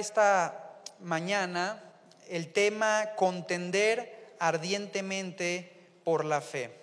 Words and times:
esta 0.00 0.80
mañana 0.98 1.82
el 2.28 2.52
tema 2.52 3.10
contender 3.16 4.34
ardientemente 4.38 5.70
por 6.04 6.24
la 6.24 6.40
fe. 6.40 6.74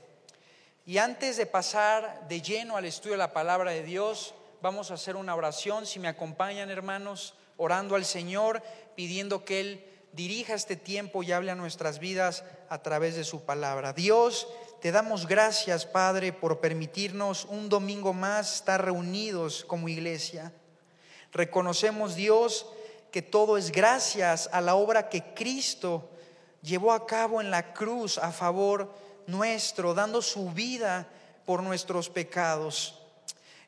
Y 0.85 0.99
antes 0.99 1.35
de 1.35 1.45
pasar 1.45 2.27
de 2.29 2.41
lleno 2.41 2.77
al 2.77 2.85
estudio 2.85 3.13
de 3.13 3.17
la 3.17 3.33
palabra 3.33 3.71
de 3.71 3.83
Dios, 3.83 4.35
vamos 4.61 4.91
a 4.91 4.93
hacer 4.93 5.15
una 5.15 5.35
oración. 5.35 5.85
Si 5.85 5.99
me 5.99 6.07
acompañan, 6.07 6.69
hermanos, 6.69 7.33
orando 7.57 7.95
al 7.95 8.05
Señor, 8.05 8.61
pidiendo 8.95 9.43
que 9.43 9.59
Él 9.59 9.85
dirija 10.13 10.53
este 10.53 10.75
tiempo 10.75 11.23
y 11.23 11.31
hable 11.31 11.51
a 11.51 11.55
nuestras 11.55 11.99
vidas 11.99 12.43
a 12.69 12.81
través 12.81 13.15
de 13.15 13.23
su 13.23 13.43
palabra. 13.43 13.93
Dios, 13.93 14.47
te 14.79 14.91
damos 14.91 15.27
gracias, 15.27 15.85
Padre, 15.85 16.33
por 16.33 16.59
permitirnos 16.59 17.45
un 17.45 17.67
domingo 17.67 18.13
más 18.13 18.55
estar 18.55 18.85
reunidos 18.85 19.65
como 19.65 19.89
iglesia. 19.89 20.53
Reconocemos, 21.31 22.15
Dios, 22.15 22.67
que 23.17 23.23
todo 23.23 23.57
es 23.57 23.71
gracias 23.71 24.47
a 24.51 24.61
la 24.61 24.75
obra 24.75 25.09
que 25.09 25.33
Cristo 25.33 26.07
llevó 26.61 26.91
a 26.91 27.07
cabo 27.07 27.41
en 27.41 27.49
la 27.49 27.73
cruz 27.73 28.19
a 28.19 28.31
favor 28.31 28.93
nuestro, 29.25 29.95
dando 29.95 30.21
su 30.21 30.51
vida 30.51 31.07
por 31.43 31.63
nuestros 31.63 32.11
pecados. 32.11 33.01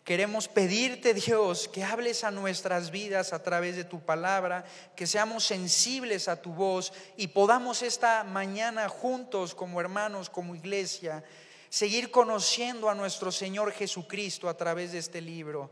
Queremos 0.03 0.47
pedirte, 0.47 1.15
Dios, 1.15 1.67
que 1.67 1.83
hables 1.83 2.23
a 2.23 2.29
nuestras 2.29 2.91
vidas 2.91 3.33
a 3.33 3.41
través 3.41 3.75
de 3.75 3.85
tu 3.85 3.99
palabra, 4.01 4.65
que 4.95 5.07
seamos 5.07 5.45
sensibles 5.45 6.27
a 6.27 6.39
tu 6.39 6.53
voz 6.53 6.93
y 7.17 7.29
podamos 7.29 7.81
esta 7.81 8.23
mañana 8.23 8.87
juntos 8.87 9.55
como 9.55 9.81
hermanos, 9.81 10.29
como 10.29 10.53
iglesia, 10.53 11.23
seguir 11.69 12.11
conociendo 12.11 12.87
a 12.87 12.93
nuestro 12.93 13.31
Señor 13.31 13.71
Jesucristo 13.71 14.47
a 14.47 14.55
través 14.55 14.91
de 14.91 14.99
este 14.99 15.21
libro. 15.21 15.71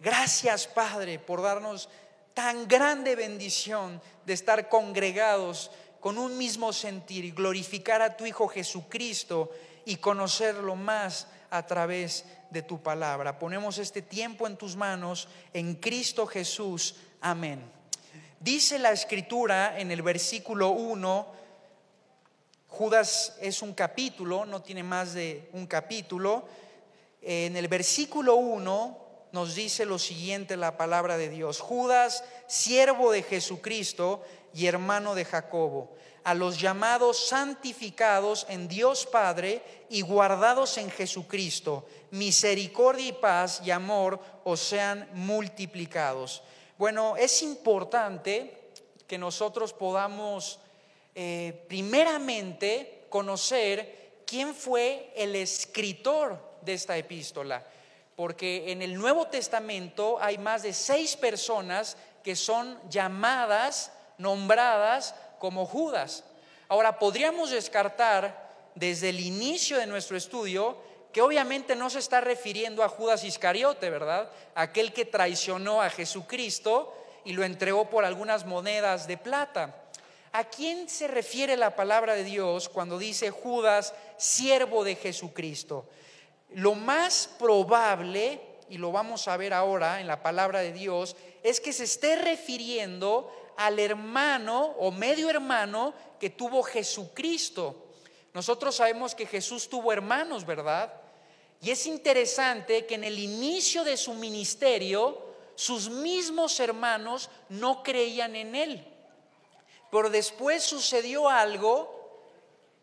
Gracias, 0.00 0.66
Padre, 0.66 1.18
por 1.18 1.42
darnos 1.42 1.90
tan 2.38 2.68
grande 2.68 3.16
bendición 3.16 4.00
de 4.24 4.32
estar 4.32 4.68
congregados 4.68 5.72
con 5.98 6.18
un 6.18 6.38
mismo 6.38 6.72
sentir 6.72 7.24
y 7.24 7.32
glorificar 7.32 8.00
a 8.00 8.16
tu 8.16 8.26
Hijo 8.26 8.46
Jesucristo 8.46 9.50
y 9.84 9.96
conocerlo 9.96 10.76
más 10.76 11.26
a 11.50 11.66
través 11.66 12.24
de 12.50 12.62
tu 12.62 12.80
palabra. 12.80 13.40
Ponemos 13.40 13.78
este 13.78 14.02
tiempo 14.02 14.46
en 14.46 14.56
tus 14.56 14.76
manos, 14.76 15.26
en 15.52 15.74
Cristo 15.74 16.28
Jesús. 16.28 16.94
Amén. 17.20 17.60
Dice 18.38 18.78
la 18.78 18.92
escritura 18.92 19.76
en 19.76 19.90
el 19.90 20.02
versículo 20.02 20.68
1, 20.68 21.26
Judas 22.68 23.36
es 23.40 23.62
un 23.62 23.74
capítulo, 23.74 24.46
no 24.46 24.62
tiene 24.62 24.84
más 24.84 25.12
de 25.12 25.48
un 25.54 25.66
capítulo. 25.66 26.46
En 27.20 27.56
el 27.56 27.66
versículo 27.66 28.36
1 28.36 29.07
nos 29.32 29.54
dice 29.54 29.84
lo 29.84 29.98
siguiente 29.98 30.56
la 30.56 30.76
palabra 30.76 31.16
de 31.16 31.28
Dios. 31.28 31.60
Judas, 31.60 32.24
siervo 32.46 33.12
de 33.12 33.22
Jesucristo 33.22 34.22
y 34.54 34.66
hermano 34.66 35.14
de 35.14 35.24
Jacobo, 35.24 35.94
a 36.24 36.34
los 36.34 36.60
llamados 36.60 37.28
santificados 37.28 38.46
en 38.48 38.68
Dios 38.68 39.06
Padre 39.06 39.62
y 39.90 40.00
guardados 40.00 40.78
en 40.78 40.90
Jesucristo, 40.90 41.86
misericordia 42.10 43.08
y 43.08 43.12
paz 43.12 43.60
y 43.64 43.70
amor 43.70 44.20
os 44.44 44.60
sean 44.60 45.08
multiplicados. 45.12 46.42
Bueno, 46.78 47.16
es 47.16 47.42
importante 47.42 48.70
que 49.06 49.18
nosotros 49.18 49.72
podamos 49.72 50.60
eh, 51.14 51.64
primeramente 51.68 53.06
conocer 53.08 54.22
quién 54.26 54.54
fue 54.54 55.12
el 55.16 55.34
escritor 55.34 56.38
de 56.62 56.74
esta 56.74 56.96
epístola 56.96 57.66
porque 58.18 58.72
en 58.72 58.82
el 58.82 58.96
Nuevo 58.96 59.28
Testamento 59.28 60.18
hay 60.20 60.38
más 60.38 60.64
de 60.64 60.72
seis 60.72 61.14
personas 61.14 61.96
que 62.24 62.34
son 62.34 62.76
llamadas, 62.90 63.92
nombradas 64.18 65.14
como 65.38 65.64
Judas. 65.64 66.24
Ahora, 66.66 66.98
podríamos 66.98 67.50
descartar 67.50 68.72
desde 68.74 69.10
el 69.10 69.20
inicio 69.20 69.78
de 69.78 69.86
nuestro 69.86 70.16
estudio 70.16 70.78
que 71.12 71.22
obviamente 71.22 71.76
no 71.76 71.90
se 71.90 72.00
está 72.00 72.20
refiriendo 72.20 72.82
a 72.82 72.88
Judas 72.88 73.22
Iscariote, 73.22 73.88
¿verdad? 73.88 74.28
Aquel 74.56 74.92
que 74.92 75.04
traicionó 75.04 75.80
a 75.80 75.88
Jesucristo 75.88 76.92
y 77.24 77.34
lo 77.34 77.44
entregó 77.44 77.88
por 77.88 78.04
algunas 78.04 78.44
monedas 78.46 79.06
de 79.06 79.16
plata. 79.16 79.76
¿A 80.32 80.42
quién 80.42 80.88
se 80.88 81.06
refiere 81.06 81.56
la 81.56 81.76
palabra 81.76 82.14
de 82.14 82.24
Dios 82.24 82.68
cuando 82.68 82.98
dice 82.98 83.30
Judas, 83.30 83.94
siervo 84.16 84.82
de 84.82 84.96
Jesucristo? 84.96 85.86
Lo 86.50 86.74
más 86.74 87.28
probable, 87.38 88.40
y 88.68 88.78
lo 88.78 88.92
vamos 88.92 89.28
a 89.28 89.36
ver 89.36 89.52
ahora 89.52 90.00
en 90.00 90.06
la 90.06 90.22
palabra 90.22 90.60
de 90.60 90.72
Dios, 90.72 91.16
es 91.42 91.60
que 91.60 91.72
se 91.72 91.84
esté 91.84 92.16
refiriendo 92.16 93.30
al 93.56 93.78
hermano 93.78 94.74
o 94.78 94.90
medio 94.90 95.28
hermano 95.28 95.92
que 96.18 96.30
tuvo 96.30 96.62
Jesucristo. 96.62 97.86
Nosotros 98.32 98.76
sabemos 98.76 99.14
que 99.14 99.26
Jesús 99.26 99.68
tuvo 99.68 99.92
hermanos, 99.92 100.46
¿verdad? 100.46 100.92
Y 101.60 101.70
es 101.70 101.86
interesante 101.86 102.86
que 102.86 102.94
en 102.94 103.04
el 103.04 103.18
inicio 103.18 103.82
de 103.84 103.96
su 103.96 104.14
ministerio, 104.14 105.26
sus 105.54 105.90
mismos 105.90 106.60
hermanos 106.60 107.30
no 107.48 107.82
creían 107.82 108.36
en 108.36 108.54
él. 108.54 108.86
Pero 109.90 110.08
después 110.08 110.62
sucedió 110.62 111.28
algo 111.28 111.97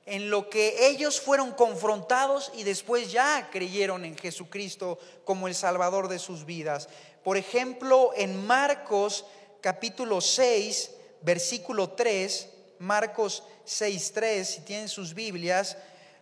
en 0.06 0.30
lo 0.30 0.50
que 0.50 0.88
ellos 0.88 1.20
fueron 1.20 1.52
confrontados 1.52 2.52
y 2.56 2.64
después 2.64 3.12
ya 3.12 3.50
creyeron 3.52 4.06
en 4.06 4.18
Jesucristo 4.18 5.00
como 5.24 5.48
el 5.48 5.56
Salvador 5.56 6.08
de 6.08 6.20
sus 6.20 6.46
vidas. 6.46 6.90
Por 7.24 7.38
ejemplo, 7.38 8.12
en 8.16 8.46
Marcos 8.46 9.26
capítulo 9.62 10.22
6, 10.22 10.92
versículo 11.22 11.90
3, 11.90 12.50
Marcos 12.80 13.44
6, 13.66 14.12
3, 14.14 14.48
si 14.48 14.62
tienen 14.62 14.90
sus 14.90 15.16
Biblias, 15.16 15.76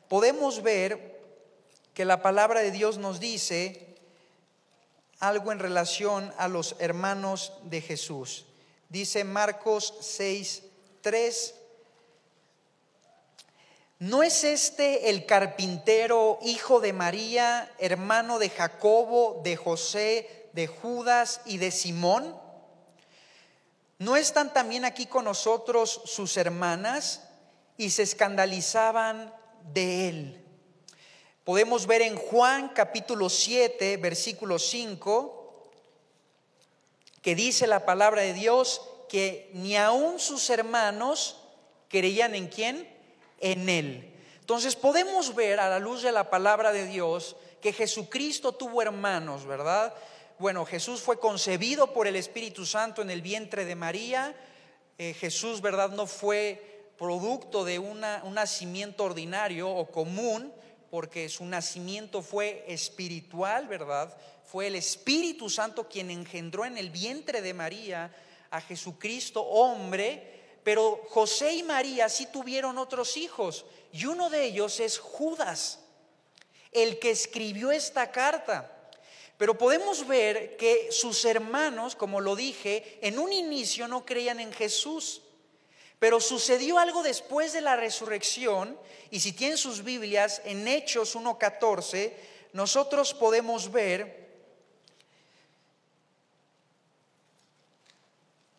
podemos 0.07 0.63
ver 0.63 1.19
que 1.93 2.05
la 2.05 2.21
palabra 2.21 2.61
de 2.61 2.71
Dios 2.71 2.97
nos 2.97 3.19
dice 3.19 3.97
algo 5.19 5.51
en 5.51 5.59
relación 5.59 6.33
a 6.37 6.47
los 6.47 6.77
hermanos 6.79 7.53
de 7.63 7.81
Jesús. 7.81 8.45
Dice 8.87 9.25
Marcos 9.25 9.93
6, 9.99 10.63
3 11.01 11.55
¿No 13.99 14.23
es 14.23 14.43
este 14.43 15.09
el 15.09 15.25
carpintero, 15.25 16.39
hijo 16.41 16.79
de 16.79 16.93
María, 16.93 17.71
hermano 17.77 18.39
de 18.39 18.49
Jacobo, 18.49 19.41
de 19.43 19.55
José, 19.55 20.49
de 20.53 20.67
Judas 20.67 21.41
y 21.45 21.57
de 21.57 21.71
Simón? 21.71 22.37
¿No 23.99 24.17
están 24.17 24.51
también 24.51 24.83
aquí 24.83 25.05
con 25.05 25.25
nosotros 25.25 26.01
sus 26.05 26.35
hermanas? 26.37 27.21
Y 27.77 27.91
se 27.91 28.03
escandalizaban 28.03 29.33
de 29.73 30.09
él. 30.09 30.45
Podemos 31.43 31.87
ver 31.87 32.01
en 32.01 32.15
Juan 32.15 32.69
capítulo 32.69 33.29
7, 33.29 33.97
versículo 33.97 34.59
5, 34.59 35.69
que 37.21 37.35
dice 37.35 37.67
la 37.67 37.85
palabra 37.85 38.21
de 38.21 38.33
Dios 38.33 38.81
que 39.09 39.49
ni 39.53 39.77
aun 39.77 40.19
sus 40.19 40.49
hermanos 40.49 41.41
creían 41.87 42.35
en 42.35 42.47
quién? 42.47 42.93
En 43.43 43.69
Él. 43.69 44.13
Entonces 44.39 44.75
podemos 44.75 45.35
ver 45.35 45.59
a 45.59 45.69
la 45.69 45.79
luz 45.79 46.01
de 46.01 46.11
la 46.11 46.29
palabra 46.29 46.71
de 46.71 46.87
Dios 46.87 47.35
que 47.61 47.73
Jesucristo 47.73 48.53
tuvo 48.53 48.81
hermanos, 48.81 49.45
¿verdad? 49.45 49.93
Bueno, 50.39 50.65
Jesús 50.65 51.01
fue 51.01 51.19
concebido 51.19 51.93
por 51.93 52.07
el 52.07 52.15
Espíritu 52.15 52.65
Santo 52.65 53.01
en 53.01 53.09
el 53.09 53.21
vientre 53.21 53.65
de 53.65 53.75
María. 53.75 54.35
Eh, 54.97 55.13
Jesús, 55.13 55.61
¿verdad? 55.61 55.91
No 55.91 56.07
fue 56.07 56.91
producto 56.97 57.63
de 57.63 57.79
un 57.79 58.01
nacimiento 58.33 59.03
ordinario 59.03 59.69
o 59.69 59.87
común, 59.91 60.53
porque 60.89 61.29
su 61.29 61.45
nacimiento 61.45 62.21
fue 62.21 62.65
espiritual, 62.67 63.67
¿verdad? 63.67 64.15
Fue 64.45 64.67
el 64.67 64.75
Espíritu 64.75 65.49
Santo 65.49 65.87
quien 65.87 66.11
engendró 66.11 66.65
en 66.65 66.77
el 66.77 66.89
vientre 66.89 67.41
de 67.41 67.53
María 67.53 68.13
a 68.51 68.61
Jesucristo, 68.61 69.41
hombre, 69.41 70.42
pero 70.63 71.01
José 71.09 71.53
y 71.53 71.63
María 71.63 72.09
sí 72.09 72.25
tuvieron 72.27 72.77
otros 72.77 73.17
hijos 73.17 73.65
y 73.91 74.05
uno 74.05 74.29
de 74.29 74.45
ellos 74.45 74.79
es 74.79 74.97
Judas, 74.97 75.79
el 76.71 76.99
que 76.99 77.11
escribió 77.11 77.71
esta 77.71 78.11
carta. 78.11 78.69
Pero 79.37 79.57
podemos 79.57 80.07
ver 80.07 80.57
que 80.57 80.91
sus 80.91 81.25
hermanos, 81.25 81.95
como 81.95 82.21
lo 82.21 82.35
dije, 82.35 82.99
en 83.01 83.19
un 83.19 83.33
inicio 83.33 83.87
no 83.87 84.05
creían 84.05 84.39
en 84.39 84.53
Jesús. 84.53 85.21
Pero 85.99 86.19
sucedió 86.19 86.79
algo 86.79 87.03
después 87.03 87.53
de 87.53 87.61
la 87.61 87.75
resurrección, 87.75 88.77
y 89.09 89.19
si 89.19 89.31
tienen 89.31 89.57
sus 89.57 89.83
Biblias 89.83 90.41
en 90.45 90.67
Hechos 90.67 91.15
1.14, 91.15 92.13
nosotros 92.53 93.13
podemos 93.13 93.71
ver 93.71 94.22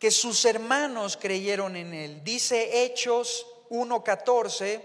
que 0.05 0.11
sus 0.11 0.45
hermanos 0.45 1.17
creyeron 1.19 1.75
en 1.75 1.91
él. 1.95 2.23
Dice 2.23 2.83
Hechos 2.83 3.47
1.14, 3.71 4.79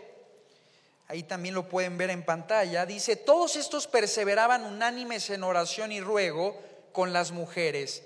ahí 1.09 1.25
también 1.25 1.55
lo 1.55 1.69
pueden 1.69 1.99
ver 1.99 2.09
en 2.09 2.25
pantalla, 2.25 2.87
dice, 2.87 3.17
todos 3.17 3.57
estos 3.57 3.87
perseveraban 3.87 4.65
unánimes 4.65 5.29
en 5.29 5.45
oración 5.45 5.93
y 5.93 6.01
ruego 6.01 6.57
con 6.93 7.13
las 7.13 7.33
mujeres. 7.33 8.03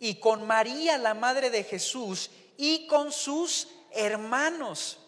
y 0.00 0.16
con 0.16 0.44
María, 0.44 0.98
la 0.98 1.14
madre 1.14 1.50
de 1.50 1.62
Jesús, 1.62 2.32
y 2.56 2.88
con 2.88 3.12
sus 3.12 3.68
hermanos. 3.92 4.98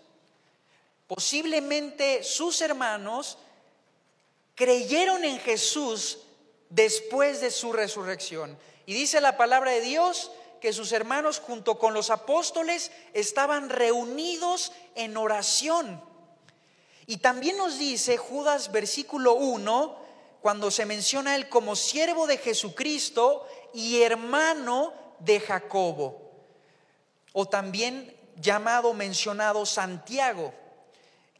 Posiblemente 1.08 2.22
sus 2.22 2.60
hermanos 2.60 3.37
creyeron 4.55 5.25
en 5.25 5.40
Jesús 5.40 6.20
después 6.69 7.40
de 7.40 7.50
su 7.50 7.72
resurrección. 7.72 8.56
Y 8.87 8.94
dice 8.94 9.20
la 9.20 9.37
palabra 9.37 9.72
de 9.72 9.81
Dios 9.81 10.31
que 10.60 10.72
sus 10.72 10.93
hermanos 10.93 11.40
junto 11.40 11.78
con 11.78 11.94
los 11.94 12.10
apóstoles 12.10 12.90
estaban 13.12 13.70
reunidos 13.70 14.72
en 14.94 15.16
oración. 15.16 16.02
Y 17.06 17.19
también 17.19 17.56
nos 17.56 17.78
dice 17.78 18.16
Judas 18.16 18.70
versículo 18.70 19.34
1, 19.34 19.96
cuando 20.40 20.70
se 20.70 20.87
menciona 20.87 21.37
él 21.37 21.49
como 21.49 21.75
siervo 21.75 22.26
de 22.26 22.38
Jesucristo 22.38 23.46
y 23.72 24.02
hermano 24.02 24.93
de 25.19 25.40
Jacobo, 25.40 26.31
o 27.32 27.46
también 27.46 28.16
llamado, 28.37 28.94
mencionado 28.94 29.66
Santiago, 29.66 30.52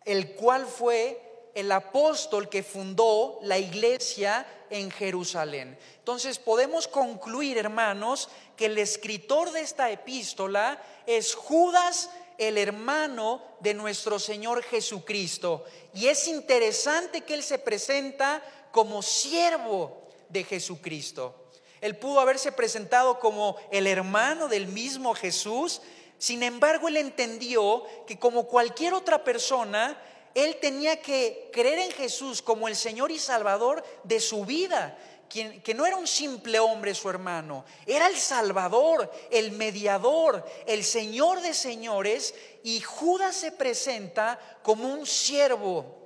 el 0.04 0.34
cual 0.34 0.66
fue 0.66 1.27
el 1.54 1.70
apóstol 1.72 2.48
que 2.48 2.62
fundó 2.62 3.38
la 3.42 3.58
iglesia 3.58 4.46
en 4.70 4.90
Jerusalén. 4.90 5.78
Entonces 5.98 6.38
podemos 6.38 6.88
concluir, 6.88 7.58
hermanos, 7.58 8.28
que 8.56 8.66
el 8.66 8.78
escritor 8.78 9.50
de 9.52 9.60
esta 9.60 9.90
epístola 9.90 10.82
es 11.06 11.34
Judas, 11.34 12.10
el 12.38 12.56
hermano 12.56 13.42
de 13.60 13.74
nuestro 13.74 14.18
Señor 14.18 14.62
Jesucristo. 14.62 15.64
Y 15.94 16.06
es 16.06 16.28
interesante 16.28 17.22
que 17.22 17.34
él 17.34 17.42
se 17.42 17.58
presenta 17.58 18.42
como 18.70 19.02
siervo 19.02 20.08
de 20.28 20.44
Jesucristo. 20.44 21.34
Él 21.80 21.96
pudo 21.96 22.20
haberse 22.20 22.52
presentado 22.52 23.18
como 23.18 23.56
el 23.70 23.86
hermano 23.86 24.48
del 24.48 24.66
mismo 24.66 25.14
Jesús, 25.14 25.80
sin 26.18 26.42
embargo 26.42 26.88
él 26.88 26.96
entendió 26.96 27.84
que 28.06 28.18
como 28.18 28.46
cualquier 28.46 28.94
otra 28.94 29.22
persona, 29.22 30.00
él 30.34 30.58
tenía 30.60 31.00
que 31.00 31.50
creer 31.52 31.78
en 31.78 31.92
Jesús 31.92 32.42
como 32.42 32.69
el 32.69 32.76
Señor 32.76 33.10
y 33.10 33.19
Salvador 33.19 33.84
de 34.04 34.20
su 34.20 34.44
vida, 34.44 34.98
que 35.28 35.75
no 35.75 35.84
era 35.84 35.96
un 35.96 36.06
simple 36.06 36.58
hombre 36.58 36.94
su 36.94 37.10
hermano, 37.10 37.64
era 37.84 38.06
el 38.06 38.16
Salvador, 38.16 39.10
el 39.30 39.52
mediador, 39.52 40.44
el 40.66 40.82
Señor 40.84 41.42
de 41.42 41.52
señores, 41.52 42.34
y 42.62 42.80
Judas 42.80 43.36
se 43.36 43.52
presenta 43.52 44.38
como 44.62 44.92
un 44.92 45.06
siervo 45.06 45.98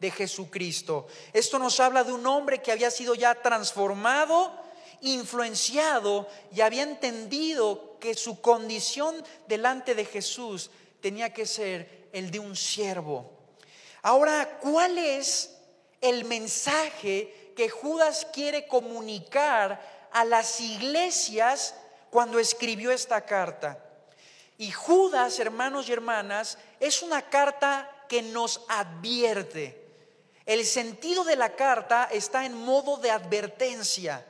de 0.00 0.10
Jesucristo. 0.10 1.06
Esto 1.32 1.58
nos 1.58 1.78
habla 1.78 2.02
de 2.02 2.12
un 2.12 2.26
hombre 2.26 2.62
que 2.62 2.72
había 2.72 2.90
sido 2.90 3.14
ya 3.14 3.34
transformado, 3.34 4.50
influenciado 5.02 6.26
y 6.54 6.62
había 6.62 6.82
entendido 6.82 7.98
que 8.00 8.14
su 8.14 8.40
condición 8.40 9.14
delante 9.46 9.94
de 9.94 10.06
Jesús 10.06 10.70
tenía 11.00 11.32
que 11.32 11.46
ser 11.46 12.08
el 12.12 12.30
de 12.30 12.38
un 12.38 12.56
siervo. 12.56 13.39
Ahora, 14.02 14.58
¿cuál 14.60 14.96
es 14.98 15.56
el 16.00 16.24
mensaje 16.24 17.52
que 17.56 17.68
Judas 17.68 18.26
quiere 18.32 18.66
comunicar 18.66 20.08
a 20.12 20.24
las 20.24 20.60
iglesias 20.60 21.74
cuando 22.10 22.38
escribió 22.38 22.90
esta 22.90 23.20
carta? 23.20 23.78
Y 24.56 24.70
Judas, 24.70 25.38
hermanos 25.38 25.88
y 25.88 25.92
hermanas, 25.92 26.58
es 26.80 27.02
una 27.02 27.22
carta 27.22 27.90
que 28.08 28.22
nos 28.22 28.62
advierte. 28.68 29.80
El 30.46 30.66
sentido 30.66 31.24
de 31.24 31.36
la 31.36 31.54
carta 31.54 32.08
está 32.10 32.44
en 32.44 32.54
modo 32.54 32.96
de 32.96 33.10
advertencia. 33.10 34.26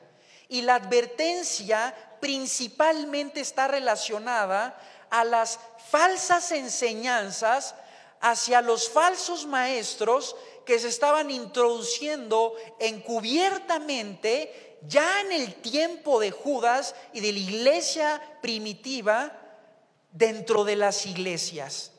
Y 0.48 0.62
la 0.62 0.74
advertencia 0.74 1.94
principalmente 2.20 3.40
está 3.40 3.68
relacionada 3.68 4.78
a 5.08 5.24
las 5.24 5.58
falsas 5.90 6.52
enseñanzas 6.52 7.74
hacia 8.20 8.60
los 8.60 8.88
falsos 8.88 9.46
maestros 9.46 10.36
que 10.64 10.78
se 10.78 10.88
estaban 10.88 11.30
introduciendo 11.30 12.54
encubiertamente 12.78 14.78
ya 14.86 15.22
en 15.22 15.32
el 15.32 15.54
tiempo 15.54 16.20
de 16.20 16.30
Judas 16.30 16.94
y 17.12 17.20
de 17.20 17.32
la 17.32 17.38
iglesia 17.38 18.38
primitiva 18.40 19.36
dentro 20.12 20.64
de 20.64 20.76
las 20.76 21.06
iglesias. 21.06 21.92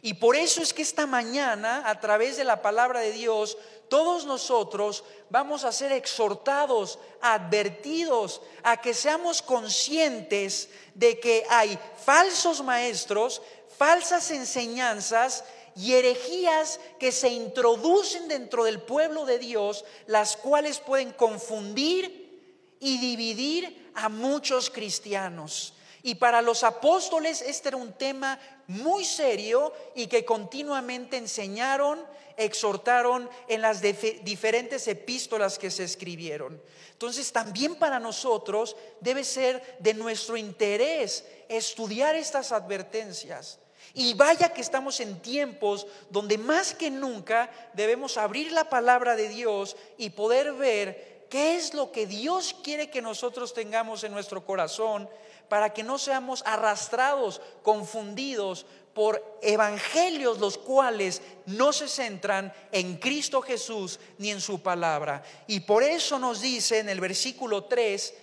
Y 0.00 0.14
por 0.14 0.36
eso 0.36 0.62
es 0.62 0.72
que 0.72 0.82
esta 0.82 1.06
mañana, 1.06 1.82
a 1.84 1.98
través 1.98 2.36
de 2.36 2.44
la 2.44 2.62
palabra 2.62 3.00
de 3.00 3.12
Dios, 3.12 3.58
todos 3.88 4.26
nosotros 4.26 5.02
vamos 5.30 5.64
a 5.64 5.72
ser 5.72 5.92
exhortados, 5.92 6.98
advertidos 7.20 8.40
a 8.62 8.80
que 8.80 8.94
seamos 8.94 9.42
conscientes 9.42 10.68
de 10.94 11.18
que 11.18 11.44
hay 11.48 11.78
falsos 12.04 12.62
maestros, 12.62 13.42
falsas 13.76 14.30
enseñanzas 14.30 15.44
y 15.78 15.94
herejías 15.94 16.80
que 16.98 17.12
se 17.12 17.28
introducen 17.28 18.26
dentro 18.26 18.64
del 18.64 18.80
pueblo 18.80 19.24
de 19.24 19.38
Dios, 19.38 19.84
las 20.06 20.36
cuales 20.36 20.80
pueden 20.80 21.12
confundir 21.12 22.76
y 22.80 22.98
dividir 22.98 23.92
a 23.94 24.08
muchos 24.08 24.70
cristianos. 24.70 25.74
Y 26.02 26.16
para 26.16 26.42
los 26.42 26.64
apóstoles 26.64 27.42
este 27.42 27.68
era 27.68 27.76
un 27.76 27.92
tema 27.92 28.40
muy 28.66 29.04
serio 29.04 29.72
y 29.94 30.08
que 30.08 30.24
continuamente 30.24 31.16
enseñaron, 31.16 32.04
exhortaron 32.36 33.30
en 33.46 33.62
las 33.62 33.80
diferentes 33.80 34.88
epístolas 34.88 35.60
que 35.60 35.70
se 35.70 35.84
escribieron. 35.84 36.60
Entonces 36.90 37.30
también 37.30 37.76
para 37.76 38.00
nosotros 38.00 38.74
debe 39.00 39.22
ser 39.22 39.76
de 39.78 39.94
nuestro 39.94 40.36
interés 40.36 41.24
estudiar 41.48 42.16
estas 42.16 42.50
advertencias 42.50 43.60
y 43.94 44.14
vaya 44.14 44.52
que 44.52 44.60
estamos 44.60 45.00
en 45.00 45.20
tiempos 45.20 45.86
donde 46.10 46.38
más 46.38 46.74
que 46.74 46.90
nunca 46.90 47.50
debemos 47.74 48.16
abrir 48.16 48.52
la 48.52 48.68
palabra 48.68 49.16
de 49.16 49.28
Dios 49.28 49.76
y 49.96 50.10
poder 50.10 50.52
ver 50.52 51.26
qué 51.30 51.56
es 51.56 51.74
lo 51.74 51.92
que 51.92 52.06
Dios 52.06 52.54
quiere 52.62 52.90
que 52.90 53.02
nosotros 53.02 53.54
tengamos 53.54 54.04
en 54.04 54.12
nuestro 54.12 54.44
corazón 54.44 55.08
para 55.48 55.72
que 55.72 55.82
no 55.82 55.98
seamos 55.98 56.42
arrastrados, 56.46 57.40
confundidos 57.62 58.66
por 58.94 59.38
evangelios 59.42 60.38
los 60.38 60.58
cuales 60.58 61.22
no 61.46 61.72
se 61.72 61.88
centran 61.88 62.52
en 62.72 62.96
Cristo 62.96 63.40
Jesús 63.40 64.00
ni 64.18 64.30
en 64.30 64.40
su 64.40 64.60
palabra. 64.60 65.22
Y 65.46 65.60
por 65.60 65.82
eso 65.82 66.18
nos 66.18 66.40
dice 66.40 66.80
en 66.80 66.88
el 66.88 67.00
versículo 67.00 67.64
3 67.64 68.14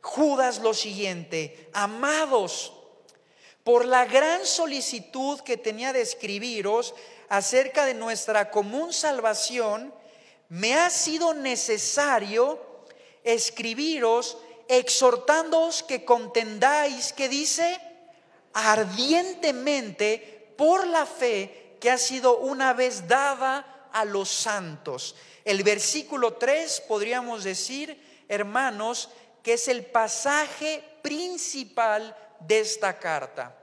Judas 0.00 0.60
lo 0.60 0.74
siguiente, 0.74 1.70
amados, 1.72 2.72
por 3.68 3.84
la 3.84 4.06
gran 4.06 4.46
solicitud 4.46 5.40
que 5.40 5.58
tenía 5.58 5.92
de 5.92 6.00
escribiros 6.00 6.94
acerca 7.28 7.84
de 7.84 7.92
nuestra 7.92 8.50
común 8.50 8.94
salvación, 8.94 9.92
me 10.48 10.74
ha 10.74 10.88
sido 10.88 11.34
necesario 11.34 12.58
escribiros 13.24 14.38
exhortándoos 14.68 15.82
que 15.82 16.06
contendáis, 16.06 17.12
que 17.12 17.28
dice, 17.28 17.78
ardientemente 18.54 20.54
por 20.56 20.86
la 20.86 21.04
fe 21.04 21.76
que 21.78 21.90
ha 21.90 21.98
sido 21.98 22.38
una 22.38 22.72
vez 22.72 23.06
dada 23.06 23.90
a 23.92 24.06
los 24.06 24.30
santos. 24.30 25.14
El 25.44 25.62
versículo 25.62 26.36
3 26.36 26.84
podríamos 26.88 27.44
decir, 27.44 28.02
hermanos, 28.28 29.10
que 29.42 29.52
es 29.52 29.68
el 29.68 29.84
pasaje 29.84 30.82
principal 31.02 32.16
de 32.40 32.60
esta 32.60 32.98
carta. 32.98 33.57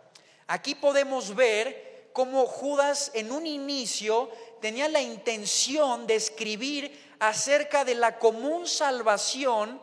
Aquí 0.48 0.76
podemos 0.76 1.36
ver 1.36 2.10
cómo 2.14 2.46
Judas 2.46 3.12
en 3.14 3.32
un 3.32 3.48
inicio 3.48 4.30
tenía 4.62 4.88
la 4.88 5.02
intención 5.02 6.08
de 6.08 6.16
escribir 6.16 7.16
acerca 7.20 7.84
de 7.84 7.96
la 7.96 8.20
común 8.20 8.68
salvación 8.68 9.82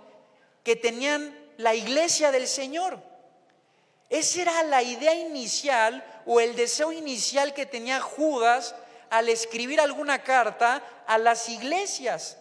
que 0.63 0.77
tenían 0.77 1.37
la 1.57 1.75
iglesia 1.75 2.31
del 2.31 2.47
Señor. 2.47 3.03
Esa 4.09 4.43
era 4.43 4.63
la 4.65 4.83
idea 4.83 5.15
inicial 5.15 6.05
o 6.27 6.41
el 6.41 6.55
deseo 6.55 6.93
inicial 6.93 7.55
que 7.55 7.67
tenía 7.67 8.01
Judas 8.01 8.75
al 9.11 9.29
escribir 9.29 9.81
alguna 9.81 10.23
carta 10.23 10.83
a 11.07 11.19
las 11.19 11.49
iglesias. 11.49 12.39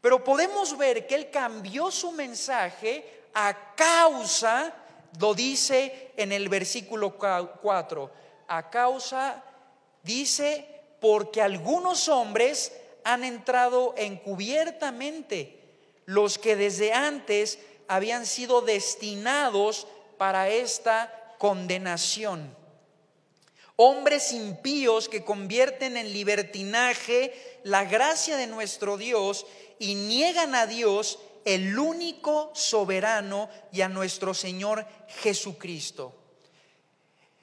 Pero 0.00 0.24
podemos 0.24 0.76
ver 0.76 1.06
que 1.06 1.14
él 1.14 1.30
cambió 1.30 1.90
su 1.90 2.12
mensaje 2.12 3.24
a 3.32 3.74
causa 3.74 4.72
lo 5.20 5.34
dice 5.34 6.12
en 6.16 6.32
el 6.32 6.48
versículo 6.48 7.16
4. 7.16 8.10
A 8.48 8.70
causa, 8.70 9.42
dice, 10.02 10.66
porque 11.00 11.42
algunos 11.42 12.08
hombres 12.08 12.72
han 13.04 13.24
entrado 13.24 13.94
encubiertamente, 13.96 15.60
los 16.06 16.38
que 16.38 16.56
desde 16.56 16.92
antes 16.92 17.58
habían 17.88 18.26
sido 18.26 18.60
destinados 18.60 19.86
para 20.16 20.48
esta 20.48 21.34
condenación. 21.38 22.56
Hombres 23.76 24.32
impíos 24.32 25.08
que 25.08 25.24
convierten 25.24 25.96
en 25.96 26.12
libertinaje 26.12 27.34
la 27.64 27.84
gracia 27.84 28.36
de 28.36 28.46
nuestro 28.46 28.96
Dios 28.96 29.46
y 29.78 29.94
niegan 29.94 30.54
a 30.54 30.66
Dios 30.66 31.18
el 31.44 31.78
único 31.78 32.50
soberano 32.54 33.48
y 33.72 33.82
a 33.82 33.88
nuestro 33.88 34.34
Señor 34.34 34.86
Jesucristo. 35.22 36.14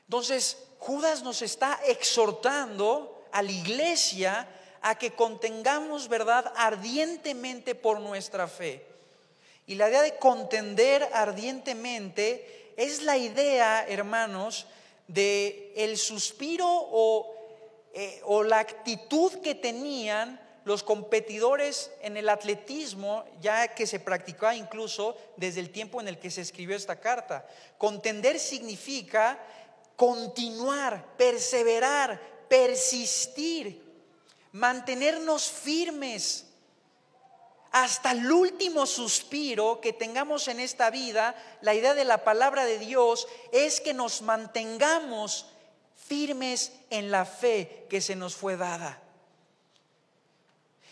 Entonces, 0.05 0.57
Judas 0.79 1.23
nos 1.23 1.41
está 1.41 1.79
exhortando 1.87 3.23
a 3.31 3.41
la 3.41 3.51
iglesia 3.51 4.47
a 4.81 4.97
que 4.97 5.11
contengamos 5.11 6.07
verdad 6.07 6.51
ardientemente 6.55 7.75
por 7.75 7.99
nuestra 7.99 8.47
fe. 8.47 8.85
Y 9.67 9.75
la 9.75 9.89
idea 9.89 10.01
de 10.01 10.17
contender 10.17 11.07
ardientemente 11.13 12.73
es 12.77 13.03
la 13.03 13.17
idea, 13.17 13.85
hermanos, 13.87 14.65
de 15.07 15.71
el 15.75 15.97
suspiro 15.97 16.67
o, 16.67 17.33
eh, 17.93 18.21
o 18.25 18.43
la 18.43 18.59
actitud 18.59 19.33
que 19.41 19.55
tenían 19.55 20.39
los 20.63 20.83
competidores 20.83 21.91
en 22.01 22.17
el 22.17 22.29
atletismo, 22.29 23.25
ya 23.41 23.69
que 23.69 23.87
se 23.87 23.99
practicaba 23.99 24.55
incluso 24.55 25.17
desde 25.37 25.59
el 25.59 25.71
tiempo 25.71 25.99
en 26.01 26.07
el 26.07 26.19
que 26.19 26.31
se 26.31 26.41
escribió 26.41 26.75
esta 26.75 26.99
carta. 26.99 27.47
Contender 27.77 28.39
significa 28.39 29.39
continuar, 29.95 31.15
perseverar, 31.17 32.19
persistir, 32.47 33.81
mantenernos 34.51 35.49
firmes 35.49 36.45
hasta 37.71 38.11
el 38.11 38.29
último 38.29 38.85
suspiro 38.85 39.79
que 39.79 39.93
tengamos 39.93 40.49
en 40.49 40.59
esta 40.59 40.89
vida, 40.89 41.35
la 41.61 41.73
idea 41.73 41.93
de 41.93 42.03
la 42.03 42.25
palabra 42.25 42.65
de 42.65 42.77
Dios 42.77 43.27
es 43.53 43.79
que 43.79 43.93
nos 43.93 44.21
mantengamos 44.21 45.45
firmes 45.95 46.73
en 46.89 47.11
la 47.11 47.23
fe 47.23 47.85
que 47.89 48.01
se 48.01 48.17
nos 48.17 48.35
fue 48.35 48.57
dada. 48.57 49.00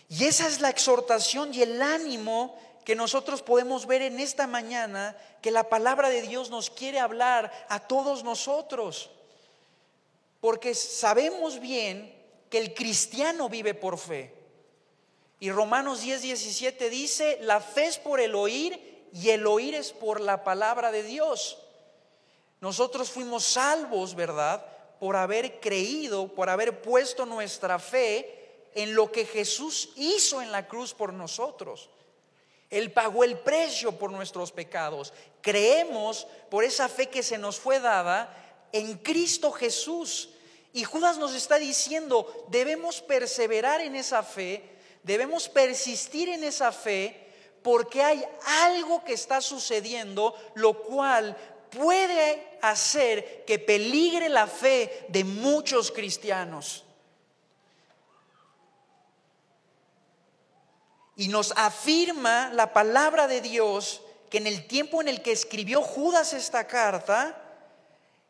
Y 0.09 0.25
esa 0.25 0.47
es 0.47 0.59
la 0.59 0.69
exhortación 0.69 1.53
y 1.53 1.61
el 1.61 1.81
ánimo 1.81 2.57
que 2.83 2.95
nosotros 2.95 3.43
podemos 3.43 3.85
ver 3.85 4.01
en 4.01 4.19
esta 4.19 4.47
mañana, 4.47 5.15
que 5.43 5.51
la 5.51 5.69
palabra 5.69 6.09
de 6.09 6.23
Dios 6.23 6.49
nos 6.49 6.71
quiere 6.71 6.99
hablar 6.99 7.51
a 7.69 7.81
todos 7.81 8.23
nosotros. 8.23 9.11
Porque 10.41 10.73
sabemos 10.73 11.59
bien 11.59 12.11
que 12.49 12.57
el 12.57 12.73
cristiano 12.73 13.47
vive 13.47 13.75
por 13.75 13.99
fe. 13.99 14.33
Y 15.39 15.51
Romanos 15.51 16.01
10, 16.01 16.23
17 16.23 16.89
dice, 16.89 17.37
la 17.41 17.61
fe 17.61 17.85
es 17.85 17.99
por 17.99 18.19
el 18.19 18.33
oír 18.33 19.07
y 19.13 19.29
el 19.29 19.45
oír 19.45 19.75
es 19.75 19.91
por 19.91 20.19
la 20.19 20.43
palabra 20.43 20.91
de 20.91 21.03
Dios. 21.03 21.59
Nosotros 22.59 23.11
fuimos 23.11 23.43
salvos, 23.43 24.15
¿verdad? 24.15 24.65
Por 24.99 25.15
haber 25.15 25.59
creído, 25.59 26.27
por 26.33 26.49
haber 26.49 26.81
puesto 26.81 27.27
nuestra 27.27 27.77
fe 27.77 28.38
en 28.75 28.95
lo 28.95 29.11
que 29.11 29.25
Jesús 29.25 29.89
hizo 29.95 30.41
en 30.41 30.51
la 30.51 30.67
cruz 30.67 30.93
por 30.93 31.13
nosotros. 31.13 31.89
Él 32.69 32.91
pagó 32.91 33.23
el 33.23 33.39
precio 33.39 33.97
por 33.97 34.11
nuestros 34.11 34.51
pecados. 34.51 35.13
Creemos 35.41 36.27
por 36.49 36.63
esa 36.63 36.87
fe 36.87 37.07
que 37.07 37.23
se 37.23 37.37
nos 37.37 37.59
fue 37.59 37.79
dada 37.79 38.67
en 38.71 38.97
Cristo 38.97 39.51
Jesús. 39.51 40.29
Y 40.71 40.83
Judas 40.83 41.17
nos 41.17 41.33
está 41.33 41.57
diciendo, 41.57 42.45
debemos 42.49 43.01
perseverar 43.01 43.81
en 43.81 43.95
esa 43.95 44.21
fe 44.21 44.77
debemos 45.03 45.49
persistir 45.49 46.29
en 46.29 46.43
esa 46.43 46.71
fe 46.71 47.27
porque 47.63 48.01
hay 48.01 48.23
algo 48.63 49.03
que 49.03 49.13
está 49.13 49.41
sucediendo, 49.41 50.35
lo 50.55 50.81
cual 50.83 51.35
puede 51.69 52.57
hacer 52.61 53.43
que 53.45 53.59
peligre 53.59 54.29
la 54.29 54.47
fe 54.47 55.05
de 55.09 55.23
muchos 55.23 55.91
cristianos. 55.91 56.85
Y 61.19 61.27
nos 61.27 61.51
afirma 61.57 62.49
la 62.53 62.71
palabra 62.71 63.27
de 63.27 63.41
Dios 63.41 63.99
que 64.29 64.37
en 64.37 64.47
el 64.47 64.65
tiempo 64.67 65.01
en 65.01 65.09
el 65.09 65.21
que 65.21 65.33
escribió 65.33 65.81
Judas 65.81 66.31
esta 66.31 66.65
carta, 66.65 67.37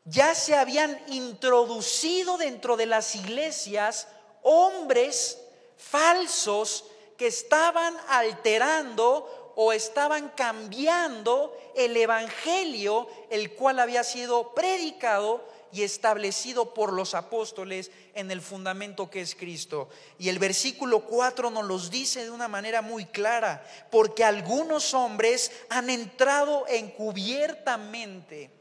ya 0.06 0.34
se 0.34 0.56
habían 0.56 1.00
introducido 1.06 2.40
dentro 2.40 2.78
de 2.78 2.88
las 2.88 3.16
iglesias 3.16 4.08
hombres 4.42 5.38
falsos 5.78 6.84
que 7.16 7.28
estaban 7.28 7.96
alterando 8.08 9.54
o 9.56 9.72
estaban 9.72 10.30
cambiando 10.30 11.56
el 11.76 11.96
Evangelio, 11.96 13.08
el 13.30 13.54
cual 13.54 13.78
había 13.78 14.04
sido 14.04 14.56
predicado 14.56 15.46
y 15.72 15.84
establecido 15.84 16.74
por 16.74 16.94
los 16.94 17.14
apóstoles 17.14 17.92
en 18.14 18.32
el 18.32 18.42
fundamento 18.42 19.10
que 19.10 19.22
es 19.22 19.36
Cristo. 19.36 19.90
Y 20.18 20.30
el 20.30 20.40
versículo 20.40 21.02
4 21.02 21.50
nos 21.52 21.66
los 21.66 21.90
dice 21.90 22.24
de 22.24 22.32
una 22.32 22.48
manera 22.48 22.82
muy 22.82 23.06
clara, 23.06 23.66
porque 23.92 24.24
algunos 24.24 24.94
hombres 24.94 25.52
han 25.70 25.90
entrado 25.90 26.66
encubiertamente. 26.68 28.52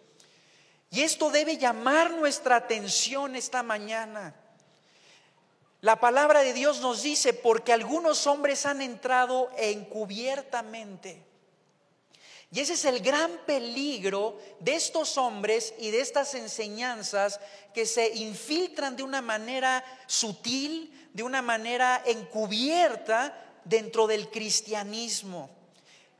Y 0.90 1.02
esto 1.02 1.30
debe 1.30 1.58
llamar 1.58 2.12
nuestra 2.12 2.56
atención 2.56 3.36
esta 3.36 3.62
mañana. 3.62 4.34
La 5.80 6.00
palabra 6.00 6.40
de 6.40 6.54
Dios 6.54 6.80
nos 6.80 7.02
dice, 7.02 7.32
porque 7.32 7.72
algunos 7.72 8.26
hombres 8.26 8.66
han 8.66 8.82
entrado 8.82 9.50
encubiertamente. 9.56 11.27
Y 12.50 12.60
ese 12.60 12.74
es 12.74 12.84
el 12.86 13.00
gran 13.00 13.30
peligro 13.44 14.38
de 14.60 14.74
estos 14.74 15.18
hombres 15.18 15.74
y 15.78 15.90
de 15.90 16.00
estas 16.00 16.34
enseñanzas 16.34 17.40
que 17.74 17.84
se 17.84 18.08
infiltran 18.16 18.96
de 18.96 19.02
una 19.02 19.20
manera 19.20 19.84
sutil, 20.06 21.10
de 21.12 21.22
una 21.22 21.42
manera 21.42 22.02
encubierta 22.06 23.60
dentro 23.64 24.06
del 24.06 24.30
cristianismo. 24.30 25.50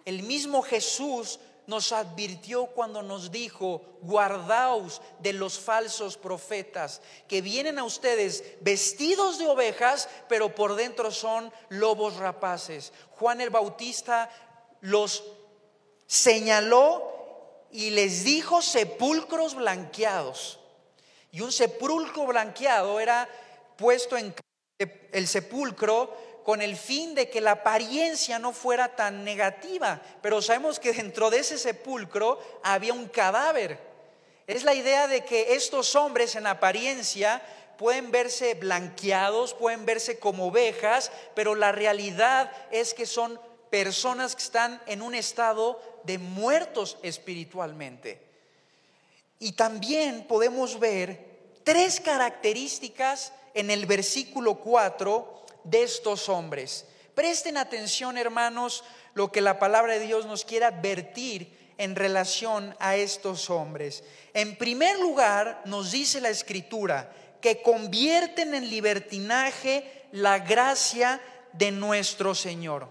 El 0.04 0.23
mismo 0.23 0.61
Jesús 0.62 1.40
nos 1.66 1.92
advirtió 1.92 2.66
cuando 2.66 3.02
nos 3.02 3.30
dijo, 3.30 3.82
guardaos 4.00 5.02
de 5.20 5.35
los 5.35 5.58
falsos 5.58 6.16
profetas, 6.16 7.02
que 7.26 7.42
vienen 7.42 7.78
a 7.78 7.85
ustedes 7.85 8.42
vestidos 8.61 9.38
de 9.38 9.47
ovejas, 9.47 10.08
pero 10.28 10.54
por 10.54 10.76
dentro 10.76 11.11
son 11.11 11.52
lobos 11.68 12.16
rapaces. 12.16 12.92
Juan 13.12 13.42
el 13.42 13.50
Bautista 13.50 14.30
los 14.80 15.23
señaló 16.08 17.66
y 17.70 17.90
les 17.90 18.24
dijo 18.24 18.62
sepulcros 18.62 19.54
blanqueados. 19.54 20.58
Y 21.30 21.42
un 21.42 21.52
sepulcro 21.52 22.26
blanqueado 22.26 22.98
era 22.98 23.28
puesto 23.76 24.16
en 24.16 24.34
el 25.12 25.28
sepulcro 25.28 26.16
con 26.44 26.62
el 26.62 26.76
fin 26.76 27.14
de 27.14 27.28
que 27.28 27.42
la 27.42 27.52
apariencia 27.52 28.38
no 28.38 28.52
fuera 28.52 28.96
tan 28.96 29.22
negativa. 29.22 30.00
Pero 30.22 30.40
sabemos 30.40 30.80
que 30.80 30.94
dentro 30.94 31.28
de 31.28 31.40
ese 31.40 31.58
sepulcro 31.58 32.40
había 32.62 32.94
un 32.94 33.06
cadáver. 33.08 33.78
Es 34.46 34.64
la 34.64 34.72
idea 34.72 35.06
de 35.08 35.26
que 35.26 35.54
estos 35.54 35.94
hombres 35.94 36.34
en 36.36 36.46
apariencia 36.46 37.42
pueden 37.76 38.10
verse 38.10 38.54
blanqueados, 38.54 39.52
pueden 39.52 39.84
verse 39.84 40.18
como 40.18 40.46
ovejas, 40.46 41.12
pero 41.34 41.54
la 41.54 41.70
realidad 41.70 42.50
es 42.70 42.94
que 42.94 43.04
son 43.04 43.38
personas 43.70 44.34
que 44.34 44.42
están 44.42 44.80
en 44.86 45.02
un 45.02 45.14
estado 45.14 45.80
de 46.08 46.16
muertos 46.16 46.96
espiritualmente. 47.02 48.18
Y 49.38 49.52
también 49.52 50.26
podemos 50.26 50.80
ver 50.80 51.60
tres 51.64 52.00
características 52.00 53.30
en 53.52 53.70
el 53.70 53.84
versículo 53.84 54.54
4 54.54 55.44
de 55.64 55.82
estos 55.82 56.30
hombres. 56.30 56.86
Presten 57.14 57.58
atención, 57.58 58.16
hermanos, 58.16 58.84
lo 59.12 59.30
que 59.30 59.42
la 59.42 59.58
palabra 59.58 59.92
de 59.92 60.06
Dios 60.06 60.24
nos 60.24 60.46
quiere 60.46 60.64
advertir 60.64 61.74
en 61.76 61.94
relación 61.94 62.74
a 62.80 62.96
estos 62.96 63.50
hombres. 63.50 64.02
En 64.32 64.56
primer 64.56 64.98
lugar, 64.98 65.60
nos 65.66 65.92
dice 65.92 66.22
la 66.22 66.30
escritura 66.30 67.12
que 67.42 67.60
convierten 67.60 68.54
en 68.54 68.70
libertinaje 68.70 70.06
la 70.12 70.38
gracia 70.38 71.20
de 71.52 71.70
nuestro 71.70 72.34
Señor. 72.34 72.88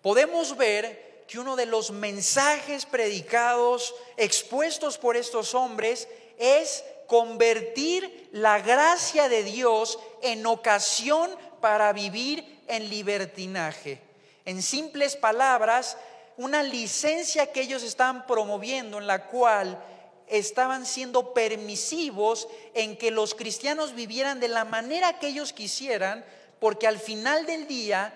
Podemos 0.00 0.56
ver 0.56 1.05
que 1.26 1.38
uno 1.38 1.56
de 1.56 1.66
los 1.66 1.90
mensajes 1.90 2.86
predicados, 2.86 3.94
expuestos 4.16 4.98
por 4.98 5.16
estos 5.16 5.54
hombres, 5.54 6.08
es 6.38 6.84
convertir 7.06 8.28
la 8.32 8.60
gracia 8.60 9.28
de 9.28 9.42
Dios 9.42 9.98
en 10.22 10.46
ocasión 10.46 11.30
para 11.60 11.92
vivir 11.92 12.60
en 12.68 12.88
libertinaje. 12.90 14.00
En 14.44 14.62
simples 14.62 15.16
palabras, 15.16 15.96
una 16.36 16.62
licencia 16.62 17.52
que 17.52 17.62
ellos 17.62 17.82
estaban 17.82 18.26
promoviendo 18.26 18.98
en 18.98 19.06
la 19.06 19.26
cual 19.26 19.82
estaban 20.28 20.86
siendo 20.86 21.32
permisivos 21.32 22.48
en 22.74 22.96
que 22.96 23.10
los 23.10 23.34
cristianos 23.34 23.94
vivieran 23.94 24.40
de 24.40 24.48
la 24.48 24.64
manera 24.64 25.18
que 25.18 25.28
ellos 25.28 25.52
quisieran, 25.52 26.24
porque 26.58 26.86
al 26.86 26.98
final 26.98 27.46
del 27.46 27.66
día 27.66 28.12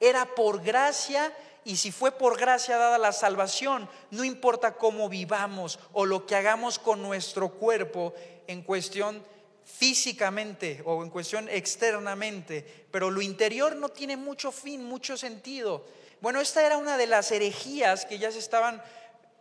era 0.00 0.34
por 0.34 0.62
gracia 0.62 1.32
y 1.64 1.76
si 1.76 1.92
fue 1.92 2.12
por 2.12 2.38
gracia 2.38 2.78
dada 2.78 2.98
la 2.98 3.12
salvación, 3.12 3.88
no 4.10 4.24
importa 4.24 4.72
cómo 4.72 5.08
vivamos 5.08 5.78
o 5.92 6.06
lo 6.06 6.26
que 6.26 6.36
hagamos 6.36 6.78
con 6.78 7.02
nuestro 7.02 7.50
cuerpo 7.50 8.14
en 8.46 8.62
cuestión 8.62 9.22
físicamente 9.64 10.82
o 10.84 11.02
en 11.02 11.10
cuestión 11.10 11.48
externamente, 11.48 12.86
pero 12.90 13.10
lo 13.10 13.22
interior 13.22 13.76
no 13.76 13.90
tiene 13.90 14.16
mucho 14.16 14.50
fin, 14.50 14.84
mucho 14.84 15.16
sentido. 15.16 15.84
Bueno, 16.20 16.40
esta 16.40 16.64
era 16.64 16.76
una 16.76 16.96
de 16.96 17.06
las 17.06 17.30
herejías 17.30 18.04
que 18.04 18.18
ya 18.18 18.30
se 18.32 18.38
estaban 18.38 18.82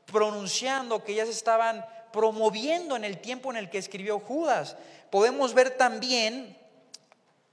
pronunciando, 0.06 1.04
que 1.04 1.16
ya 1.16 1.26
se 1.26 1.32
estaban 1.32 1.86
promoviendo 2.12 2.96
en 2.96 3.04
el 3.04 3.20
tiempo 3.20 3.52
en 3.52 3.58
el 3.58 3.70
que 3.70 3.78
escribió 3.78 4.20
Judas. 4.20 4.76
Podemos 5.10 5.54
ver 5.54 5.72
también 5.72 6.58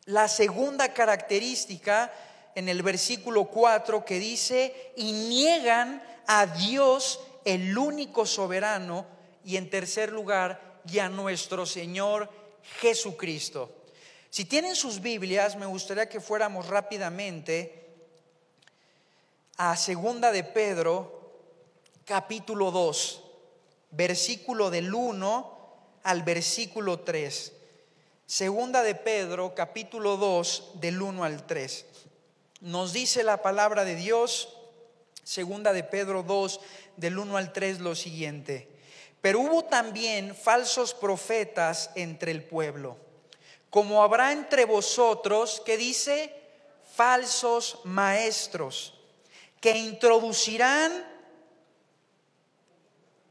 la 0.05 0.29
segunda 0.29 0.93
característica 0.93 2.13
en 2.57 2.71
el 2.71 2.83
versículo 2.83 3.45
4 3.45 4.05
que 4.05 4.19
dice, 4.19 4.93
y 4.97 5.13
niegan 5.13 6.03
a 6.27 6.47
Dios 6.47 7.21
el 7.45 7.77
único 7.77 8.25
soberano, 8.25 9.07
y 9.45 9.59
en 9.59 9.69
tercer 9.69 10.11
lugar, 10.11 10.81
y 10.91 10.99
a 10.99 11.11
nuestro 11.11 11.67
Señor 11.67 12.31
Jesucristo. 12.81 13.71
Si 14.31 14.47
tienen 14.47 14.75
sus 14.75 15.03
Biblias, 15.03 15.55
me 15.57 15.67
gustaría 15.67 16.09
que 16.09 16.19
fuéramos 16.19 16.67
rápidamente 16.67 17.85
a 19.59 19.77
segunda 19.77 20.33
de 20.33 20.43
Pedro, 20.43 21.35
capítulo 22.07 22.71
2, 22.71 23.23
versículo 23.91 24.71
del 24.71 24.95
1 24.95 25.57
al 26.05 26.23
versículo 26.23 27.01
3. 27.01 27.53
Segunda 28.25 28.83
de 28.83 28.95
Pedro, 28.95 29.55
capítulo 29.55 30.17
2, 30.17 30.73
del 30.81 31.03
1 31.03 31.23
al 31.23 31.47
3. 31.47 31.87
Nos 32.61 32.93
dice 32.93 33.23
la 33.23 33.43
palabra 33.43 33.85
de 33.85 33.97
Dios, 33.97 34.49
segunda 35.23 35.73
de 35.73 35.85
Pedro 35.85 36.23
2, 36.23 36.61
del 36.97 37.19
1 37.19 37.37
al 37.37 37.53
3, 37.53 37.81
lo 37.81 37.95
siguiente. 37.95 38.69
Pero 39.21 39.41
hubo 39.41 39.65
también 39.65 40.35
falsos 40.35 40.95
profetas 40.95 41.91
entre 41.97 42.31
el 42.31 42.45
pueblo, 42.45 42.97
como 43.69 44.03
habrá 44.03 44.33
entre 44.33 44.65
vosotros, 44.65 45.61
que 45.67 45.77
dice, 45.77 46.33
falsos 46.95 47.81
maestros, 47.85 48.95
que 49.61 49.77
introducirán 49.77 51.05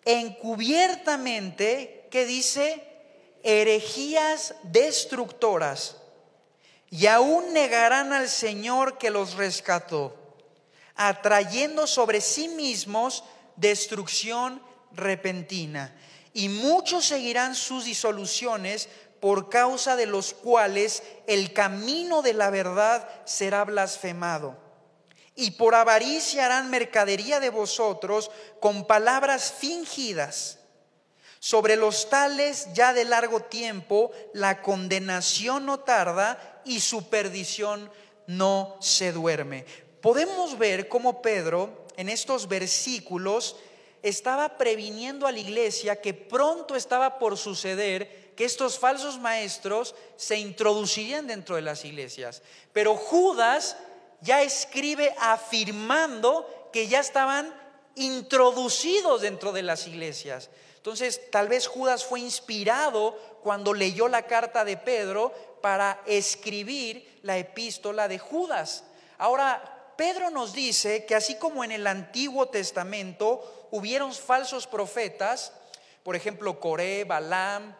encubiertamente, 0.04 2.08
que 2.12 2.28
dice, 2.28 2.84
herejías 3.42 4.54
destructoras, 4.64 5.98
y 6.90 7.08
aún 7.08 7.54
negarán 7.54 8.14
al 8.14 8.30
Señor 8.30 8.98
que 8.98 9.10
los 9.10 9.36
rescató, 9.36 10.16
atrayendo 10.96 11.88
sobre 11.88 12.22
sí 12.22 12.48
mismos 12.48 13.24
destrucción 13.56 14.62
repentina. 14.92 15.96
Y 16.34 16.50
muchos 16.50 17.06
seguirán 17.06 17.56
sus 17.56 17.86
disoluciones 17.86 18.90
por 19.20 19.50
causa 19.50 19.96
de 19.96 20.06
los 20.06 20.34
cuales 20.34 21.02
el 21.28 21.54
camino 21.54 22.22
de 22.22 22.34
la 22.34 22.50
verdad 22.50 23.10
será 23.26 23.64
blasfemado. 23.64 24.58
Y 25.34 25.52
por 25.52 25.76
avaricia 25.76 26.46
harán 26.46 26.70
mercadería 26.70 27.40
de 27.40 27.50
vosotros 27.50 28.32
con 28.60 28.86
palabras 28.86 29.54
fingidas. 29.58 30.60
Sobre 31.40 31.76
los 31.76 32.10
tales 32.10 32.68
ya 32.74 32.94
de 32.94 33.06
largo 33.06 33.40
tiempo 33.42 34.12
la 34.34 34.62
condenación 34.62 35.66
no 35.66 35.80
tarda 35.80 36.55
y 36.66 36.80
su 36.80 37.10
perdición 37.10 37.90
no 38.28 38.76
se 38.80 39.12
duerme. 39.12 39.66
Podemos 40.02 40.58
ver 40.58 40.88
cómo 40.88 41.22
Pedro 41.22 41.86
en 41.98 42.10
estos 42.10 42.48
versículos 42.48 43.56
estaba 44.02 44.58
previniendo 44.58 45.26
a 45.26 45.32
la 45.32 45.40
iglesia 45.40 46.00
que 46.00 46.14
pronto 46.14 46.76
estaba 46.76 47.18
por 47.18 47.38
suceder 47.38 48.34
que 48.36 48.46
estos 48.46 48.78
falsos 48.78 49.18
maestros 49.18 49.96
se 50.16 50.38
introducirían 50.38 51.26
dentro 51.26 51.56
de 51.56 51.62
las 51.62 51.86
iglesias. 51.86 52.44
Pero 52.74 52.96
Judas 52.96 53.78
ya 54.22 54.44
escribe 54.44 55.16
afirmando 55.20 56.70
que 56.72 56.88
ya 56.88 57.00
estaban 57.00 57.54
introducidos 57.96 59.22
dentro 59.22 59.54
de 59.54 59.64
las 59.64 59.88
iglesias. 59.88 60.50
Entonces, 60.76 61.32
tal 61.32 61.48
vez 61.48 61.66
Judas 61.66 62.06
fue 62.06 62.20
inspirado 62.20 63.18
cuando 63.42 63.74
leyó 63.74 64.08
la 64.08 64.28
carta 64.28 64.64
de 64.64 64.78
Pedro 64.78 65.34
para 65.66 66.00
escribir 66.06 67.20
la 67.24 67.40
epístola 67.40 68.08
de 68.08 68.20
Judas. 68.20 68.84
Ahora, 69.18 69.94
Pedro 69.98 70.30
nos 70.30 70.54
dice 70.54 71.08
que 71.08 71.16
así 71.16 71.40
como 71.40 71.64
en 71.64 71.72
el 71.72 71.88
Antiguo 71.88 72.50
Testamento 72.50 73.68
hubieron 73.72 74.14
falsos 74.14 74.68
profetas, 74.68 75.54
por 76.04 76.16
ejemplo, 76.16 76.60
Coré, 76.60 77.04
Balaam, 77.04 77.76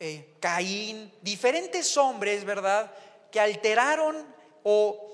eh, 0.00 0.34
Caín, 0.40 1.12
diferentes 1.22 1.96
hombres, 1.96 2.42
¿verdad?, 2.42 2.90
que 3.30 3.38
alteraron 3.38 4.26
o 4.64 5.08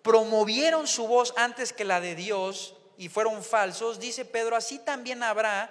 promovieron 0.00 0.86
su 0.86 1.06
voz 1.06 1.34
antes 1.36 1.74
que 1.74 1.84
la 1.84 2.00
de 2.00 2.14
Dios 2.14 2.76
y 2.96 3.10
fueron 3.10 3.44
falsos, 3.44 4.00
dice 4.00 4.24
Pedro, 4.24 4.56
así 4.56 4.78
también 4.78 5.22
habrá 5.22 5.70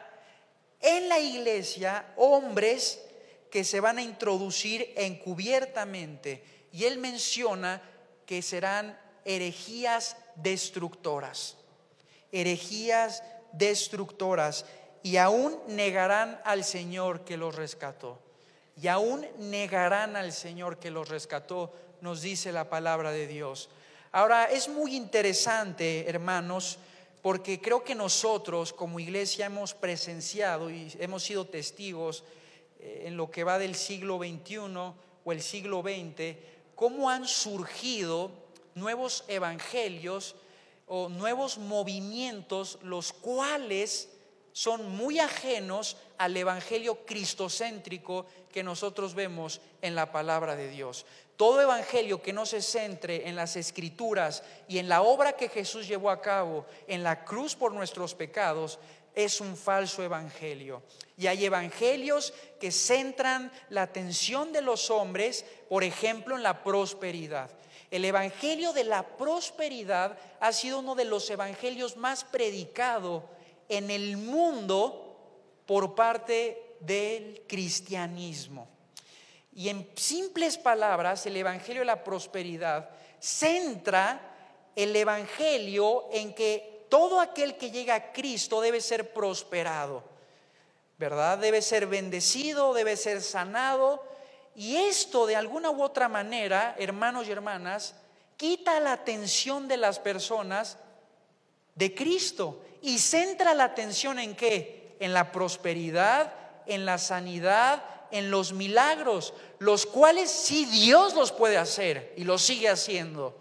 en 0.79 1.09
la 1.09 1.17
iglesia 1.17 2.05
hombres 2.17 3.01
que 3.55 3.63
se 3.63 3.79
van 3.79 3.99
a 3.99 4.01
introducir 4.01 4.91
encubiertamente. 4.97 6.43
Y 6.73 6.83
él 6.83 6.97
menciona 6.97 7.81
que 8.25 8.41
serán 8.41 8.99
herejías 9.23 10.17
destructoras, 10.35 11.55
herejías 12.33 13.23
destructoras, 13.53 14.65
y 15.03 15.15
aún 15.15 15.57
negarán 15.69 16.37
al 16.43 16.65
Señor 16.65 17.23
que 17.23 17.37
los 17.37 17.55
rescató. 17.55 18.19
Y 18.75 18.89
aún 18.89 19.25
negarán 19.39 20.17
al 20.17 20.33
Señor 20.33 20.77
que 20.77 20.91
los 20.91 21.07
rescató, 21.07 21.71
nos 22.01 22.21
dice 22.21 22.51
la 22.51 22.69
palabra 22.69 23.13
de 23.13 23.25
Dios. 23.25 23.69
Ahora, 24.11 24.51
es 24.51 24.67
muy 24.67 24.97
interesante, 24.97 26.09
hermanos, 26.09 26.77
porque 27.21 27.61
creo 27.61 27.85
que 27.85 27.95
nosotros 27.95 28.73
como 28.73 28.99
iglesia 28.99 29.45
hemos 29.45 29.73
presenciado 29.73 30.69
y 30.69 30.93
hemos 30.99 31.23
sido 31.23 31.45
testigos 31.45 32.25
en 33.05 33.17
lo 33.17 33.29
que 33.31 33.43
va 33.43 33.59
del 33.59 33.75
siglo 33.75 34.17
XXI 34.17 34.57
o 35.23 35.31
el 35.31 35.41
siglo 35.41 35.81
XX, 35.81 36.37
cómo 36.75 37.09
han 37.09 37.27
surgido 37.27 38.31
nuevos 38.75 39.23
evangelios 39.27 40.35
o 40.87 41.09
nuevos 41.09 41.57
movimientos, 41.57 42.79
los 42.83 43.13
cuales 43.13 44.09
son 44.51 44.89
muy 44.89 45.19
ajenos 45.19 45.97
al 46.17 46.37
evangelio 46.37 47.05
cristocéntrico 47.05 48.25
que 48.51 48.63
nosotros 48.63 49.13
vemos 49.13 49.59
en 49.81 49.95
la 49.95 50.13
palabra 50.13 50.55
de 50.55 50.69
Dios. 50.69 51.05
Todo 51.35 51.61
evangelio 51.61 52.21
que 52.21 52.31
no 52.31 52.45
se 52.45 52.61
centre 52.61 53.27
en 53.27 53.35
las 53.35 53.57
escrituras 53.57 54.43
y 54.69 54.77
en 54.77 54.87
la 54.87 55.01
obra 55.01 55.33
que 55.33 55.49
Jesús 55.49 55.87
llevó 55.87 56.09
a 56.09 56.21
cabo 56.21 56.65
en 56.87 57.03
la 57.03 57.25
cruz 57.25 57.53
por 57.53 57.73
nuestros 57.73 58.15
pecados 58.15 58.79
es 59.15 59.41
un 59.41 59.55
falso 59.55 60.03
evangelio. 60.03 60.83
Y 61.17 61.27
hay 61.27 61.45
evangelios 61.45 62.33
que 62.59 62.71
centran 62.71 63.51
la 63.69 63.83
atención 63.83 64.51
de 64.51 64.61
los 64.61 64.89
hombres, 64.89 65.45
por 65.69 65.83
ejemplo, 65.83 66.35
en 66.35 66.43
la 66.43 66.61
prosperidad. 66.63 67.49
El 67.91 68.03
Evangelio 68.03 68.73
de 68.73 68.83
la 68.83 69.03
prosperidad 69.15 70.17
ha 70.41 70.51
sido 70.51 70.79
uno 70.79 70.95
de 70.95 71.05
los 71.05 71.29
evangelios 71.29 71.95
más 71.95 72.25
predicados 72.25 73.23
en 73.69 73.89
el 73.89 74.17
mundo 74.17 75.17
por 75.65 75.95
parte 75.95 76.75
del 76.81 77.43
cristianismo. 77.47 78.67
Y 79.53 79.69
en 79.69 79.89
simples 79.95 80.57
palabras, 80.57 81.25
el 81.25 81.37
Evangelio 81.37 81.81
de 81.81 81.85
la 81.85 82.03
prosperidad 82.03 82.89
centra 83.19 84.33
el 84.75 84.93
Evangelio 84.93 86.09
en 86.11 86.33
que 86.33 86.74
todo 86.89 87.19
aquel 87.19 87.57
que 87.57 87.71
llega 87.71 87.95
a 87.95 88.11
Cristo 88.11 88.61
debe 88.61 88.81
ser 88.81 89.13
prosperado, 89.13 90.03
¿verdad? 90.97 91.37
Debe 91.37 91.61
ser 91.61 91.87
bendecido, 91.87 92.73
debe 92.73 92.97
ser 92.97 93.21
sanado 93.21 94.03
y 94.55 94.77
esto 94.77 95.25
de 95.25 95.35
alguna 95.35 95.69
u 95.69 95.83
otra 95.83 96.07
manera, 96.07 96.75
hermanos 96.79 97.27
y 97.27 97.31
hermanas, 97.31 97.95
quita 98.37 98.79
la 98.79 98.93
atención 98.93 99.67
de 99.67 99.77
las 99.77 99.99
personas 99.99 100.77
de 101.75 101.93
Cristo 101.93 102.61
y 102.81 102.99
centra 102.99 103.53
la 103.53 103.65
atención 103.65 104.17
en 104.17 104.35
qué? 104.35 104.95
En 104.99 105.13
la 105.13 105.31
prosperidad, 105.33 106.33
en 106.65 106.85
la 106.85 106.97
sanidad, 106.97 107.83
en 108.11 108.31
los 108.31 108.53
milagros, 108.53 109.33
los 109.59 109.85
cuales 109.85 110.31
sí 110.31 110.65
Dios 110.65 111.15
los 111.15 111.33
puede 111.33 111.57
hacer 111.57 112.13
y 112.15 112.23
los 112.23 112.41
sigue 112.41 112.69
haciendo. 112.69 113.35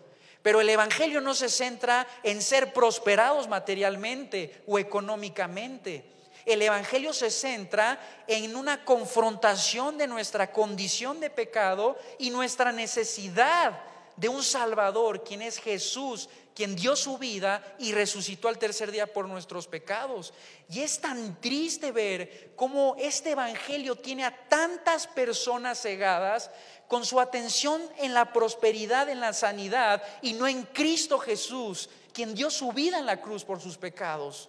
Pero 0.44 0.61
el 0.61 0.68
Evangelio 0.68 1.22
no 1.22 1.33
se 1.33 1.48
centra 1.48 2.07
en 2.22 2.42
ser 2.42 2.74
prosperados 2.74 3.48
materialmente 3.48 4.62
o 4.66 4.78
económicamente. 4.78 6.04
El 6.44 6.61
Evangelio 6.61 7.14
se 7.14 7.30
centra 7.30 7.98
en 8.26 8.54
una 8.54 8.85
confrontación 8.85 9.96
de 9.96 10.07
nuestra 10.07 10.52
condición 10.52 11.18
de 11.18 11.30
pecado 11.30 11.96
y 12.18 12.28
nuestra 12.28 12.72
necesidad 12.72 13.80
de 14.16 14.28
un 14.28 14.42
Salvador, 14.42 15.24
quien 15.24 15.40
es 15.40 15.59
Jesús, 15.59 16.28
quien 16.54 16.76
dio 16.76 16.94
su 16.94 17.18
vida 17.18 17.62
y 17.78 17.92
resucitó 17.92 18.48
al 18.48 18.59
tercer 18.59 18.92
día 18.92 19.12
por 19.12 19.26
nuestros 19.26 19.66
pecados. 19.66 20.35
Y 20.68 20.80
es 20.80 21.00
tan 21.00 21.40
triste 21.40 21.90
ver 21.90 22.52
cómo 22.54 22.96
este 22.98 23.30
Evangelio 23.30 23.96
tiene 23.96 24.24
a 24.24 24.48
tantas 24.48 25.07
personas 25.07 25.80
cegadas 25.80 26.50
con 26.88 27.05
su 27.05 27.20
atención 27.20 27.83
en 27.99 28.14
la 28.14 28.33
prosperidad, 28.33 29.09
en 29.09 29.20
la 29.20 29.33
sanidad 29.33 30.03
y 30.23 30.35
no 30.35 30.47
en 30.47 30.62
Cristo 30.64 31.18
Jesús, 31.18 31.88
quien 32.12 32.35
dio 32.35 32.51
su 32.51 32.73
vida 32.73 32.99
en 32.99 33.07
la 33.07 33.20
cruz 33.20 33.44
por 33.44 33.61
sus 33.61 33.77
pecados. 33.77 34.49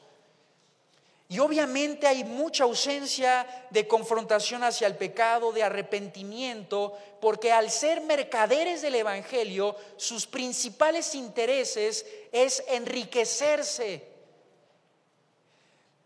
Y 1.27 1.39
obviamente 1.39 2.05
hay 2.05 2.23
mucha 2.23 2.65
ausencia 2.65 3.47
de 3.71 3.87
confrontación 3.87 4.63
hacia 4.63 4.85
el 4.85 4.95
pecado, 4.95 5.51
de 5.51 5.63
arrepentimiento, 5.63 6.95
porque 7.19 7.51
al 7.51 7.71
ser 7.71 8.01
mercaderes 8.01 8.83
del 8.83 8.93
Evangelio, 8.93 9.75
sus 9.97 10.27
principales 10.27 11.15
intereses 11.15 12.05
es 12.31 12.63
enriquecerse. 12.67 14.07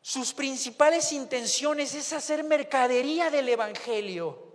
Sus 0.02 0.34
principales 0.34 1.12
intenciones 1.12 1.94
es 1.96 2.14
hacer 2.14 2.46
mercadería 2.46 3.30
del 3.30 3.50
Evangelio, 3.50 4.49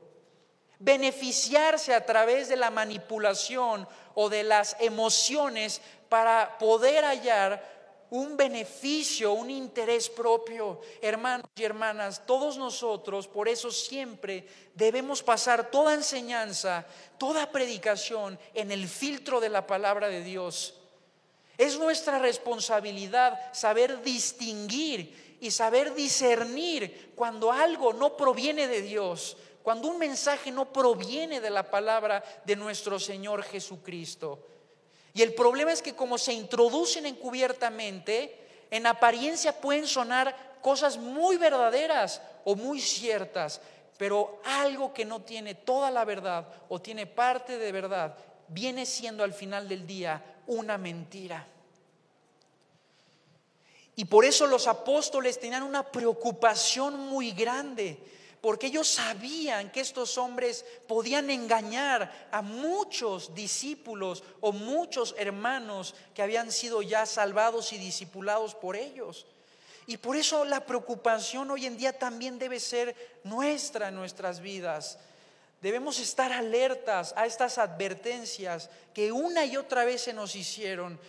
beneficiarse 0.84 1.94
a 1.94 2.04
través 2.04 2.48
de 2.48 2.56
la 2.56 2.70
manipulación 2.70 3.88
o 4.14 4.28
de 4.28 4.44
las 4.44 4.76
emociones 4.80 5.80
para 6.10 6.58
poder 6.58 7.04
hallar 7.04 7.72
un 8.10 8.36
beneficio, 8.36 9.32
un 9.32 9.48
interés 9.48 10.10
propio. 10.10 10.82
Hermanos 11.00 11.46
y 11.56 11.64
hermanas, 11.64 12.22
todos 12.26 12.58
nosotros, 12.58 13.26
por 13.26 13.48
eso 13.48 13.70
siempre 13.70 14.46
debemos 14.74 15.22
pasar 15.22 15.70
toda 15.70 15.94
enseñanza, 15.94 16.86
toda 17.16 17.50
predicación 17.50 18.38
en 18.52 18.70
el 18.70 18.86
filtro 18.86 19.40
de 19.40 19.48
la 19.48 19.66
palabra 19.66 20.08
de 20.08 20.22
Dios. 20.22 20.74
Es 21.56 21.78
nuestra 21.78 22.18
responsabilidad 22.18 23.40
saber 23.54 24.02
distinguir 24.02 25.38
y 25.40 25.50
saber 25.50 25.94
discernir 25.94 27.12
cuando 27.16 27.52
algo 27.52 27.94
no 27.94 28.18
proviene 28.18 28.68
de 28.68 28.82
Dios, 28.82 29.36
cuando 29.64 29.88
un 29.88 29.98
mensaje 29.98 30.52
no 30.52 30.70
proviene 30.70 31.40
de 31.40 31.48
la 31.48 31.70
palabra 31.70 32.22
de 32.44 32.54
nuestro 32.54 33.00
Señor 33.00 33.42
Jesucristo. 33.42 34.46
Y 35.14 35.22
el 35.22 35.32
problema 35.32 35.72
es 35.72 35.80
que 35.80 35.96
como 35.96 36.18
se 36.18 36.34
introducen 36.34 37.06
encubiertamente, 37.06 38.66
en 38.70 38.86
apariencia 38.86 39.58
pueden 39.58 39.86
sonar 39.86 40.58
cosas 40.60 40.98
muy 40.98 41.38
verdaderas 41.38 42.20
o 42.44 42.54
muy 42.54 42.78
ciertas, 42.78 43.62
pero 43.96 44.38
algo 44.44 44.92
que 44.92 45.06
no 45.06 45.22
tiene 45.22 45.54
toda 45.54 45.90
la 45.90 46.04
verdad 46.04 46.46
o 46.68 46.78
tiene 46.78 47.06
parte 47.06 47.56
de 47.56 47.72
verdad, 47.72 48.18
viene 48.48 48.84
siendo 48.84 49.24
al 49.24 49.32
final 49.32 49.66
del 49.66 49.86
día 49.86 50.22
una 50.46 50.76
mentira. 50.76 51.48
Y 53.96 54.04
por 54.04 54.26
eso 54.26 54.46
los 54.46 54.66
apóstoles 54.66 55.40
tenían 55.40 55.62
una 55.62 55.90
preocupación 55.90 56.98
muy 56.98 57.30
grande 57.30 57.98
porque 58.44 58.66
ellos 58.66 58.88
sabían 58.88 59.72
que 59.72 59.80
estos 59.80 60.18
hombres 60.18 60.66
podían 60.86 61.30
engañar 61.30 62.28
a 62.30 62.42
muchos 62.42 63.34
discípulos 63.34 64.22
o 64.42 64.52
muchos 64.52 65.14
hermanos 65.16 65.94
que 66.14 66.20
habían 66.20 66.52
sido 66.52 66.82
ya 66.82 67.06
salvados 67.06 67.72
y 67.72 67.78
discipulados 67.78 68.54
por 68.54 68.76
ellos. 68.76 69.24
Y 69.86 69.96
por 69.96 70.16
eso 70.16 70.44
la 70.44 70.66
preocupación 70.66 71.50
hoy 71.52 71.64
en 71.64 71.78
día 71.78 71.98
también 71.98 72.38
debe 72.38 72.60
ser 72.60 72.94
nuestra 73.24 73.88
en 73.88 73.94
nuestras 73.94 74.40
vidas. 74.40 74.98
Debemos 75.62 75.98
estar 75.98 76.30
alertas 76.30 77.14
a 77.16 77.24
estas 77.24 77.56
advertencias 77.56 78.68
que 78.92 79.10
una 79.10 79.46
y 79.46 79.56
otra 79.56 79.86
vez 79.86 80.02
se 80.02 80.12
nos 80.12 80.36
hicieron. 80.36 81.00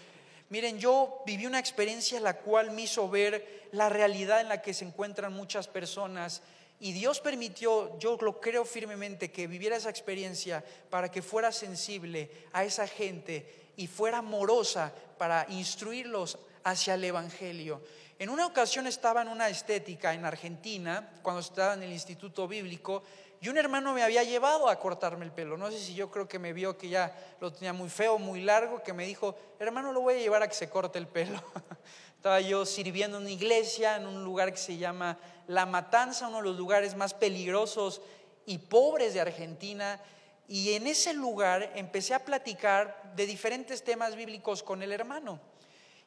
Miren, 0.47 0.79
yo 0.79 1.21
viví 1.25 1.47
una 1.47 1.59
experiencia 1.59 2.17
la 2.21 2.37
cual 2.37 2.71
me 2.71 2.83
hizo 2.83 3.09
ver 3.09 3.67
la 3.73 3.89
realidad 3.89 4.39
en 4.39 4.47
la 4.47 4.61
que 4.61 4.73
se 4.73 4.85
encuentran 4.85 5.33
muchas 5.33 5.67
personas 5.67 6.41
y 6.79 6.91
Dios 6.91 7.19
permitió, 7.19 7.97
yo 7.99 8.17
lo 8.19 8.39
creo 8.39 8.65
firmemente, 8.65 9.31
que 9.31 9.47
viviera 9.47 9.77
esa 9.77 9.89
experiencia 9.89 10.63
para 10.89 11.09
que 11.09 11.21
fuera 11.21 11.51
sensible 11.51 12.29
a 12.51 12.63
esa 12.63 12.87
gente 12.87 13.71
y 13.77 13.87
fuera 13.87 14.19
amorosa 14.19 14.93
para 15.17 15.45
instruirlos 15.49 16.37
hacia 16.63 16.95
el 16.95 17.03
Evangelio. 17.03 17.81
En 18.17 18.29
una 18.29 18.45
ocasión 18.45 18.87
estaba 18.87 19.21
en 19.21 19.27
una 19.27 19.49
estética 19.49 20.13
en 20.13 20.25
Argentina, 20.25 21.09
cuando 21.21 21.41
estaba 21.41 21.73
en 21.73 21.83
el 21.83 21.91
Instituto 21.91 22.47
Bíblico, 22.47 23.03
y 23.41 23.49
un 23.49 23.57
hermano 23.57 23.93
me 23.93 24.01
había 24.01 24.23
llevado 24.23 24.69
a 24.69 24.79
cortarme 24.79 25.25
el 25.25 25.31
pelo. 25.31 25.57
No 25.57 25.69
sé 25.69 25.79
si 25.79 25.93
yo 25.93 26.09
creo 26.09 26.27
que 26.27 26.39
me 26.39 26.53
vio 26.53 26.77
que 26.77 26.89
ya 26.89 27.15
lo 27.39 27.51
tenía 27.51 27.73
muy 27.73 27.89
feo, 27.89 28.17
muy 28.17 28.41
largo, 28.41 28.81
que 28.81 28.93
me 28.93 29.05
dijo, 29.05 29.35
hermano, 29.59 29.91
lo 29.91 30.01
voy 30.01 30.15
a 30.15 30.19
llevar 30.19 30.41
a 30.43 30.47
que 30.47 30.55
se 30.55 30.69
corte 30.69 30.97
el 30.97 31.07
pelo. 31.07 31.41
Estaba 32.25 32.41
yo 32.41 32.65
sirviendo 32.65 33.17
en 33.17 33.25
una 33.25 33.31
iglesia, 33.31 33.97
en 33.97 34.07
un 34.07 34.23
lugar 34.23 34.51
que 34.51 34.57
se 34.57 34.77
llama 34.77 35.15
La 35.45 35.67
Matanza, 35.67 36.27
uno 36.27 36.37
de 36.37 36.45
los 36.45 36.57
lugares 36.57 36.95
más 36.95 37.13
peligrosos 37.13 38.01
y 38.47 38.57
pobres 38.57 39.13
de 39.13 39.21
Argentina. 39.21 40.01
Y 40.47 40.73
en 40.73 40.87
ese 40.87 41.13
lugar 41.13 41.71
empecé 41.75 42.15
a 42.15 42.25
platicar 42.25 43.13
de 43.15 43.27
diferentes 43.27 43.83
temas 43.83 44.15
bíblicos 44.15 44.63
con 44.63 44.81
el 44.81 44.91
hermano. 44.91 45.39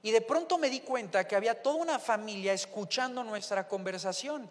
Y 0.03 0.11
de 0.11 0.21
pronto 0.21 0.59
me 0.59 0.71
di 0.71 0.81
cuenta 0.81 1.25
que 1.29 1.37
había 1.37 1.63
toda 1.63 1.77
una 1.77 2.01
familia 2.01 2.53
escuchando 2.53 3.23
nuestra 3.23 3.69
conversación. 3.69 4.51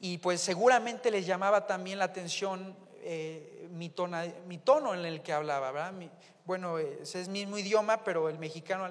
Y 0.00 0.18
pues 0.18 0.40
seguramente 0.40 1.12
les 1.12 1.24
llamaba 1.24 1.68
también 1.68 2.00
la 2.00 2.06
atención 2.06 2.74
eh, 3.02 3.68
mi, 3.70 3.90
tono 3.90 4.92
en 4.92 5.06
el 5.06 5.22
que 5.22 5.32
hablaba, 5.32 5.70
¿verdad? 5.70 5.94
bueno, 6.44 6.78
ese 6.78 7.20
es 7.20 7.28
mismo 7.28 7.58
idioma, 7.58 8.02
pero 8.02 8.28
el 8.28 8.40
mexicano 8.40 8.88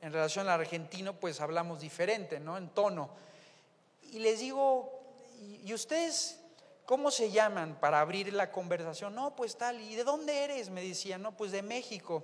en 0.00 0.12
relación 0.12 0.48
al 0.48 0.60
argentino, 0.60 1.14
pues 1.14 1.40
hablamos 1.40 1.80
diferente, 1.80 2.40
¿no? 2.40 2.56
En 2.56 2.68
tono. 2.68 3.10
Y 4.12 4.18
les 4.18 4.40
digo, 4.40 4.92
¿y 5.64 5.72
ustedes 5.72 6.38
cómo 6.84 7.10
se 7.10 7.30
llaman 7.30 7.78
para 7.80 8.00
abrir 8.00 8.32
la 8.32 8.52
conversación? 8.52 9.14
No, 9.14 9.34
pues 9.34 9.56
tal, 9.56 9.80
¿y 9.80 9.94
de 9.94 10.04
dónde 10.04 10.44
eres? 10.44 10.70
Me 10.70 10.82
decían, 10.82 11.22
no, 11.22 11.36
pues 11.36 11.52
de 11.52 11.62
México. 11.62 12.22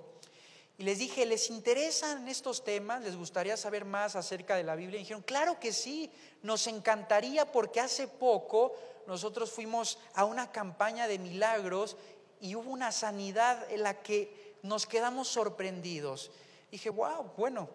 Y 0.77 0.83
les 0.83 0.97
dije, 0.97 1.25
¿les 1.25 1.49
interesan 1.49 2.27
estos 2.27 2.63
temas? 2.63 3.03
¿Les 3.03 3.15
gustaría 3.15 3.57
saber 3.57 3.85
más 3.85 4.15
acerca 4.15 4.55
de 4.55 4.63
la 4.63 4.75
Biblia? 4.75 4.97
Y 4.97 5.03
dijeron, 5.03 5.21
claro 5.21 5.59
que 5.59 5.71
sí, 5.71 6.11
nos 6.41 6.65
encantaría 6.67 7.51
porque 7.51 7.79
hace 7.79 8.07
poco 8.07 8.73
nosotros 9.05 9.51
fuimos 9.51 9.99
a 10.15 10.25
una 10.25 10.51
campaña 10.51 11.07
de 11.07 11.19
milagros 11.19 11.97
y 12.41 12.55
hubo 12.55 12.71
una 12.71 12.91
sanidad 12.91 13.69
en 13.71 13.83
la 13.83 14.01
que 14.01 14.55
nos 14.63 14.87
quedamos 14.87 15.27
sorprendidos. 15.27 16.31
Dije, 16.73 16.89
wow, 16.89 17.33
bueno, 17.37 17.69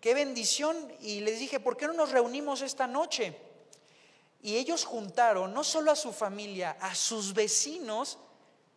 qué 0.00 0.14
bendición. 0.14 0.76
Y 1.00 1.18
les 1.22 1.40
dije, 1.40 1.58
¿por 1.58 1.76
qué 1.76 1.88
no 1.88 1.92
nos 1.92 2.12
reunimos 2.12 2.62
esta 2.62 2.86
noche? 2.86 3.36
Y 4.42 4.54
ellos 4.54 4.84
juntaron 4.84 5.52
no 5.52 5.64
solo 5.64 5.90
a 5.90 5.96
su 5.96 6.12
familia, 6.12 6.76
a 6.78 6.94
sus 6.94 7.34
vecinos 7.34 8.16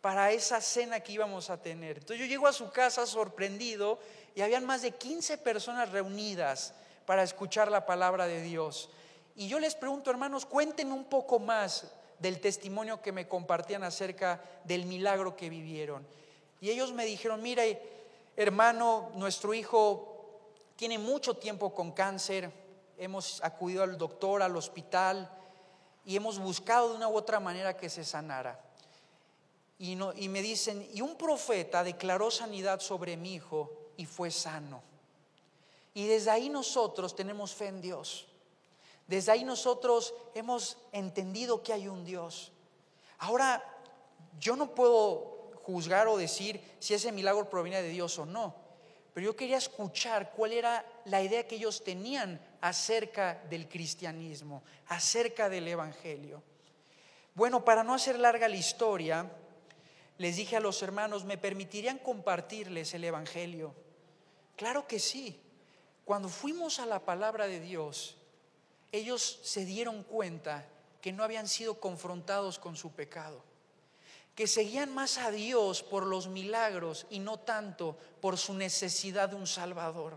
para 0.00 0.32
esa 0.32 0.60
cena 0.60 0.98
que 0.98 1.12
íbamos 1.12 1.48
a 1.48 1.62
tener. 1.62 1.98
Entonces 1.98 2.18
yo 2.18 2.26
llego 2.26 2.48
a 2.48 2.52
su 2.52 2.72
casa 2.72 3.06
sorprendido 3.06 4.00
y 4.34 4.40
habían 4.40 4.66
más 4.66 4.82
de 4.82 4.90
15 4.90 5.38
personas 5.38 5.92
reunidas 5.92 6.74
para 7.06 7.22
escuchar 7.22 7.70
la 7.70 7.86
palabra 7.86 8.26
de 8.26 8.42
Dios. 8.42 8.90
Y 9.36 9.46
yo 9.46 9.60
les 9.60 9.76
pregunto, 9.76 10.10
hermanos, 10.10 10.44
cuéntenme 10.44 10.92
un 10.92 11.04
poco 11.04 11.38
más 11.38 11.86
del 12.18 12.40
testimonio 12.40 13.00
que 13.00 13.12
me 13.12 13.28
compartían 13.28 13.84
acerca 13.84 14.42
del 14.64 14.86
milagro 14.86 15.36
que 15.36 15.48
vivieron. 15.48 16.04
Y 16.60 16.70
ellos 16.70 16.92
me 16.92 17.04
dijeron, 17.04 17.40
mire, 17.40 17.97
hermano, 18.38 19.10
nuestro 19.16 19.52
hijo 19.52 20.40
tiene 20.76 20.96
mucho 20.96 21.34
tiempo 21.34 21.74
con 21.74 21.90
cáncer, 21.90 22.52
hemos 22.96 23.42
acudido 23.42 23.82
al 23.82 23.98
doctor, 23.98 24.42
al 24.42 24.56
hospital 24.56 25.28
y 26.04 26.14
hemos 26.14 26.38
buscado 26.38 26.90
de 26.90 26.96
una 26.96 27.08
u 27.08 27.16
otra 27.16 27.40
manera 27.40 27.76
que 27.76 27.90
se 27.90 28.04
sanara. 28.04 28.64
Y, 29.76 29.98
y 30.16 30.28
me 30.28 30.40
dicen, 30.40 30.88
y 30.94 31.00
un 31.00 31.16
profeta 31.16 31.82
declaró 31.82 32.30
sanidad 32.30 32.78
sobre 32.78 33.16
mi 33.16 33.34
hijo 33.34 33.72
y 33.96 34.06
fue 34.06 34.30
sano. 34.30 34.82
Y 35.92 36.06
desde 36.06 36.30
ahí 36.30 36.48
nosotros 36.48 37.16
tenemos 37.16 37.52
fe 37.52 37.66
en 37.66 37.80
Dios. 37.80 38.28
Desde 39.08 39.32
ahí 39.32 39.42
nosotros 39.42 40.14
hemos 40.34 40.78
entendido 40.92 41.60
que 41.64 41.72
hay 41.72 41.88
un 41.88 42.04
Dios. 42.04 42.52
Ahora, 43.18 43.64
yo 44.38 44.54
no 44.54 44.76
puedo 44.76 45.37
juzgar 45.68 46.08
o 46.08 46.16
decir 46.16 46.62
si 46.78 46.94
ese 46.94 47.12
milagro 47.12 47.50
proviene 47.50 47.82
de 47.82 47.90
Dios 47.90 48.18
o 48.18 48.24
no. 48.24 48.54
Pero 49.12 49.26
yo 49.26 49.36
quería 49.36 49.58
escuchar 49.58 50.32
cuál 50.32 50.54
era 50.54 50.82
la 51.04 51.22
idea 51.22 51.46
que 51.46 51.56
ellos 51.56 51.84
tenían 51.84 52.40
acerca 52.62 53.44
del 53.50 53.68
cristianismo, 53.68 54.62
acerca 54.86 55.50
del 55.50 55.68
Evangelio. 55.68 56.42
Bueno, 57.34 57.66
para 57.66 57.84
no 57.84 57.92
hacer 57.92 58.18
larga 58.18 58.48
la 58.48 58.56
historia, 58.56 59.30
les 60.16 60.36
dije 60.36 60.56
a 60.56 60.60
los 60.60 60.82
hermanos, 60.82 61.26
¿me 61.26 61.36
permitirían 61.36 61.98
compartirles 61.98 62.94
el 62.94 63.04
Evangelio? 63.04 63.74
Claro 64.56 64.86
que 64.86 64.98
sí. 64.98 65.38
Cuando 66.06 66.30
fuimos 66.30 66.80
a 66.80 66.86
la 66.86 67.00
palabra 67.00 67.46
de 67.46 67.60
Dios, 67.60 68.16
ellos 68.90 69.40
se 69.42 69.66
dieron 69.66 70.02
cuenta 70.02 70.66
que 71.02 71.12
no 71.12 71.24
habían 71.24 71.46
sido 71.46 71.78
confrontados 71.78 72.58
con 72.58 72.74
su 72.74 72.92
pecado 72.92 73.47
que 74.38 74.46
seguían 74.46 74.94
más 74.94 75.18
a 75.18 75.32
Dios 75.32 75.82
por 75.82 76.06
los 76.06 76.28
milagros 76.28 77.08
y 77.10 77.18
no 77.18 77.40
tanto 77.40 77.96
por 78.20 78.38
su 78.38 78.54
necesidad 78.54 79.30
de 79.30 79.34
un 79.34 79.48
Salvador. 79.48 80.16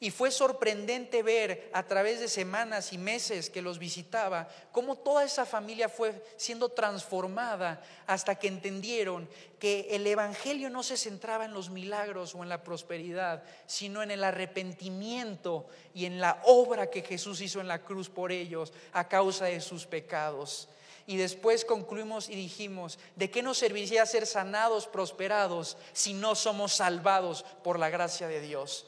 Y 0.00 0.10
fue 0.10 0.30
sorprendente 0.30 1.22
ver 1.22 1.68
a 1.74 1.82
través 1.82 2.20
de 2.20 2.28
semanas 2.28 2.94
y 2.94 2.96
meses 2.96 3.50
que 3.50 3.60
los 3.60 3.78
visitaba 3.78 4.48
cómo 4.72 4.96
toda 4.96 5.24
esa 5.24 5.44
familia 5.44 5.90
fue 5.90 6.24
siendo 6.38 6.70
transformada 6.70 7.84
hasta 8.06 8.36
que 8.36 8.48
entendieron 8.48 9.28
que 9.58 9.88
el 9.90 10.06
Evangelio 10.06 10.70
no 10.70 10.82
se 10.82 10.96
centraba 10.96 11.44
en 11.44 11.52
los 11.52 11.68
milagros 11.68 12.34
o 12.34 12.42
en 12.42 12.48
la 12.48 12.64
prosperidad, 12.64 13.42
sino 13.66 14.02
en 14.02 14.10
el 14.10 14.24
arrepentimiento 14.24 15.66
y 15.92 16.06
en 16.06 16.18
la 16.18 16.40
obra 16.46 16.88
que 16.88 17.02
Jesús 17.02 17.42
hizo 17.42 17.60
en 17.60 17.68
la 17.68 17.82
cruz 17.82 18.08
por 18.08 18.32
ellos 18.32 18.72
a 18.94 19.06
causa 19.06 19.44
de 19.44 19.60
sus 19.60 19.84
pecados. 19.84 20.70
Y 21.10 21.16
después 21.16 21.64
concluimos 21.64 22.28
y 22.28 22.36
dijimos, 22.36 22.96
¿de 23.16 23.32
qué 23.32 23.42
nos 23.42 23.58
serviría 23.58 24.06
ser 24.06 24.28
sanados, 24.28 24.86
prosperados, 24.86 25.76
si 25.92 26.14
no 26.14 26.36
somos 26.36 26.74
salvados 26.74 27.44
por 27.64 27.80
la 27.80 27.90
gracia 27.90 28.28
de 28.28 28.40
Dios? 28.40 28.86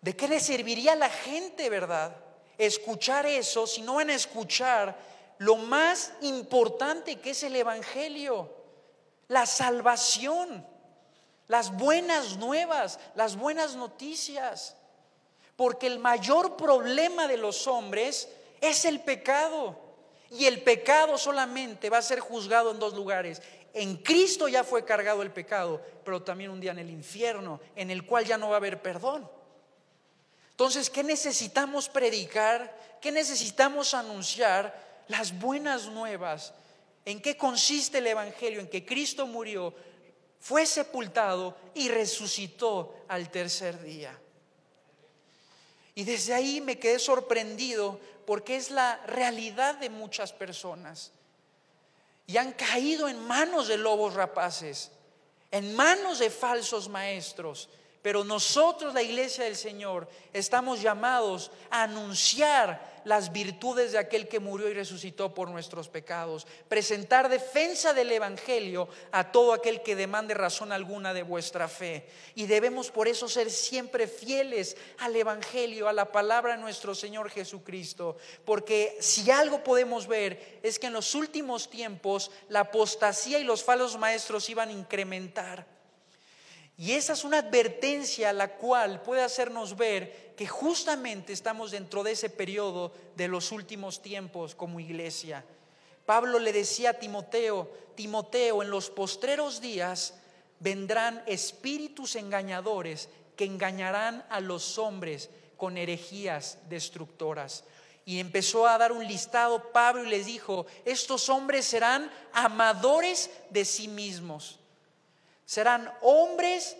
¿De 0.00 0.14
qué 0.14 0.28
le 0.28 0.38
serviría 0.38 0.92
a 0.92 0.94
la 0.94 1.10
gente, 1.10 1.68
verdad? 1.68 2.14
Escuchar 2.58 3.26
eso, 3.26 3.66
si 3.66 3.82
no 3.82 3.94
van 3.94 4.10
a 4.10 4.14
escuchar 4.14 4.96
lo 5.38 5.56
más 5.56 6.12
importante 6.20 7.18
que 7.18 7.30
es 7.30 7.42
el 7.42 7.56
Evangelio, 7.56 8.54
la 9.26 9.46
salvación, 9.46 10.64
las 11.48 11.76
buenas 11.76 12.36
nuevas, 12.36 13.00
las 13.16 13.34
buenas 13.34 13.74
noticias. 13.74 14.76
Porque 15.56 15.88
el 15.88 15.98
mayor 15.98 16.56
problema 16.56 17.26
de 17.26 17.36
los 17.36 17.66
hombres 17.66 18.28
es 18.60 18.84
el 18.84 19.00
pecado. 19.00 19.89
Y 20.30 20.46
el 20.46 20.62
pecado 20.62 21.18
solamente 21.18 21.90
va 21.90 21.98
a 21.98 22.02
ser 22.02 22.20
juzgado 22.20 22.70
en 22.70 22.78
dos 22.78 22.94
lugares. 22.94 23.42
En 23.72 23.96
Cristo 23.96 24.48
ya 24.48 24.64
fue 24.64 24.84
cargado 24.84 25.22
el 25.22 25.30
pecado, 25.30 25.80
pero 26.04 26.22
también 26.22 26.50
un 26.50 26.60
día 26.60 26.72
en 26.72 26.78
el 26.78 26.90
infierno, 26.90 27.60
en 27.76 27.90
el 27.90 28.04
cual 28.04 28.24
ya 28.24 28.38
no 28.38 28.48
va 28.48 28.54
a 28.54 28.58
haber 28.58 28.80
perdón. 28.80 29.28
Entonces, 30.50 30.90
¿qué 30.90 31.02
necesitamos 31.02 31.88
predicar? 31.88 32.98
¿Qué 33.00 33.10
necesitamos 33.10 33.94
anunciar? 33.94 35.04
Las 35.08 35.38
buenas 35.38 35.86
nuevas. 35.86 36.52
¿En 37.04 37.20
qué 37.20 37.36
consiste 37.36 37.98
el 37.98 38.06
Evangelio? 38.06 38.60
En 38.60 38.68
que 38.68 38.84
Cristo 38.84 39.26
murió, 39.26 39.74
fue 40.38 40.66
sepultado 40.66 41.56
y 41.74 41.88
resucitó 41.88 42.94
al 43.08 43.30
tercer 43.30 43.82
día. 43.82 44.18
Y 45.94 46.04
desde 46.04 46.34
ahí 46.34 46.60
me 46.60 46.78
quedé 46.78 46.98
sorprendido 46.98 48.00
porque 48.30 48.54
es 48.54 48.70
la 48.70 48.96
realidad 49.06 49.74
de 49.74 49.90
muchas 49.90 50.32
personas. 50.32 51.10
Y 52.28 52.36
han 52.36 52.52
caído 52.52 53.08
en 53.08 53.26
manos 53.26 53.66
de 53.66 53.76
lobos 53.76 54.14
rapaces, 54.14 54.92
en 55.50 55.74
manos 55.74 56.20
de 56.20 56.30
falsos 56.30 56.88
maestros 56.88 57.68
pero 58.02 58.24
nosotros, 58.24 58.94
la 58.94 59.02
iglesia 59.02 59.44
del 59.44 59.56
Señor, 59.56 60.08
estamos 60.32 60.80
llamados 60.80 61.50
a 61.70 61.82
anunciar 61.82 62.89
las 63.04 63.32
virtudes 63.32 63.92
de 63.92 63.98
aquel 63.98 64.28
que 64.28 64.40
murió 64.40 64.68
y 64.68 64.74
resucitó 64.74 65.34
por 65.34 65.48
nuestros 65.48 65.88
pecados, 65.88 66.46
presentar 66.68 67.28
defensa 67.28 67.92
del 67.92 68.12
Evangelio 68.12 68.88
a 69.12 69.32
todo 69.32 69.52
aquel 69.52 69.82
que 69.82 69.96
demande 69.96 70.34
razón 70.34 70.72
alguna 70.72 71.14
de 71.14 71.22
vuestra 71.22 71.68
fe. 71.68 72.06
Y 72.34 72.46
debemos 72.46 72.90
por 72.90 73.08
eso 73.08 73.28
ser 73.28 73.50
siempre 73.50 74.06
fieles 74.06 74.76
al 74.98 75.16
Evangelio, 75.16 75.88
a 75.88 75.92
la 75.92 76.12
palabra 76.12 76.56
de 76.56 76.62
nuestro 76.62 76.94
Señor 76.94 77.30
Jesucristo, 77.30 78.16
porque 78.44 78.96
si 79.00 79.30
algo 79.30 79.64
podemos 79.64 80.06
ver 80.06 80.60
es 80.62 80.78
que 80.78 80.88
en 80.88 80.92
los 80.92 81.14
últimos 81.14 81.70
tiempos 81.70 82.30
la 82.48 82.60
apostasía 82.60 83.38
y 83.38 83.44
los 83.44 83.64
falsos 83.64 83.98
maestros 83.98 84.48
iban 84.50 84.68
a 84.68 84.72
incrementar. 84.72 85.79
Y 86.80 86.92
esa 86.92 87.12
es 87.12 87.24
una 87.24 87.40
advertencia 87.40 88.32
la 88.32 88.56
cual 88.56 89.02
puede 89.02 89.20
hacernos 89.20 89.76
ver 89.76 90.32
que 90.34 90.46
justamente 90.46 91.34
estamos 91.34 91.72
dentro 91.72 92.02
de 92.02 92.12
ese 92.12 92.30
periodo 92.30 92.94
de 93.16 93.28
los 93.28 93.52
últimos 93.52 94.00
tiempos 94.00 94.54
como 94.54 94.80
iglesia. 94.80 95.44
Pablo 96.06 96.38
le 96.38 96.54
decía 96.54 96.90
a 96.90 96.94
Timoteo, 96.94 97.70
Timoteo, 97.94 98.62
en 98.62 98.70
los 98.70 98.88
postreros 98.88 99.60
días 99.60 100.14
vendrán 100.58 101.22
espíritus 101.26 102.16
engañadores 102.16 103.10
que 103.36 103.44
engañarán 103.44 104.24
a 104.30 104.40
los 104.40 104.78
hombres 104.78 105.28
con 105.58 105.76
herejías 105.76 106.56
destructoras. 106.70 107.64
Y 108.06 108.20
empezó 108.20 108.66
a 108.66 108.78
dar 108.78 108.92
un 108.92 109.06
listado 109.06 109.70
Pablo 109.70 110.04
y 110.04 110.08
les 110.08 110.24
dijo, 110.24 110.64
estos 110.86 111.28
hombres 111.28 111.66
serán 111.66 112.10
amadores 112.32 113.28
de 113.50 113.66
sí 113.66 113.86
mismos 113.86 114.59
Serán 115.50 115.92
hombres 116.02 116.76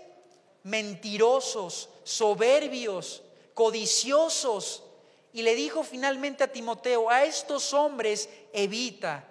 mentirosos, 0.62 1.88
soberbios, 2.04 3.20
codiciosos. 3.52 4.84
Y 5.32 5.42
le 5.42 5.56
dijo 5.56 5.82
finalmente 5.82 6.44
a 6.44 6.52
Timoteo, 6.52 7.10
a 7.10 7.24
estos 7.24 7.74
hombres 7.74 8.28
evita. 8.52 9.24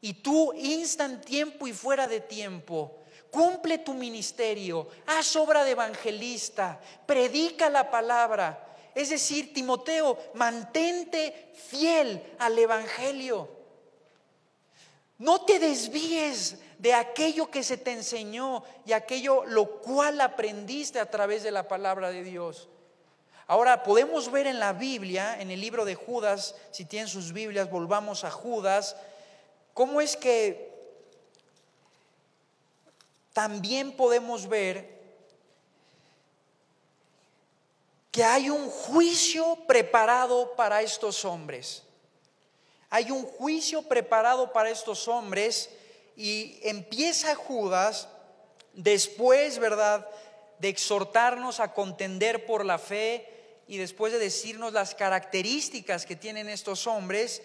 Y 0.00 0.14
tú 0.14 0.54
instan 0.54 1.20
tiempo 1.20 1.66
y 1.66 1.74
fuera 1.74 2.08
de 2.08 2.20
tiempo. 2.20 2.96
Cumple 3.30 3.76
tu 3.76 3.92
ministerio, 3.92 4.88
haz 5.04 5.36
obra 5.36 5.64
de 5.64 5.72
evangelista, 5.72 6.80
predica 7.04 7.68
la 7.68 7.90
palabra. 7.90 8.74
Es 8.94 9.10
decir, 9.10 9.52
Timoteo, 9.52 10.16
mantente 10.32 11.52
fiel 11.68 12.22
al 12.38 12.58
Evangelio. 12.58 13.57
No 15.18 15.44
te 15.44 15.58
desvíes 15.58 16.58
de 16.78 16.94
aquello 16.94 17.50
que 17.50 17.64
se 17.64 17.76
te 17.76 17.92
enseñó 17.92 18.62
y 18.86 18.92
aquello 18.92 19.44
lo 19.44 19.80
cual 19.80 20.20
aprendiste 20.20 21.00
a 21.00 21.10
través 21.10 21.42
de 21.42 21.50
la 21.50 21.66
palabra 21.66 22.10
de 22.10 22.22
Dios. 22.22 22.68
Ahora 23.48 23.82
podemos 23.82 24.30
ver 24.30 24.46
en 24.46 24.60
la 24.60 24.72
Biblia, 24.72 25.40
en 25.40 25.50
el 25.50 25.60
libro 25.60 25.84
de 25.84 25.96
Judas, 25.96 26.54
si 26.70 26.84
tienen 26.84 27.08
sus 27.08 27.32
Biblias, 27.32 27.70
volvamos 27.70 28.22
a 28.22 28.30
Judas, 28.30 28.94
cómo 29.74 30.00
es 30.00 30.16
que 30.16 30.68
también 33.32 33.96
podemos 33.96 34.48
ver 34.48 34.98
que 38.12 38.22
hay 38.22 38.50
un 38.50 38.68
juicio 38.68 39.56
preparado 39.66 40.54
para 40.54 40.82
estos 40.82 41.24
hombres. 41.24 41.87
Hay 42.90 43.10
un 43.10 43.24
juicio 43.24 43.82
preparado 43.82 44.52
para 44.52 44.70
estos 44.70 45.08
hombres 45.08 45.70
y 46.16 46.58
empieza 46.62 47.34
Judas 47.34 48.08
después, 48.72 49.58
¿verdad?, 49.58 50.06
de 50.58 50.68
exhortarnos 50.68 51.60
a 51.60 51.72
contender 51.72 52.44
por 52.44 52.64
la 52.64 52.78
fe 52.78 53.62
y 53.68 53.76
después 53.76 54.12
de 54.12 54.18
decirnos 54.18 54.72
las 54.72 54.94
características 54.94 56.06
que 56.06 56.16
tienen 56.16 56.48
estos 56.48 56.86
hombres, 56.86 57.42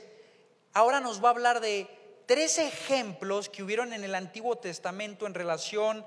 ahora 0.73 0.99
nos 0.99 1.23
va 1.23 1.27
a 1.27 1.31
hablar 1.31 1.59
de 1.59 1.87
tres 2.25 2.57
ejemplos 2.57 3.49
que 3.49 3.61
hubieron 3.61 3.93
en 3.93 4.03
el 4.03 4.15
Antiguo 4.15 4.57
Testamento 4.57 5.27
en 5.27 5.33
relación 5.33 6.05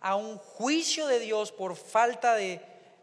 a 0.00 0.16
un 0.16 0.36
juicio 0.36 1.06
de 1.06 1.20
Dios 1.20 1.52
por 1.52 1.76
falta 1.76 2.34
de 2.34 2.60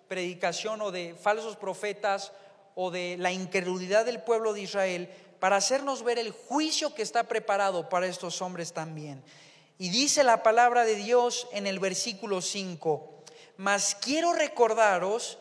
predicación 0.07 0.81
o 0.81 0.91
de 0.91 1.15
falsos 1.15 1.55
profetas 1.55 2.33
o 2.75 2.91
de 2.91 3.15
la 3.17 3.31
incredulidad 3.31 4.05
del 4.05 4.21
pueblo 4.21 4.53
de 4.53 4.61
Israel, 4.61 5.09
para 5.41 5.55
hacernos 5.55 6.03
ver 6.03 6.19
el 6.19 6.29
juicio 6.29 6.93
que 6.93 7.01
está 7.01 7.23
preparado 7.23 7.89
para 7.89 8.05
estos 8.05 8.43
hombres 8.43 8.73
también. 8.73 9.23
Y 9.79 9.89
dice 9.89 10.23
la 10.23 10.43
palabra 10.43 10.85
de 10.85 10.93
Dios 10.93 11.47
en 11.51 11.65
el 11.65 11.79
versículo 11.79 12.41
5, 12.43 13.23
mas 13.57 13.97
quiero 13.99 14.33
recordaros, 14.33 15.39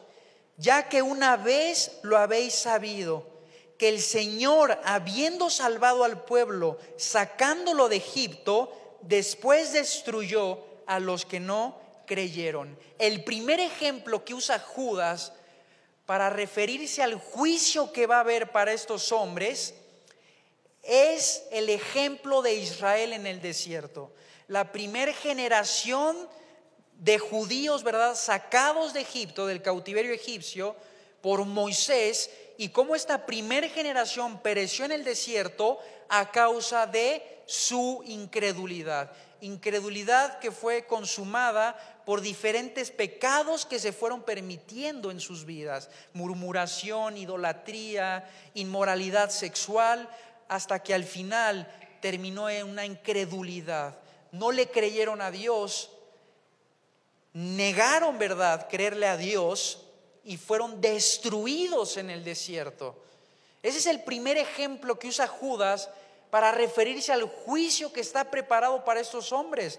ya 0.57 0.89
que 0.89 1.03
una 1.03 1.37
vez 1.37 1.99
lo 2.01 2.17
habéis 2.17 2.55
sabido, 2.55 3.27
que 3.77 3.91
el 3.91 4.01
Señor, 4.01 4.81
habiendo 4.85 5.51
salvado 5.51 6.05
al 6.05 6.25
pueblo, 6.25 6.79
sacándolo 6.97 7.91
de 7.91 7.97
Egipto, 7.97 8.73
después 9.03 9.75
destruyó 9.75 10.61
a 10.87 10.99
los 10.99 11.27
que 11.27 11.41
no 11.41 11.79
creyeron. 12.07 12.79
El 12.99 13.23
primer 13.23 13.61
ejemplo 13.61 14.25
que 14.25 14.33
usa 14.33 14.61
Judas 14.61 15.35
para 16.07 16.31
referirse 16.31 17.03
al 17.03 17.17
juicio 17.17 17.93
que 17.93 18.07
va 18.07 18.17
a 18.17 18.21
haber 18.21 18.51
para 18.51 18.73
estos 18.73 19.13
hombres 19.13 19.75
es 20.83 21.45
el 21.51 21.69
ejemplo 21.69 22.43
de 22.43 22.55
Israel 22.55 23.13
en 23.13 23.27
el 23.27 23.41
desierto. 23.41 24.13
La 24.49 24.73
primera 24.73 25.13
generación 25.13 26.17
de 26.95 27.19
judíos, 27.19 27.83
¿verdad? 27.83 28.15
Sacados 28.15 28.93
de 28.93 29.01
Egipto, 29.01 29.47
del 29.47 29.63
cautiverio 29.63 30.13
egipcio, 30.13 30.77
por 31.23 31.45
Moisés, 31.45 32.31
y 32.59 32.69
cómo 32.69 32.95
esta 32.95 33.25
primera 33.25 33.69
generación 33.69 34.41
pereció 34.41 34.85
en 34.85 34.93
el 34.93 35.05
desierto 35.05 35.79
a 36.09 36.31
causa 36.31 36.87
de 36.87 37.41
su 37.47 38.03
incredulidad. 38.07 39.13
Incredulidad 39.41 40.39
que 40.39 40.51
fue 40.51 40.87
consumada 40.87 42.03
por 42.05 42.21
diferentes 42.21 42.91
pecados 42.91 43.65
que 43.65 43.79
se 43.79 43.93
fueron 43.93 44.23
permitiendo 44.23 45.11
en 45.11 45.21
sus 45.21 45.47
vidas. 45.47 45.89
Murmuración, 46.13 47.17
idolatría, 47.17 48.29
inmoralidad 48.53 49.31
sexual, 49.31 50.09
hasta 50.51 50.83
que 50.83 50.93
al 50.93 51.05
final 51.05 51.73
terminó 52.03 52.51
en 52.51 52.67
una 52.67 52.85
incredulidad. 52.85 53.97
No 54.33 54.51
le 54.51 54.69
creyeron 54.69 55.21
a 55.21 55.31
Dios, 55.31 55.93
negaron, 57.33 58.19
¿verdad?, 58.19 58.67
creerle 58.69 59.07
a 59.07 59.17
Dios 59.17 59.85
y 60.25 60.37
fueron 60.37 60.81
destruidos 60.81 61.97
en 61.99 62.11
el 62.11 62.25
desierto. 62.25 63.01
Ese 63.63 63.79
es 63.79 63.87
el 63.87 64.03
primer 64.03 64.39
ejemplo 64.39 64.99
que 64.99 65.07
usa 65.07 65.29
Judas 65.29 65.89
para 66.31 66.51
referirse 66.51 67.13
al 67.13 67.29
juicio 67.29 67.93
que 67.93 68.01
está 68.01 68.29
preparado 68.29 68.85
para 68.85 68.99
estos 68.99 69.33
hombres. 69.33 69.79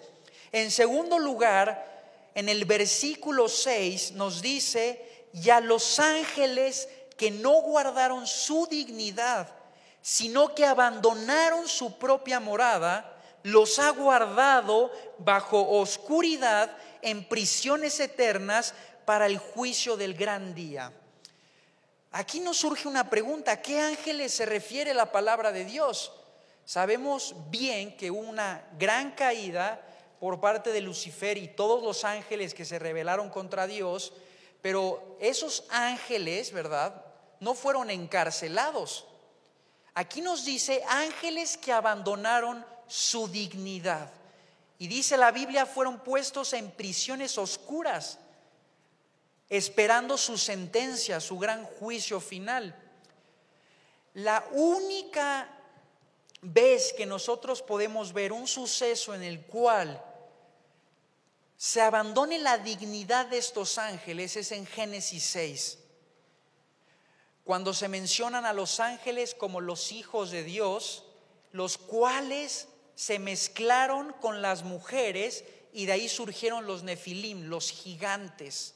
En 0.54 0.72
segundo 0.72 1.20
lugar, 1.20 2.30
en 2.34 2.48
el 2.48 2.64
versículo 2.64 3.50
6 3.50 4.14
nos 4.14 4.42
dice, 4.42 5.26
y 5.34 5.50
a 5.50 5.60
los 5.60 6.00
ángeles 6.00 6.88
que 7.18 7.30
no 7.30 7.62
guardaron 7.62 8.26
su 8.26 8.68
dignidad, 8.68 9.54
sino 10.02 10.56
que 10.56 10.66
abandonaron 10.66 11.68
su 11.68 11.98
propia 11.98 12.40
morada, 12.40 13.18
los 13.44 13.80
ha 13.80 13.90
guardado 13.92 14.92
bajo 15.18 15.80
oscuridad 15.80 16.76
en 17.02 17.28
prisiones 17.28 18.00
eternas 18.00 18.74
para 19.06 19.26
el 19.26 19.38
juicio 19.38 19.98
del 19.98 20.14
gran 20.14 20.54
día. 20.54 20.92
Aquí 22.12 22.40
nos 22.40 22.58
surge 22.58 22.88
una 22.88 23.10
pregunta, 23.10 23.54
¿a 23.54 23.62
qué 23.62 23.80
ángeles 23.80 24.34
se 24.34 24.46
refiere 24.46 24.94
la 24.94 25.12
palabra 25.12 25.52
de 25.52 25.66
Dios? 25.66 26.12
Sabemos 26.66 27.36
bien 27.50 27.96
que 27.96 28.12
hubo 28.12 28.20
una 28.20 28.64
gran 28.78 29.12
caída 29.12 29.82
por 30.20 30.40
parte 30.40 30.72
de 30.72 30.82
Lucifer 30.82 31.38
y 31.38 31.48
todos 31.48 31.82
los 31.82 32.04
ángeles 32.04 32.54
que 32.54 32.66
se 32.66 32.80
rebelaron 32.80 33.30
contra 33.30 33.66
Dios, 33.66 34.14
pero 34.62 35.18
esos 35.20 35.64
ángeles, 35.70 36.52
¿verdad? 36.52 37.04
No 37.40 37.56
fueron 37.56 37.90
encarcelados. 37.90 39.06
Aquí 39.94 40.22
nos 40.22 40.46
dice 40.46 40.84
ángeles 40.88 41.58
que 41.58 41.74
abandonaron 41.74 42.66
su 42.88 43.28
dignidad. 43.28 44.10
Y 44.80 44.88
dice 44.88 45.18
la 45.18 45.32
Biblia, 45.32 45.66
fueron 45.66 46.00
puestos 46.00 46.54
en 46.54 46.72
prisiones 46.72 47.38
oscuras, 47.38 48.18
esperando 49.50 50.18
su 50.18 50.38
sentencia, 50.38 51.20
su 51.20 51.38
gran 51.38 51.66
juicio 51.66 52.20
final. 52.20 52.76
La 54.14 54.44
única 54.52 55.48
vez 56.42 56.94
que 56.94 57.06
nosotros 57.06 57.62
podemos 57.62 58.14
ver 58.14 58.32
un 58.34 58.48
suceso 58.48 59.14
en 59.14 59.24
el 59.24 59.42
cual 59.42 60.04
se 61.58 61.80
abandone 61.80 62.40
la 62.40 62.58
dignidad 62.58 63.28
de 63.28 63.38
estos 63.38 63.78
ángeles 63.78 64.36
es 64.36 64.52
en 64.52 64.66
Génesis 64.66 65.24
6. 65.26 65.78
Cuando 67.52 67.74
se 67.74 67.90
mencionan 67.90 68.46
a 68.46 68.54
los 68.54 68.80
ángeles 68.80 69.36
como 69.36 69.60
los 69.60 69.92
hijos 69.92 70.32
de 70.32 70.42
Dios, 70.42 71.04
los 71.52 71.78
cuales 71.78 72.70
se 72.96 73.20
mezclaron 73.20 74.14
con 74.22 74.42
las 74.42 74.64
mujeres 74.64 75.44
y 75.74 75.86
de 75.86 75.92
ahí 75.92 76.08
surgieron 76.08 76.66
los 76.66 76.84
nefilim, 76.84 77.50
los 77.50 77.70
gigantes. 77.70 78.76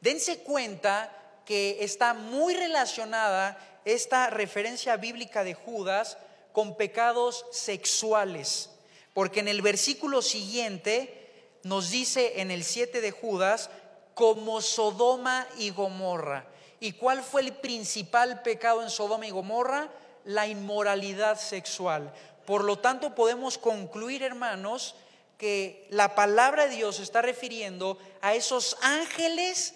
Dense 0.00 0.38
cuenta 0.38 1.12
que 1.44 1.84
está 1.84 2.14
muy 2.14 2.54
relacionada 2.54 3.82
esta 3.84 4.30
referencia 4.30 4.96
bíblica 4.96 5.44
de 5.44 5.52
Judas 5.52 6.16
con 6.54 6.78
pecados 6.78 7.44
sexuales, 7.52 8.70
porque 9.12 9.40
en 9.40 9.48
el 9.48 9.60
versículo 9.60 10.22
siguiente 10.22 11.58
nos 11.62 11.90
dice 11.90 12.40
en 12.40 12.52
el 12.52 12.64
7 12.64 13.02
de 13.02 13.10
Judas, 13.10 13.68
como 14.14 14.62
Sodoma 14.62 15.46
y 15.58 15.68
Gomorra. 15.68 16.46
¿Y 16.80 16.92
cuál 16.92 17.22
fue 17.22 17.42
el 17.42 17.52
principal 17.54 18.42
pecado 18.42 18.82
en 18.82 18.90
Sodoma 18.90 19.26
y 19.26 19.30
Gomorra? 19.30 19.88
La 20.24 20.46
inmoralidad 20.46 21.38
sexual. 21.38 22.12
Por 22.46 22.64
lo 22.64 22.78
tanto, 22.78 23.14
podemos 23.14 23.58
concluir, 23.58 24.22
hermanos, 24.22 24.94
que 25.38 25.86
la 25.90 26.14
palabra 26.14 26.66
de 26.66 26.76
Dios 26.76 27.00
está 27.00 27.22
refiriendo 27.22 27.98
a 28.20 28.34
esos 28.34 28.76
ángeles 28.82 29.74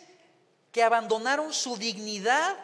que 0.73 0.83
abandonaron 0.83 1.53
su 1.53 1.77
dignidad, 1.77 2.57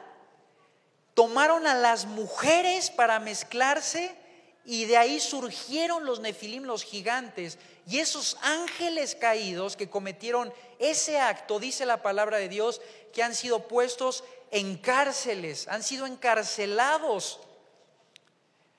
tomaron 1.15 1.67
a 1.67 1.75
las 1.75 2.07
mujeres 2.07 2.91
para 2.91 3.21
mezclarse 3.21 4.17
y 4.65 4.85
de 4.87 4.97
ahí 4.97 5.21
surgieron 5.21 6.05
los 6.05 6.21
nefilim, 6.21 6.65
los 6.65 6.85
gigantes. 6.85 7.59
Y 7.89 8.01
esos 8.01 8.37
ángeles 8.43 9.15
caídos 9.15 9.75
que 9.75 9.89
cometieron 9.89 10.53
ese 10.79 11.19
acto, 11.19 11.59
dice 11.59 11.87
la 11.87 12.03
palabra 12.03 12.37
de 12.37 12.51
Dios, 12.51 12.83
que 13.15 13.23
han 13.23 13.35
sido 13.35 13.67
puestos 13.67 14.25
en 14.51 14.77
cárceles, 14.77 15.67
han 15.69 15.83
sido 15.83 16.05
encarcelados 16.05 17.41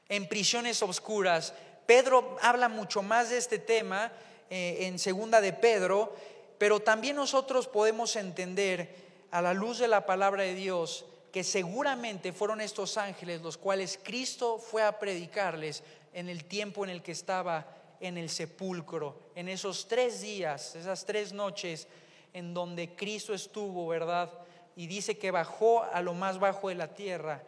en 0.10 0.28
prisiones 0.28 0.84
oscuras. 0.84 1.56
Pedro 1.88 2.38
habla 2.44 2.70
mucho 2.70 3.02
más 3.02 3.32
de 3.32 3.40
este 3.40 3.58
tema 3.58 4.12
eh, 4.52 4.78
en 4.82 5.00
segunda 5.00 5.42
de 5.42 5.54
Pedro, 5.54 6.16
pero 6.60 6.80
también 6.80 7.16
nosotros 7.16 7.68
podemos 7.68 8.16
entender 8.16 8.94
a 9.32 9.42
la 9.42 9.56
luz 9.56 9.80
de 9.80 9.88
la 9.88 10.06
palabra 10.06 10.44
de 10.44 10.54
Dios 10.54 11.06
que 11.32 11.44
seguramente 11.44 12.32
fueron 12.32 12.62
estos 12.62 12.96
ángeles 12.98 13.42
los 13.42 13.58
cuales 13.58 14.00
Cristo 14.04 14.60
fue 14.60 14.84
a 14.84 15.00
predicarles 15.00 15.82
en 16.14 16.30
el 16.30 16.46
tiempo 16.46 16.84
en 16.84 16.92
el 16.92 17.02
que 17.02 17.12
estaba 17.12 17.66
en 18.00 18.18
el 18.18 18.30
sepulcro, 18.30 19.20
en 19.36 19.50
esos 19.50 19.88
tres 19.88 20.22
días, 20.22 20.76
esas 20.76 21.06
tres 21.06 21.34
noches 21.34 21.88
en 22.34 22.54
donde 22.54 22.96
Cristo 22.96 23.34
estuvo, 23.34 23.88
¿verdad? 23.88 24.32
Y 24.76 24.88
dice 24.88 25.18
que 25.18 25.32
bajó 25.32 25.84
a 25.84 26.02
lo 26.02 26.14
más 26.14 26.40
bajo 26.40 26.70
de 26.70 26.76
la 26.76 26.94
tierra 26.94 27.44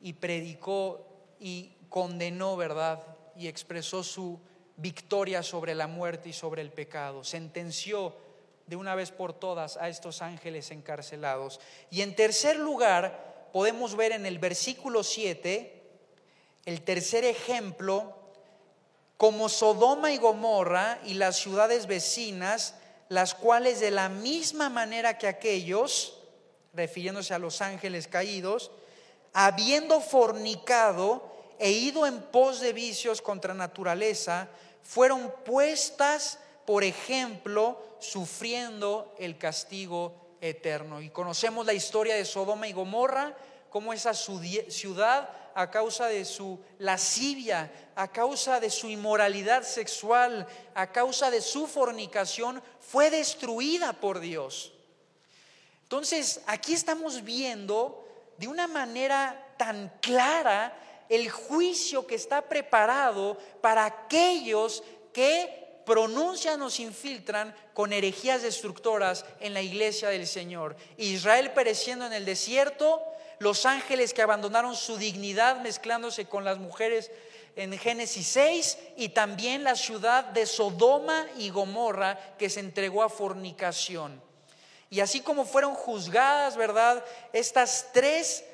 y 0.00 0.14
predicó 0.14 1.06
y 1.38 1.72
condenó, 1.88 2.56
¿verdad? 2.56 3.02
Y 3.36 3.48
expresó 3.48 4.02
su 4.02 4.40
victoria 4.76 5.42
sobre 5.42 5.74
la 5.74 5.86
muerte 5.86 6.30
y 6.30 6.32
sobre 6.32 6.62
el 6.62 6.70
pecado. 6.70 7.24
Sentenció 7.24 8.14
de 8.66 8.76
una 8.76 8.94
vez 8.94 9.10
por 9.10 9.32
todas 9.32 9.76
a 9.76 9.88
estos 9.88 10.22
ángeles 10.22 10.70
encarcelados. 10.70 11.60
Y 11.90 12.02
en 12.02 12.14
tercer 12.14 12.56
lugar, 12.56 13.48
podemos 13.52 13.96
ver 13.96 14.12
en 14.12 14.26
el 14.26 14.38
versículo 14.38 15.02
7 15.02 15.76
el 16.66 16.82
tercer 16.82 17.24
ejemplo, 17.24 18.14
como 19.20 19.50
Sodoma 19.50 20.12
y 20.12 20.16
Gomorra 20.16 20.98
y 21.04 21.12
las 21.12 21.36
ciudades 21.36 21.86
vecinas, 21.86 22.74
las 23.10 23.34
cuales 23.34 23.78
de 23.78 23.90
la 23.90 24.08
misma 24.08 24.70
manera 24.70 25.18
que 25.18 25.28
aquellos, 25.28 26.22
refiriéndose 26.72 27.34
a 27.34 27.38
los 27.38 27.60
ángeles 27.60 28.08
caídos, 28.08 28.70
habiendo 29.34 30.00
fornicado, 30.00 31.22
e 31.58 31.70
ido 31.70 32.06
en 32.06 32.22
pos 32.22 32.60
de 32.60 32.72
vicios 32.72 33.20
contra 33.20 33.52
naturaleza, 33.52 34.48
fueron 34.82 35.30
puestas, 35.44 36.38
por 36.64 36.82
ejemplo, 36.82 37.78
sufriendo 37.98 39.14
el 39.18 39.36
castigo 39.36 40.14
eterno. 40.40 41.02
Y 41.02 41.10
conocemos 41.10 41.66
la 41.66 41.74
historia 41.74 42.14
de 42.14 42.24
Sodoma 42.24 42.68
y 42.68 42.72
Gomorra, 42.72 43.36
como 43.68 43.92
esa 43.92 44.14
ciudad, 44.14 45.28
a 45.54 45.70
causa 45.70 46.06
de 46.06 46.24
su 46.24 46.58
lascivia, 46.78 47.70
a 47.94 48.08
causa 48.08 48.60
de 48.60 48.70
su 48.70 48.88
inmoralidad 48.88 49.62
sexual, 49.62 50.46
a 50.74 50.90
causa 50.92 51.30
de 51.30 51.40
su 51.40 51.66
fornicación, 51.66 52.62
fue 52.80 53.10
destruida 53.10 53.92
por 53.92 54.20
Dios. 54.20 54.72
Entonces, 55.82 56.40
aquí 56.46 56.72
estamos 56.72 57.24
viendo 57.24 58.06
de 58.38 58.48
una 58.48 58.66
manera 58.66 59.54
tan 59.56 59.92
clara 60.00 60.76
el 61.08 61.28
juicio 61.28 62.06
que 62.06 62.14
está 62.14 62.42
preparado 62.42 63.36
para 63.60 63.84
aquellos 63.84 64.82
que 65.12 65.82
pronuncian 65.84 66.62
o 66.62 66.70
se 66.70 66.82
infiltran 66.82 67.52
con 67.74 67.92
herejías 67.92 68.42
destructoras 68.42 69.24
en 69.40 69.54
la 69.54 69.62
iglesia 69.62 70.08
del 70.10 70.26
Señor. 70.26 70.76
Israel 70.96 71.50
pereciendo 71.50 72.06
en 72.06 72.12
el 72.12 72.24
desierto, 72.24 73.02
los 73.40 73.66
ángeles 73.66 74.14
que 74.14 74.22
abandonaron 74.22 74.76
su 74.76 74.96
dignidad 74.96 75.60
mezclándose 75.60 76.26
con 76.26 76.44
las 76.44 76.58
mujeres 76.58 77.10
en 77.56 77.76
Génesis 77.76 78.26
6 78.28 78.78
y 78.96 79.08
también 79.08 79.64
la 79.64 79.74
ciudad 79.74 80.24
de 80.24 80.46
Sodoma 80.46 81.26
y 81.36 81.50
Gomorra 81.50 82.36
que 82.38 82.50
se 82.50 82.60
entregó 82.60 83.02
a 83.02 83.08
fornicación. 83.08 84.22
Y 84.90 85.00
así 85.00 85.20
como 85.20 85.44
fueron 85.44 85.74
juzgadas, 85.74 86.56
¿verdad? 86.56 87.02
Estas 87.32 87.88
tres 87.92 88.44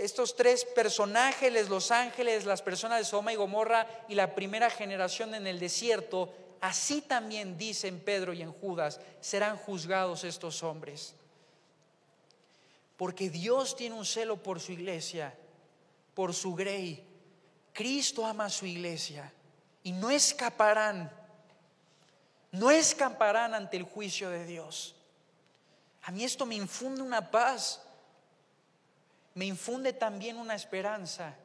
estos 0.00 0.34
tres 0.34 0.64
personajes, 0.64 1.68
los 1.68 1.90
ángeles, 1.90 2.46
las 2.46 2.62
personas 2.62 2.98
de 2.98 3.04
Sodoma 3.04 3.34
y 3.34 3.36
Gomorra 3.36 3.86
y 4.08 4.14
la 4.14 4.34
primera 4.34 4.70
generación 4.70 5.34
en 5.34 5.46
el 5.46 5.58
desierto, 5.58 6.32
así 6.62 7.02
también 7.02 7.58
dicen 7.58 8.00
Pedro 8.00 8.32
y 8.32 8.40
en 8.40 8.52
Judas, 8.52 9.00
serán 9.20 9.58
juzgados 9.58 10.24
estos 10.24 10.62
hombres. 10.62 11.14
Porque 12.98 13.30
Dios 13.30 13.74
tiene 13.74 13.96
un 13.96 14.04
celo 14.04 14.42
por 14.42 14.60
su 14.60 14.72
iglesia, 14.72 15.34
por 16.12 16.34
su 16.34 16.54
grey. 16.54 17.02
Cristo 17.72 18.26
ama 18.26 18.44
a 18.44 18.50
su 18.50 18.66
iglesia 18.66 19.32
y 19.82 19.92
no 19.92 20.10
escaparán, 20.10 21.10
no 22.52 22.70
escaparán 22.70 23.54
ante 23.54 23.78
el 23.78 23.84
juicio 23.84 24.28
de 24.28 24.44
Dios. 24.44 24.94
A 26.02 26.10
mí 26.10 26.24
esto 26.24 26.44
me 26.44 26.56
infunde 26.56 27.00
una 27.00 27.30
paz 27.30 27.80
me 29.38 29.46
infunde 29.46 29.92
también 29.92 30.36
una 30.36 30.56
esperanza 30.56 31.36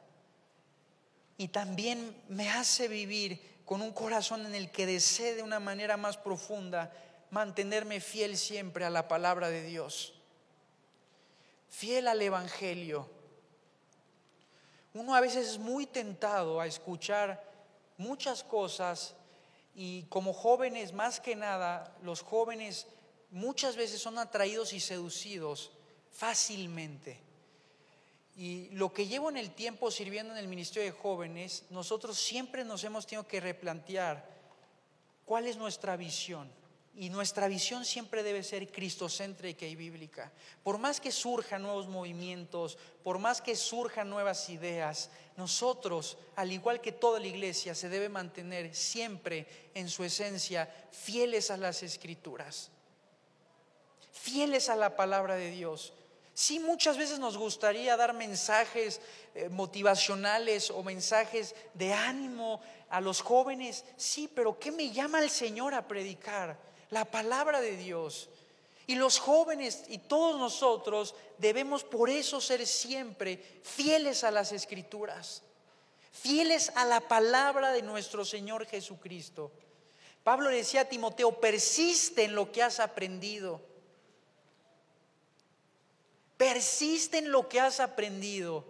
y 1.38 1.46
también 1.46 2.20
me 2.28 2.50
hace 2.50 2.88
vivir 2.88 3.62
con 3.64 3.82
un 3.82 3.92
corazón 3.92 4.44
en 4.46 4.56
el 4.56 4.72
que 4.72 4.84
desee 4.84 5.36
de 5.36 5.44
una 5.44 5.60
manera 5.60 5.96
más 5.96 6.16
profunda 6.16 6.92
mantenerme 7.30 8.00
fiel 8.00 8.36
siempre 8.36 8.84
a 8.84 8.90
la 8.90 9.06
palabra 9.06 9.48
de 9.48 9.62
Dios. 9.62 10.20
Fiel 11.74 12.06
al 12.06 12.22
Evangelio. 12.22 13.08
Uno 14.92 15.14
a 15.14 15.20
veces 15.20 15.48
es 15.48 15.58
muy 15.58 15.86
tentado 15.86 16.60
a 16.60 16.66
escuchar 16.66 17.42
muchas 17.98 18.44
cosas 18.44 19.14
y 19.74 20.04
como 20.04 20.32
jóvenes, 20.32 20.92
más 20.92 21.18
que 21.18 21.34
nada, 21.34 21.96
los 22.02 22.22
jóvenes 22.22 22.86
muchas 23.30 23.74
veces 23.74 24.00
son 24.00 24.18
atraídos 24.18 24.72
y 24.72 24.78
seducidos 24.78 25.72
fácilmente. 26.12 27.20
Y 28.36 28.68
lo 28.70 28.92
que 28.92 29.08
llevo 29.08 29.28
en 29.28 29.36
el 29.36 29.50
tiempo 29.50 29.90
sirviendo 29.90 30.32
en 30.32 30.38
el 30.38 30.48
Ministerio 30.48 30.92
de 30.92 30.98
Jóvenes, 30.98 31.64
nosotros 31.70 32.16
siempre 32.18 32.64
nos 32.64 32.84
hemos 32.84 33.06
tenido 33.06 33.26
que 33.26 33.40
replantear 33.40 34.28
cuál 35.24 35.46
es 35.46 35.56
nuestra 35.56 35.96
visión. 35.96 36.48
Y 36.96 37.10
nuestra 37.10 37.48
visión 37.48 37.84
siempre 37.84 38.22
debe 38.22 38.44
ser 38.44 38.70
cristocéntrica 38.70 39.66
y 39.66 39.74
bíblica. 39.74 40.32
Por 40.62 40.78
más 40.78 41.00
que 41.00 41.10
surjan 41.10 41.62
nuevos 41.62 41.88
movimientos, 41.88 42.78
por 43.02 43.18
más 43.18 43.42
que 43.42 43.56
surjan 43.56 44.08
nuevas 44.08 44.48
ideas, 44.48 45.10
nosotros, 45.36 46.16
al 46.36 46.52
igual 46.52 46.80
que 46.80 46.92
toda 46.92 47.18
la 47.18 47.26
iglesia, 47.26 47.74
se 47.74 47.88
debe 47.88 48.08
mantener 48.08 48.74
siempre 48.76 49.70
en 49.74 49.88
su 49.88 50.04
esencia 50.04 50.72
fieles 50.92 51.50
a 51.50 51.56
las 51.56 51.82
escrituras, 51.82 52.70
fieles 54.12 54.68
a 54.68 54.76
la 54.76 54.94
palabra 54.94 55.34
de 55.34 55.50
Dios. 55.50 55.94
Sí, 56.32 56.60
muchas 56.60 56.96
veces 56.96 57.18
nos 57.18 57.36
gustaría 57.36 57.96
dar 57.96 58.12
mensajes 58.12 59.00
eh, 59.34 59.48
motivacionales 59.48 60.70
o 60.70 60.82
mensajes 60.84 61.54
de 61.74 61.92
ánimo 61.92 62.60
a 62.88 63.00
los 63.00 63.20
jóvenes. 63.20 63.84
Sí, 63.96 64.28
pero 64.32 64.58
¿qué 64.58 64.70
me 64.70 64.90
llama 64.90 65.20
el 65.20 65.30
Señor 65.30 65.74
a 65.74 65.86
predicar? 65.86 66.73
La 66.94 67.04
palabra 67.04 67.60
de 67.60 67.76
Dios. 67.76 68.30
Y 68.86 68.94
los 68.94 69.18
jóvenes 69.18 69.84
y 69.88 69.98
todos 69.98 70.38
nosotros 70.38 71.14
debemos 71.38 71.82
por 71.82 72.08
eso 72.08 72.40
ser 72.40 72.66
siempre 72.66 73.42
fieles 73.62 74.22
a 74.24 74.30
las 74.30 74.52
escrituras, 74.52 75.42
fieles 76.12 76.70
a 76.74 76.84
la 76.84 77.00
palabra 77.00 77.72
de 77.72 77.82
nuestro 77.82 78.24
Señor 78.24 78.66
Jesucristo. 78.66 79.50
Pablo 80.22 80.50
decía 80.50 80.82
a 80.82 80.84
Timoteo, 80.84 81.40
persiste 81.40 82.24
en 82.24 82.34
lo 82.34 82.52
que 82.52 82.62
has 82.62 82.78
aprendido 82.78 83.60
Persiste 86.36 87.18
en 87.18 87.30
lo 87.30 87.48
que 87.48 87.60
has 87.60 87.80
aprendido. 87.80 88.64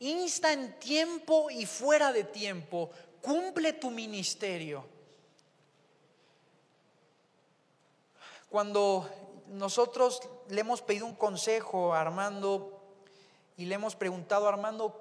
Insta 0.00 0.52
en 0.52 0.78
tiempo 0.78 1.50
y 1.50 1.66
fuera 1.66 2.12
de 2.12 2.24
tiempo. 2.24 2.90
Cumple 3.20 3.72
tu 3.72 3.90
ministerio. 3.90 4.84
Cuando 8.50 9.08
nosotros 9.48 10.20
le 10.48 10.60
hemos 10.60 10.82
pedido 10.82 11.06
un 11.06 11.14
consejo 11.14 11.94
a 11.94 12.00
Armando 12.00 12.80
y 13.56 13.66
le 13.66 13.74
hemos 13.74 13.96
preguntado 13.96 14.48
Armando, 14.48 15.00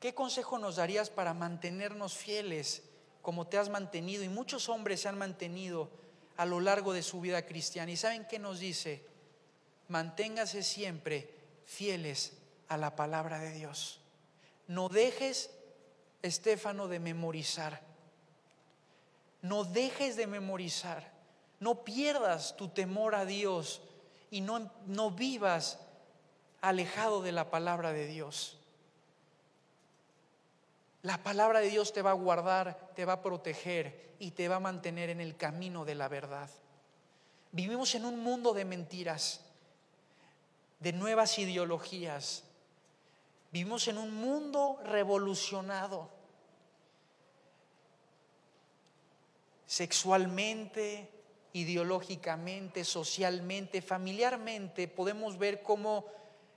¿qué 0.00 0.14
consejo 0.14 0.58
nos 0.58 0.76
darías 0.76 1.10
para 1.10 1.34
mantenernos 1.34 2.14
fieles 2.14 2.82
como 3.20 3.46
te 3.46 3.58
has 3.58 3.68
mantenido? 3.68 4.24
Y 4.24 4.28
muchos 4.28 4.68
hombres 4.68 5.00
se 5.00 5.08
han 5.08 5.18
mantenido 5.18 5.90
a 6.36 6.46
lo 6.46 6.60
largo 6.60 6.92
de 6.92 7.02
su 7.02 7.20
vida 7.20 7.46
cristiana. 7.46 7.92
¿Y 7.92 7.96
saben 7.96 8.26
qué 8.28 8.38
nos 8.38 8.58
dice? 8.58 9.12
manténgase 9.92 10.62
siempre 10.62 11.28
fieles 11.66 12.32
a 12.68 12.78
la 12.78 12.96
palabra 12.96 13.38
de 13.38 13.52
Dios. 13.52 14.00
No 14.66 14.88
dejes, 14.88 15.50
Estéfano, 16.22 16.88
de 16.88 16.98
memorizar. 16.98 17.82
No 19.42 19.64
dejes 19.64 20.16
de 20.16 20.26
memorizar. 20.26 21.11
No 21.62 21.84
pierdas 21.84 22.56
tu 22.56 22.70
temor 22.70 23.14
a 23.14 23.24
Dios 23.24 23.82
y 24.32 24.40
no, 24.40 24.68
no 24.86 25.12
vivas 25.12 25.78
alejado 26.60 27.22
de 27.22 27.30
la 27.30 27.50
palabra 27.50 27.92
de 27.92 28.08
Dios. 28.08 28.58
La 31.02 31.22
palabra 31.22 31.60
de 31.60 31.70
Dios 31.70 31.92
te 31.92 32.02
va 32.02 32.10
a 32.10 32.14
guardar, 32.14 32.90
te 32.96 33.04
va 33.04 33.12
a 33.12 33.22
proteger 33.22 34.16
y 34.18 34.32
te 34.32 34.48
va 34.48 34.56
a 34.56 34.60
mantener 34.60 35.08
en 35.08 35.20
el 35.20 35.36
camino 35.36 35.84
de 35.84 35.94
la 35.94 36.08
verdad. 36.08 36.50
Vivimos 37.52 37.94
en 37.94 38.06
un 38.06 38.18
mundo 38.18 38.54
de 38.54 38.64
mentiras 38.64 39.42
de 40.80 40.92
nuevas 40.92 41.38
ideologías. 41.38 42.42
Vivimos 43.52 43.86
en 43.86 43.98
un 43.98 44.12
mundo 44.12 44.80
revolucionado. 44.84 46.10
Sexualmente, 49.64 51.21
ideológicamente, 51.52 52.84
socialmente, 52.84 53.82
familiarmente, 53.82 54.88
podemos 54.88 55.38
ver 55.38 55.62
cómo 55.62 56.06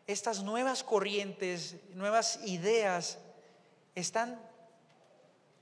estas 0.07 0.43
nuevas 0.43 0.83
corrientes, 0.83 1.75
nuevas 1.93 2.39
ideas 2.45 3.17
están 3.95 4.39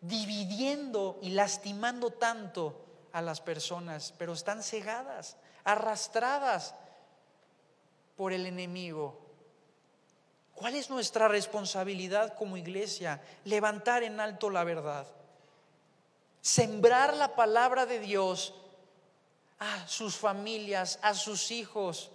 dividiendo 0.01 1.17
y 1.21 1.29
lastimando 1.29 2.11
tanto 2.11 2.85
a 3.11 3.21
las 3.21 3.41
personas, 3.41 4.13
pero 4.17 4.33
están 4.33 4.61
cegadas, 4.61 5.37
arrastradas 5.63 6.75
por 8.17 8.33
el 8.33 8.45
enemigo. 8.45 9.19
¿Cuál 10.53 10.75
es 10.75 10.89
nuestra 10.89 11.27
responsabilidad 11.27 12.35
como 12.35 12.57
iglesia? 12.57 13.21
Levantar 13.45 14.03
en 14.03 14.19
alto 14.19 14.49
la 14.49 14.63
verdad. 14.63 15.07
Sembrar 16.41 17.15
la 17.15 17.35
palabra 17.35 17.85
de 17.85 17.99
Dios 17.99 18.53
a 19.63 19.87
sus 19.87 20.17
familias, 20.17 20.99
a 21.01 21.13
sus 21.13 21.51
hijos. 21.51 22.11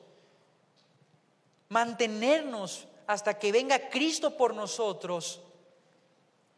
Mantenernos 1.71 2.87
hasta 3.07 3.39
que 3.39 3.53
venga 3.53 3.89
Cristo 3.89 4.37
por 4.37 4.55
nosotros, 4.55 5.41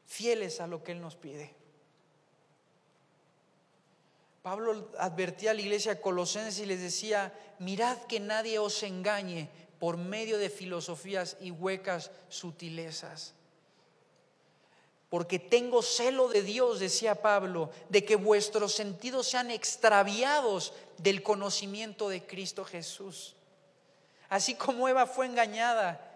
fieles 0.06 0.60
a 0.60 0.66
lo 0.66 0.82
que 0.82 0.92
Él 0.92 1.00
nos 1.00 1.14
pide. 1.14 1.54
Pablo 4.42 4.90
advertía 4.98 5.52
a 5.52 5.54
la 5.54 5.60
iglesia 5.60 6.00
colosense 6.00 6.62
y 6.64 6.66
les 6.66 6.80
decía, 6.80 7.32
mirad 7.60 7.96
que 8.08 8.18
nadie 8.18 8.58
os 8.58 8.82
engañe 8.82 9.48
por 9.78 9.96
medio 9.96 10.38
de 10.38 10.50
filosofías 10.50 11.36
y 11.40 11.52
huecas 11.52 12.10
sutilezas. 12.28 13.34
Porque 15.10 15.40
tengo 15.40 15.82
celo 15.82 16.28
de 16.28 16.42
Dios, 16.42 16.78
decía 16.78 17.16
Pablo, 17.16 17.70
de 17.88 18.04
que 18.04 18.14
vuestros 18.16 18.72
sentidos 18.74 19.28
sean 19.28 19.50
extraviados 19.50 20.72
del 20.98 21.22
conocimiento 21.22 22.08
de 22.08 22.24
Cristo 22.24 22.64
Jesús. 22.64 23.34
Así 24.28 24.54
como 24.54 24.88
Eva 24.88 25.06
fue 25.06 25.26
engañada, 25.26 26.06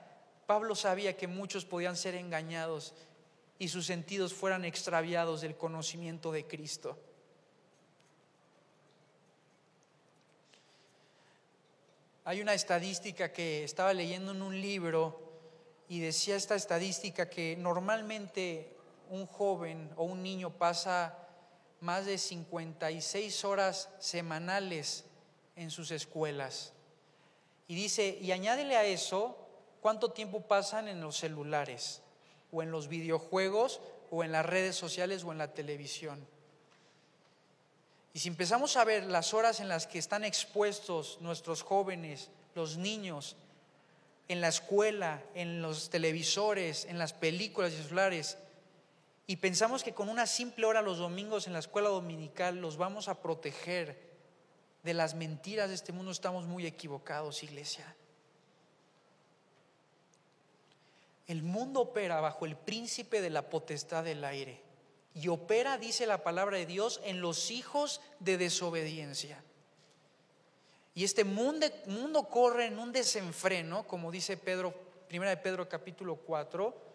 Pablo 0.46 0.76
sabía 0.76 1.16
que 1.16 1.26
muchos 1.26 1.64
podían 1.64 1.96
ser 1.96 2.14
engañados 2.14 2.94
y 3.58 3.68
sus 3.68 3.86
sentidos 3.86 4.32
fueran 4.32 4.64
extraviados 4.64 5.40
del 5.40 5.56
conocimiento 5.56 6.30
de 6.30 6.46
Cristo. 6.46 6.96
Hay 12.26 12.40
una 12.40 12.54
estadística 12.54 13.32
que 13.32 13.64
estaba 13.64 13.92
leyendo 13.92 14.30
en 14.30 14.40
un 14.40 14.60
libro 14.60 15.20
y 15.88 16.00
decía 16.00 16.36
esta 16.36 16.54
estadística 16.54 17.28
que 17.28 17.56
normalmente 17.56 18.73
un 19.14 19.26
joven 19.26 19.90
o 19.96 20.04
un 20.04 20.22
niño 20.22 20.50
pasa 20.50 21.16
más 21.80 22.06
de 22.06 22.18
56 22.18 23.44
horas 23.44 23.88
semanales 23.98 25.04
en 25.56 25.70
sus 25.70 25.90
escuelas. 25.90 26.72
Y 27.68 27.74
dice, 27.74 28.18
y 28.20 28.32
añádele 28.32 28.76
a 28.76 28.84
eso 28.84 29.36
cuánto 29.80 30.10
tiempo 30.10 30.40
pasan 30.40 30.88
en 30.88 31.00
los 31.00 31.16
celulares 31.16 32.02
o 32.52 32.62
en 32.62 32.70
los 32.70 32.88
videojuegos 32.88 33.80
o 34.10 34.24
en 34.24 34.32
las 34.32 34.44
redes 34.44 34.76
sociales 34.76 35.24
o 35.24 35.32
en 35.32 35.38
la 35.38 35.54
televisión. 35.54 36.26
Y 38.12 38.18
si 38.18 38.28
empezamos 38.28 38.76
a 38.76 38.84
ver 38.84 39.04
las 39.06 39.34
horas 39.34 39.60
en 39.60 39.68
las 39.68 39.86
que 39.86 39.98
están 39.98 40.24
expuestos 40.24 41.18
nuestros 41.20 41.62
jóvenes, 41.62 42.30
los 42.54 42.76
niños, 42.76 43.36
en 44.28 44.40
la 44.40 44.48
escuela, 44.48 45.22
en 45.34 45.60
los 45.60 45.90
televisores, 45.90 46.86
en 46.86 46.98
las 46.98 47.12
películas 47.12 47.72
y 47.72 47.82
celulares, 47.82 48.38
y 49.26 49.36
pensamos 49.36 49.82
que 49.82 49.94
con 49.94 50.08
una 50.08 50.26
simple 50.26 50.66
hora 50.66 50.82
los 50.82 50.98
domingos 50.98 51.46
en 51.46 51.54
la 51.54 51.58
escuela 51.58 51.88
dominical 51.88 52.60
los 52.60 52.76
vamos 52.76 53.08
a 53.08 53.22
proteger 53.22 54.12
de 54.82 54.94
las 54.94 55.14
mentiras 55.14 55.70
de 55.70 55.74
este 55.74 55.92
mundo, 55.92 56.12
estamos 56.12 56.44
muy 56.44 56.66
equivocados, 56.66 57.42
iglesia. 57.42 57.96
El 61.26 61.42
mundo 61.42 61.80
opera 61.80 62.20
bajo 62.20 62.44
el 62.44 62.54
príncipe 62.54 63.22
de 63.22 63.30
la 63.30 63.48
potestad 63.48 64.04
del 64.04 64.24
aire 64.24 64.60
y 65.14 65.28
opera, 65.28 65.78
dice 65.78 66.06
la 66.06 66.22
palabra 66.22 66.58
de 66.58 66.66
Dios, 66.66 67.00
en 67.04 67.22
los 67.22 67.50
hijos 67.50 68.02
de 68.20 68.36
desobediencia. 68.36 69.42
Y 70.94 71.04
este 71.04 71.24
mundo, 71.24 71.66
mundo 71.86 72.28
corre 72.28 72.66
en 72.66 72.78
un 72.78 72.92
desenfreno, 72.92 73.86
como 73.86 74.10
dice 74.10 74.36
Pedro, 74.36 74.74
primera 75.08 75.30
de 75.30 75.38
Pedro 75.38 75.66
capítulo 75.66 76.16
4, 76.16 76.93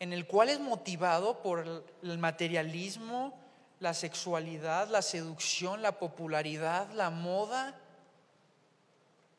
en 0.00 0.14
el 0.14 0.26
cual 0.26 0.48
es 0.48 0.58
motivado 0.58 1.42
por 1.42 1.84
el 2.02 2.18
materialismo, 2.18 3.38
la 3.80 3.92
sexualidad, 3.92 4.88
la 4.88 5.02
seducción, 5.02 5.82
la 5.82 5.98
popularidad, 5.98 6.90
la 6.94 7.10
moda. 7.10 7.78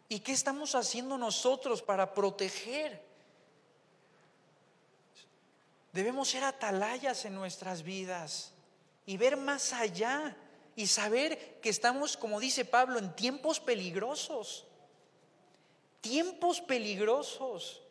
¿Y 0.08 0.20
qué 0.20 0.32
estamos 0.32 0.76
haciendo 0.76 1.18
nosotros 1.18 1.82
para 1.82 2.14
proteger? 2.14 3.02
Debemos 5.92 6.30
ser 6.30 6.44
atalayas 6.44 7.26
en 7.26 7.34
nuestras 7.36 7.82
vidas 7.82 8.54
y 9.08 9.18
ver 9.18 9.38
más 9.38 9.74
allá 9.74 10.38
y 10.76 10.86
saber 10.86 11.60
que 11.60 11.70
estamos, 11.70 12.18
como 12.18 12.40
dice 12.40 12.66
Pablo, 12.66 13.00
en 13.00 13.16
tiempos 13.16 13.60
peligrosos. 13.60 14.66
Tiempos 16.02 16.62
peligrosos. 16.62 17.82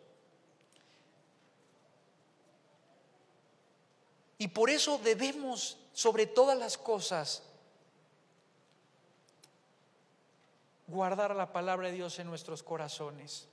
Y 4.41 4.49
por 4.49 4.71
eso 4.71 4.97
debemos, 4.97 5.77
sobre 5.93 6.25
todas 6.25 6.59
las 6.59 6.79
cosas, 6.79 7.43
guardar 10.87 11.37
la 11.37 11.53
palabra 11.53 11.89
de 11.89 11.93
Dios 11.93 12.19
en 12.19 12.27
nuestros 12.27 12.63
corazones. 12.63 13.49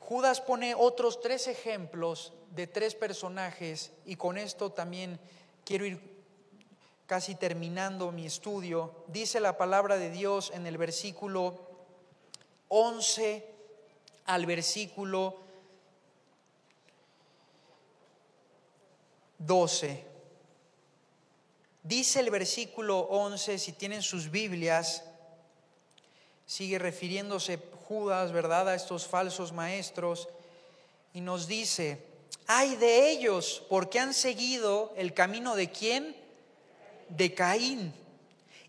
Judas 0.00 0.40
pone 0.40 0.74
otros 0.74 1.20
tres 1.20 1.48
ejemplos 1.48 2.32
de 2.52 2.66
tres 2.66 2.94
personajes 2.94 3.92
y 4.06 4.16
con 4.16 4.38
esto 4.38 4.72
también 4.72 5.20
quiero 5.66 5.84
ir 5.84 6.00
casi 7.06 7.34
terminando 7.34 8.10
mi 8.10 8.24
estudio. 8.24 9.04
Dice 9.08 9.38
la 9.38 9.58
palabra 9.58 9.98
de 9.98 10.08
Dios 10.08 10.50
en 10.54 10.66
el 10.66 10.78
versículo 10.78 11.60
11 12.68 13.46
al 14.24 14.46
versículo 14.46 15.41
12. 19.46 20.04
Dice 21.82 22.20
el 22.20 22.30
versículo 22.30 23.00
11, 23.00 23.58
si 23.58 23.72
tienen 23.72 24.02
sus 24.02 24.30
Biblias, 24.30 25.04
sigue 26.46 26.78
refiriéndose 26.78 27.58
Judas, 27.88 28.32
¿verdad?, 28.32 28.68
a 28.68 28.74
estos 28.74 29.06
falsos 29.06 29.52
maestros, 29.52 30.28
y 31.12 31.20
nos 31.20 31.46
dice, 31.48 32.06
hay 32.46 32.76
de 32.76 33.10
ellos, 33.10 33.62
porque 33.68 33.98
han 33.98 34.14
seguido 34.14 34.92
el 34.96 35.12
camino 35.12 35.56
de 35.56 35.70
quién? 35.70 36.16
De 37.08 37.34
Caín. 37.34 37.92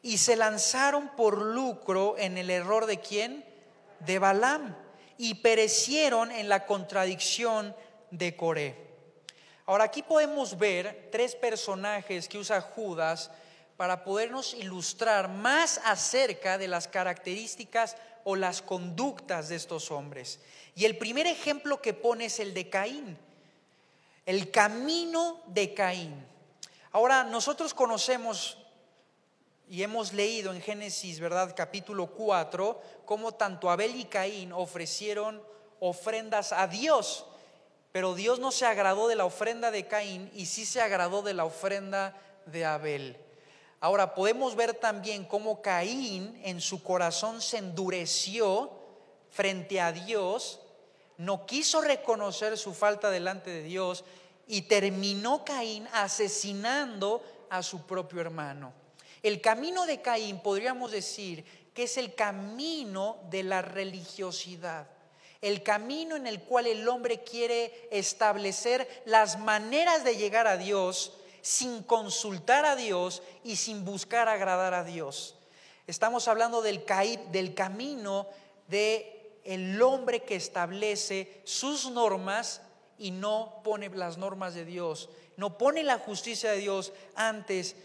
Y 0.02 0.18
se 0.18 0.36
lanzaron 0.36 1.16
por 1.16 1.42
lucro 1.42 2.16
en 2.18 2.38
el 2.38 2.50
error 2.50 2.86
de 2.88 3.00
quién? 3.00 3.46
De 4.00 4.20
Balaam. 4.20 4.76
Y 5.18 5.36
perecieron 5.36 6.32
en 6.32 6.50
la 6.50 6.66
contradicción 6.66 7.76
de 8.12 8.36
Coré. 8.36 8.93
Ahora 9.66 9.86
aquí 9.86 10.04
podemos 10.04 10.58
ver 10.58 11.10
tres 11.12 11.36
personajes 11.36 12.28
que 12.28 12.38
usa 12.38 12.60
Judas 12.60 13.32
para 13.78 14.04
podernos 14.04 14.54
ilustrar 14.54 15.30
más 15.30 15.80
acerca 15.86 16.58
de 16.58 16.68
las 16.68 16.88
características 16.88 17.96
o 18.24 18.36
las 18.36 18.62
conductas 18.62 19.50
de 19.50 19.56
estos 19.56 19.90
hombres. 19.92 20.40
Y 20.76 20.86
el 20.86 20.98
primer 20.98 21.28
ejemplo 21.28 21.82
que 21.82 21.94
pone 21.94 22.26
es 22.26 22.40
el 22.40 22.54
de 22.54 22.70
Caín, 22.70 23.18
el 24.26 24.52
camino 24.52 25.42
de 25.48 25.74
Caín. 25.74 26.26
Ahora 26.92 27.24
nosotros 27.24 27.74
conocemos 27.74 28.58
y 29.70 29.82
hemos 29.82 30.14
leído 30.14 30.54
en 30.54 30.62
Génesis, 30.62 31.20
¿verdad? 31.20 31.54
Capítulo 31.56 32.08
4, 32.08 32.82
cómo 33.06 33.34
tanto 33.34 33.70
Abel 33.70 33.96
y 33.96 34.06
Caín 34.06 34.52
ofrecieron 34.52 35.42
ofrendas 35.80 36.54
a 36.54 36.68
Dios. 36.68 37.26
Pero 37.94 38.16
Dios 38.16 38.40
no 38.40 38.52
se 38.52 38.66
agradó 38.66 39.08
de 39.08 39.16
la 39.16 39.24
ofrenda 39.24 39.70
de 39.70 39.86
Caín 39.88 40.32
y 40.34 40.48
sí 40.48 40.66
se 40.66 40.82
agradó 40.82 41.22
de 41.22 41.36
la 41.36 41.46
ofrenda 41.46 42.20
de 42.48 42.66
Abel. 42.66 43.16
Ahora 43.80 44.16
podemos 44.16 44.56
ver 44.56 44.74
también 44.74 45.26
cómo 45.26 45.62
Caín 45.62 46.42
en 46.44 46.60
su 46.60 46.82
corazón 46.82 47.40
se 47.40 47.60
endureció 47.60 48.72
frente 49.30 49.80
a 49.80 49.92
Dios, 49.92 50.60
no 51.18 51.46
quiso 51.46 51.82
reconocer 51.82 52.58
su 52.58 52.74
falta 52.74 53.12
delante 53.12 53.52
de 53.52 53.62
Dios 53.62 54.04
y 54.48 54.64
terminó 54.64 55.46
Caín 55.46 55.88
asesinando 55.94 57.22
a 57.52 57.62
su 57.62 57.86
propio 57.86 58.22
hermano. 58.22 58.74
El 59.22 59.40
camino 59.40 59.86
de 59.86 60.02
Caín 60.02 60.40
podríamos 60.40 60.92
decir 60.92 61.46
que 61.76 61.84
es 61.84 61.98
el 61.98 62.16
camino 62.16 63.20
de 63.30 63.44
la 63.44 63.62
religiosidad 63.62 64.88
el 65.44 65.62
camino 65.62 66.16
en 66.16 66.26
el 66.26 66.42
cual 66.42 66.68
el 66.68 66.88
hombre 66.88 67.20
quiere 67.22 67.88
establecer 67.92 68.88
las 69.06 69.38
maneras 69.38 70.06
de 70.06 70.16
llegar 70.16 70.48
a 70.48 70.56
Dios 70.56 71.14
sin 71.42 71.84
consultar 71.84 72.66
a 72.66 72.78
Dios 72.78 73.22
y 73.44 73.58
sin 73.58 73.84
buscar 73.84 74.30
agradar 74.30 74.74
a 74.74 74.86
Dios. 74.86 75.36
Estamos 75.86 76.30
hablando 76.30 76.62
del, 76.62 76.86
del 77.34 77.54
camino 77.54 78.28
de 78.70 79.40
el 79.44 79.82
hombre 79.82 80.24
que 80.24 80.38
establece 80.38 81.42
sus 81.44 81.92
normas 81.92 82.62
y 82.98 83.12
no 83.12 83.60
pone 83.66 83.90
las 83.90 84.18
normas 84.18 84.54
de 84.54 84.64
Dios, 84.64 85.10
no 85.36 85.58
pone 85.58 85.84
la 85.84 85.98
justicia 85.98 86.52
de 86.52 86.60
Dios 86.60 86.94
antes 87.16 87.76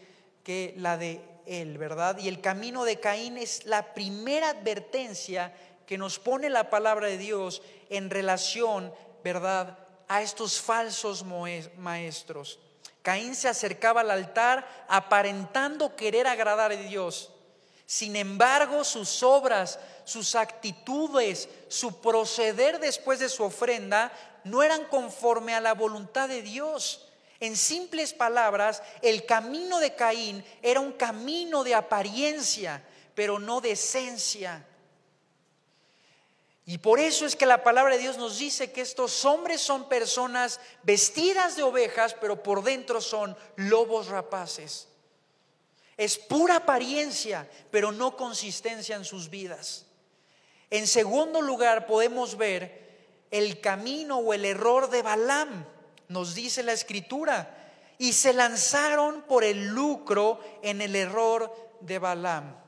que 0.45 0.75
la 0.77 0.97
de 0.97 1.21
él, 1.45 1.77
¿verdad? 1.79 2.19
Y 2.19 2.29
el 2.29 2.41
camino 2.41 2.85
de 2.85 3.01
Caín 3.01 3.37
es 3.37 3.65
la 3.65 3.95
primera 3.95 4.51
advertencia 4.51 5.53
que 5.89 5.97
nos 5.97 6.19
pone 6.19 6.51
la 6.51 6.69
palabra 6.69 7.07
de 7.07 7.17
Dios 7.17 7.63
en 7.89 8.11
relación, 8.11 8.93
¿verdad?, 9.25 9.79
a 10.07 10.21
estos 10.21 10.61
falsos 10.61 11.25
maestros. 11.79 12.59
Caín 13.01 13.35
se 13.35 13.49
acercaba 13.49 14.03
al 14.03 14.11
altar 14.11 14.69
aparentando 14.87 15.97
querer 15.97 16.27
agradar 16.27 16.73
a 16.73 16.77
Dios. 16.77 17.31
Sin 17.87 18.17
embargo, 18.17 18.85
sus 18.85 19.23
obras, 19.23 19.79
sus 20.05 20.35
actitudes, 20.35 21.49
su 21.69 22.03
proceder 22.03 22.81
después 22.81 23.19
de 23.19 23.31
su 23.31 23.43
ofrenda 23.43 24.13
no 24.45 24.63
eran 24.63 24.85
conforme 24.85 25.55
a 25.55 25.61
la 25.61 25.73
voluntad 25.73 26.29
de 26.29 26.43
Dios. 26.43 27.09
En 27.41 27.57
simples 27.57 28.13
palabras, 28.13 28.83
el 29.01 29.25
camino 29.25 29.79
de 29.79 29.95
Caín 29.95 30.45
era 30.61 30.81
un 30.81 30.93
camino 30.93 31.65
de 31.65 31.75
apariencia, 31.75 32.85
pero 33.15 33.39
no 33.39 33.63
de 33.63 33.71
esencia. 33.71 34.67
Y 36.71 36.77
por 36.77 37.01
eso 37.01 37.25
es 37.25 37.35
que 37.35 37.47
la 37.47 37.65
palabra 37.65 37.95
de 37.95 38.03
Dios 38.03 38.19
nos 38.19 38.37
dice 38.37 38.73
que 38.73 38.83
estos 38.83 39.25
hombres 39.25 39.63
son 39.63 39.89
personas 39.89 40.61
vestidas 40.83 41.57
de 41.57 41.63
ovejas, 41.63 42.15
pero 42.21 42.43
por 42.43 42.63
dentro 42.63 43.01
son 43.01 43.35
lobos 43.57 44.09
rapaces. 44.09 44.87
Es 45.97 46.19
pura 46.19 46.57
apariencia, 46.57 47.49
pero 47.71 47.91
no 47.91 48.19
consistencia 48.19 48.97
en 48.97 49.07
sus 49.07 49.31
vidas. 49.31 49.87
En 50.69 50.87
segundo 50.87 51.41
lugar, 51.41 51.87
podemos 51.87 52.37
ver 52.37 52.99
el 53.31 53.63
camino 53.63 54.19
o 54.19 54.35
el 54.35 54.45
error 54.45 54.91
de 54.91 55.01
Balaam, 55.01 55.65
nos 56.09 56.35
dice 56.35 56.63
la 56.63 56.75
escritura, 56.75 57.73
y 57.97 58.13
se 58.13 58.35
lanzaron 58.35 59.23
por 59.23 59.43
el 59.43 59.69
lucro 59.69 60.39
en 60.63 60.83
el 60.83 60.97
error 60.97 61.51
de 61.81 61.99
Balaam. 61.99 62.68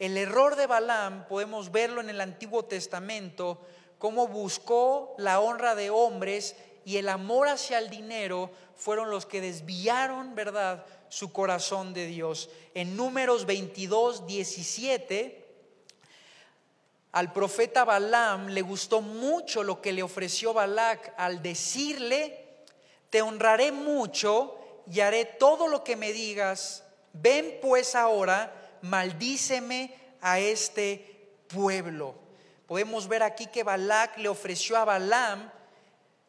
El 0.00 0.16
error 0.16 0.56
de 0.56 0.66
Balaam 0.66 1.28
podemos 1.28 1.70
verlo 1.70 2.00
en 2.00 2.08
el 2.08 2.22
Antiguo 2.22 2.64
Testamento, 2.64 3.60
cómo 3.98 4.28
buscó 4.28 5.14
la 5.18 5.40
honra 5.40 5.74
de 5.74 5.90
hombres 5.90 6.56
y 6.86 6.96
el 6.96 7.10
amor 7.10 7.48
hacia 7.48 7.76
el 7.76 7.90
dinero 7.90 8.50
fueron 8.76 9.10
los 9.10 9.26
que 9.26 9.42
desviaron, 9.42 10.34
¿verdad?, 10.34 10.86
su 11.10 11.34
corazón 11.34 11.92
de 11.92 12.06
Dios. 12.06 12.48
En 12.72 12.96
números 12.96 13.44
22, 13.44 14.26
17, 14.26 15.46
al 17.12 17.34
profeta 17.34 17.84
Balaam 17.84 18.48
le 18.48 18.62
gustó 18.62 19.02
mucho 19.02 19.62
lo 19.62 19.82
que 19.82 19.92
le 19.92 20.02
ofreció 20.02 20.54
Balac 20.54 21.12
al 21.18 21.42
decirle, 21.42 22.46
te 23.10 23.20
honraré 23.20 23.70
mucho 23.70 24.56
y 24.90 25.00
haré 25.00 25.26
todo 25.26 25.68
lo 25.68 25.84
que 25.84 25.96
me 25.96 26.14
digas, 26.14 26.84
ven 27.12 27.58
pues 27.60 27.94
ahora 27.94 28.59
maldíceme 28.82 29.94
a 30.20 30.38
este 30.38 31.34
pueblo. 31.48 32.14
Podemos 32.66 33.08
ver 33.08 33.22
aquí 33.22 33.46
que 33.46 33.64
Balac 33.64 34.18
le 34.18 34.28
ofreció 34.28 34.76
a 34.76 34.84
Balaam 34.84 35.50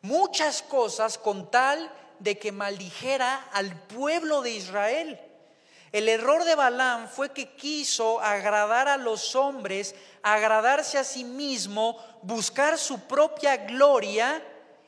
muchas 0.01 0.61
cosas 0.63 1.17
con 1.17 1.51
tal 1.51 1.91
de 2.19 2.37
que 2.37 2.51
maldijera 2.51 3.47
al 3.53 3.75
pueblo 3.83 4.41
de 4.41 4.51
Israel. 4.51 5.19
El 5.91 6.07
error 6.07 6.43
de 6.45 6.55
Balaam 6.55 7.09
fue 7.09 7.31
que 7.31 7.55
quiso 7.55 8.19
agradar 8.21 8.87
a 8.87 8.97
los 8.97 9.35
hombres, 9.35 9.93
agradarse 10.23 10.97
a 10.97 11.03
sí 11.03 11.23
mismo, 11.23 11.97
buscar 12.21 12.77
su 12.77 13.01
propia 13.01 13.57
gloria 13.57 14.41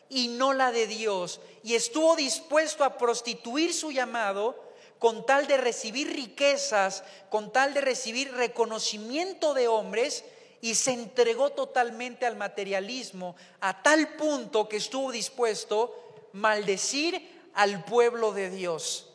y 0.09 0.30
no 0.30 0.53
la 0.53 0.72
de 0.72 0.88
Dios. 0.88 1.41
Y 1.61 1.76
estuvo 1.76 2.16
dispuesto 2.16 2.84
a 2.84 2.97
prostituir 2.97 3.74
su 3.74 3.91
llamado 3.91 4.72
con 5.04 5.26
tal 5.26 5.47
de 5.47 5.58
recibir 5.58 6.14
riquezas, 6.16 7.04
con 7.30 7.51
tal 7.51 7.74
de 7.74 7.82
recibir 7.82 8.32
reconocimiento 8.32 9.54
de 9.54 9.68
hombres, 9.68 10.24
y 10.62 10.76
se 10.76 10.93
entregó 10.93 11.49
totalmente 11.49 12.26
al 12.26 12.38
materialismo, 12.38 13.36
a 13.60 13.84
tal 13.84 14.16
punto 14.16 14.70
que 14.70 14.78
estuvo 14.78 15.12
dispuesto 15.12 15.93
a 16.34 16.38
maldecir 16.38 17.22
al 17.54 17.84
pueblo 17.84 18.32
de 18.32 18.49
Dios. 18.49 19.10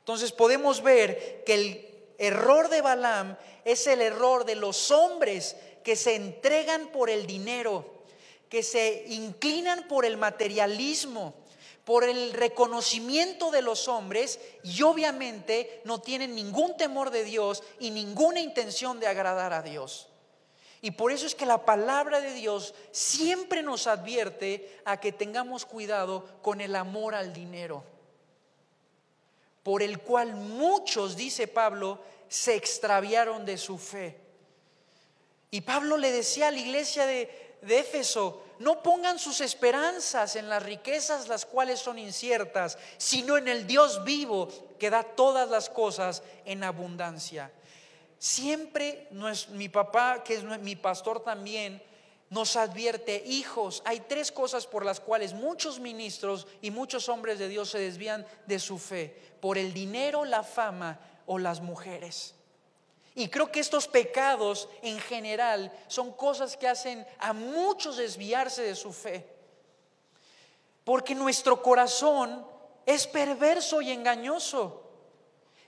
Entonces 0.00 0.30
podemos 0.30 0.82
ver 0.82 1.42
que 1.46 1.54
el 1.54 1.88
error 2.18 2.68
de 2.68 2.82
Balaam 2.82 3.38
es 3.64 3.86
el 3.86 4.02
error 4.02 4.44
de 4.44 4.56
los 4.56 4.90
hombres 4.90 5.56
que 5.82 5.96
se 5.96 6.16
entregan 6.16 6.88
por 6.88 7.08
el 7.08 7.26
dinero, 7.26 8.04
que 8.50 8.62
se 8.62 9.06
inclinan 9.08 9.88
por 9.88 10.04
el 10.04 10.18
materialismo, 10.18 11.32
por 11.84 12.04
el 12.04 12.32
reconocimiento 12.32 13.50
de 13.50 13.62
los 13.62 13.88
hombres 13.88 14.38
y 14.62 14.82
obviamente 14.82 15.80
no 15.84 16.00
tienen 16.00 16.34
ningún 16.34 16.76
temor 16.76 17.10
de 17.10 17.24
Dios 17.24 17.62
y 17.78 17.90
ninguna 17.90 18.40
intención 18.40 19.00
de 19.00 19.06
agradar 19.06 19.52
a 19.52 19.62
Dios. 19.62 20.08
Y 20.82 20.92
por 20.92 21.12
eso 21.12 21.26
es 21.26 21.34
que 21.34 21.46
la 21.46 21.64
palabra 21.64 22.20
de 22.20 22.32
Dios 22.32 22.74
siempre 22.90 23.62
nos 23.62 23.86
advierte 23.86 24.80
a 24.84 24.98
que 24.98 25.12
tengamos 25.12 25.66
cuidado 25.66 26.24
con 26.42 26.60
el 26.60 26.74
amor 26.74 27.14
al 27.14 27.32
dinero, 27.32 27.84
por 29.62 29.82
el 29.82 30.00
cual 30.00 30.34
muchos, 30.34 31.16
dice 31.16 31.48
Pablo, 31.48 31.98
se 32.28 32.54
extraviaron 32.54 33.44
de 33.44 33.58
su 33.58 33.76
fe. 33.76 34.16
Y 35.50 35.62
Pablo 35.62 35.98
le 35.98 36.12
decía 36.12 36.48
a 36.48 36.50
la 36.50 36.58
iglesia 36.58 37.04
de, 37.04 37.56
de 37.60 37.78
Éfeso, 37.80 38.42
no 38.60 38.82
pongan 38.82 39.18
sus 39.18 39.40
esperanzas 39.40 40.36
en 40.36 40.50
las 40.50 40.62
riquezas 40.62 41.28
las 41.28 41.46
cuales 41.46 41.80
son 41.80 41.98
inciertas, 41.98 42.76
sino 42.98 43.38
en 43.38 43.48
el 43.48 43.66
Dios 43.66 44.04
vivo 44.04 44.48
que 44.78 44.90
da 44.90 45.02
todas 45.02 45.48
las 45.48 45.70
cosas 45.70 46.22
en 46.44 46.62
abundancia. 46.62 47.50
Siempre 48.18 49.08
mi 49.52 49.70
papá, 49.70 50.22
que 50.22 50.34
es 50.34 50.44
mi 50.44 50.76
pastor 50.76 51.24
también, 51.24 51.82
nos 52.28 52.54
advierte, 52.56 53.22
hijos, 53.26 53.82
hay 53.86 54.00
tres 54.00 54.30
cosas 54.30 54.66
por 54.66 54.84
las 54.84 55.00
cuales 55.00 55.32
muchos 55.32 55.80
ministros 55.80 56.46
y 56.60 56.70
muchos 56.70 57.08
hombres 57.08 57.38
de 57.38 57.48
Dios 57.48 57.70
se 57.70 57.78
desvían 57.78 58.26
de 58.46 58.58
su 58.58 58.78
fe, 58.78 59.16
por 59.40 59.56
el 59.56 59.72
dinero, 59.72 60.26
la 60.26 60.42
fama 60.42 61.00
o 61.24 61.38
las 61.38 61.62
mujeres. 61.62 62.34
Y 63.14 63.28
creo 63.28 63.50
que 63.50 63.60
estos 63.60 63.88
pecados 63.88 64.68
en 64.82 64.98
general 65.00 65.72
son 65.88 66.12
cosas 66.12 66.56
que 66.56 66.68
hacen 66.68 67.06
a 67.18 67.32
muchos 67.32 67.96
desviarse 67.96 68.62
de 68.62 68.76
su 68.76 68.92
fe. 68.92 69.26
Porque 70.84 71.14
nuestro 71.14 71.62
corazón 71.62 72.46
es 72.86 73.06
perverso 73.06 73.82
y 73.82 73.90
engañoso. 73.90 74.82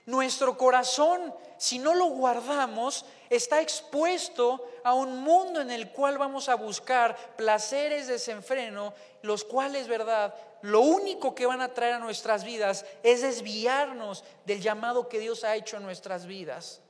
Nuestro 0.05 0.57
corazón, 0.57 1.33
si 1.57 1.79
no 1.79 1.93
lo 1.93 2.07
guardamos, 2.07 3.05
está 3.29 3.61
expuesto 3.61 4.65
a 4.83 4.93
un 4.93 5.19
mundo 5.19 5.61
en 5.61 5.71
el 5.71 5.91
cual 5.91 6.17
vamos 6.17 6.49
a 6.49 6.55
buscar 6.55 7.15
placeres 7.37 8.07
desenfreno, 8.07 8.93
los 9.21 9.45
cuales, 9.45 9.87
verdad, 9.87 10.35
lo 10.61 10.81
único 10.81 11.33
que 11.33 11.45
van 11.45 11.61
a 11.61 11.73
traer 11.73 11.93
a 11.93 11.99
nuestras 11.99 12.43
vidas 12.43 12.85
es 13.01 13.21
desviarnos 13.21 14.25
del 14.45 14.61
llamado 14.61 15.07
que 15.07 15.19
Dios 15.19 15.45
ha 15.45 15.55
hecho 15.55 15.77
en 15.77 15.83
nuestras 15.83 16.25
vidas. 16.25 16.82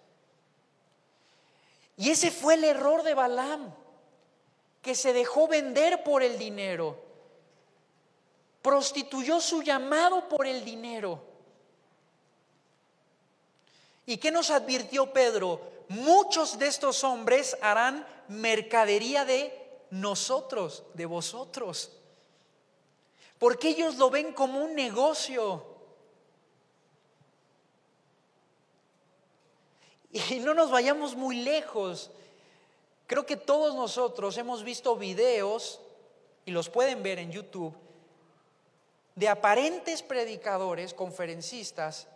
Y 1.98 2.10
ese 2.10 2.32
fue 2.32 2.56
el 2.56 2.64
error 2.64 3.04
de 3.04 3.14
Balaam, 3.14 3.74
que 4.82 4.96
se 4.96 5.14
dejó 5.14 5.48
vender 5.48 6.04
por 6.04 6.24
el 6.24 6.38
dinero, 6.38 6.98
prostituyó 8.62 9.39
su 9.39 9.62
llamado 9.62 10.28
por 10.28 10.48
el 10.48 10.66
dinero. 10.66 11.22
¿Y 14.06 14.18
qué 14.18 14.32
nos 14.32 14.50
advirtió 14.50 15.14
Pedro? 15.14 15.62
Muchos 15.89 16.58
de 16.58 16.68
estos 16.68 17.04
hombres 17.04 17.58
harán 17.62 18.06
mercadería 18.28 19.26
de 19.26 19.64
nosotros, 19.91 20.84
de 20.94 21.06
vosotros, 21.06 21.91
porque 23.38 23.70
ellos 23.70 23.96
lo 23.96 24.10
ven 24.10 24.34
como 24.34 24.64
un 24.64 24.76
negocio. 24.76 25.73
Y 30.30 30.39
no 30.39 30.53
nos 30.53 30.70
vayamos 30.70 31.16
muy 31.16 31.38
lejos. 31.38 32.11
Creo 33.07 33.26
que 33.26 33.36
todos 33.36 33.76
nosotros 33.76 34.38
hemos 34.38 34.64
visto 34.64 34.95
videos, 34.95 35.82
y 36.45 36.51
los 36.51 36.70
pueden 36.70 37.03
ver 37.03 37.20
en 37.20 37.32
YouTube, 37.32 37.74
de 39.16 39.28
aparentes 39.28 40.01
predicadores, 40.01 40.93
conferencistas, 40.93 42.07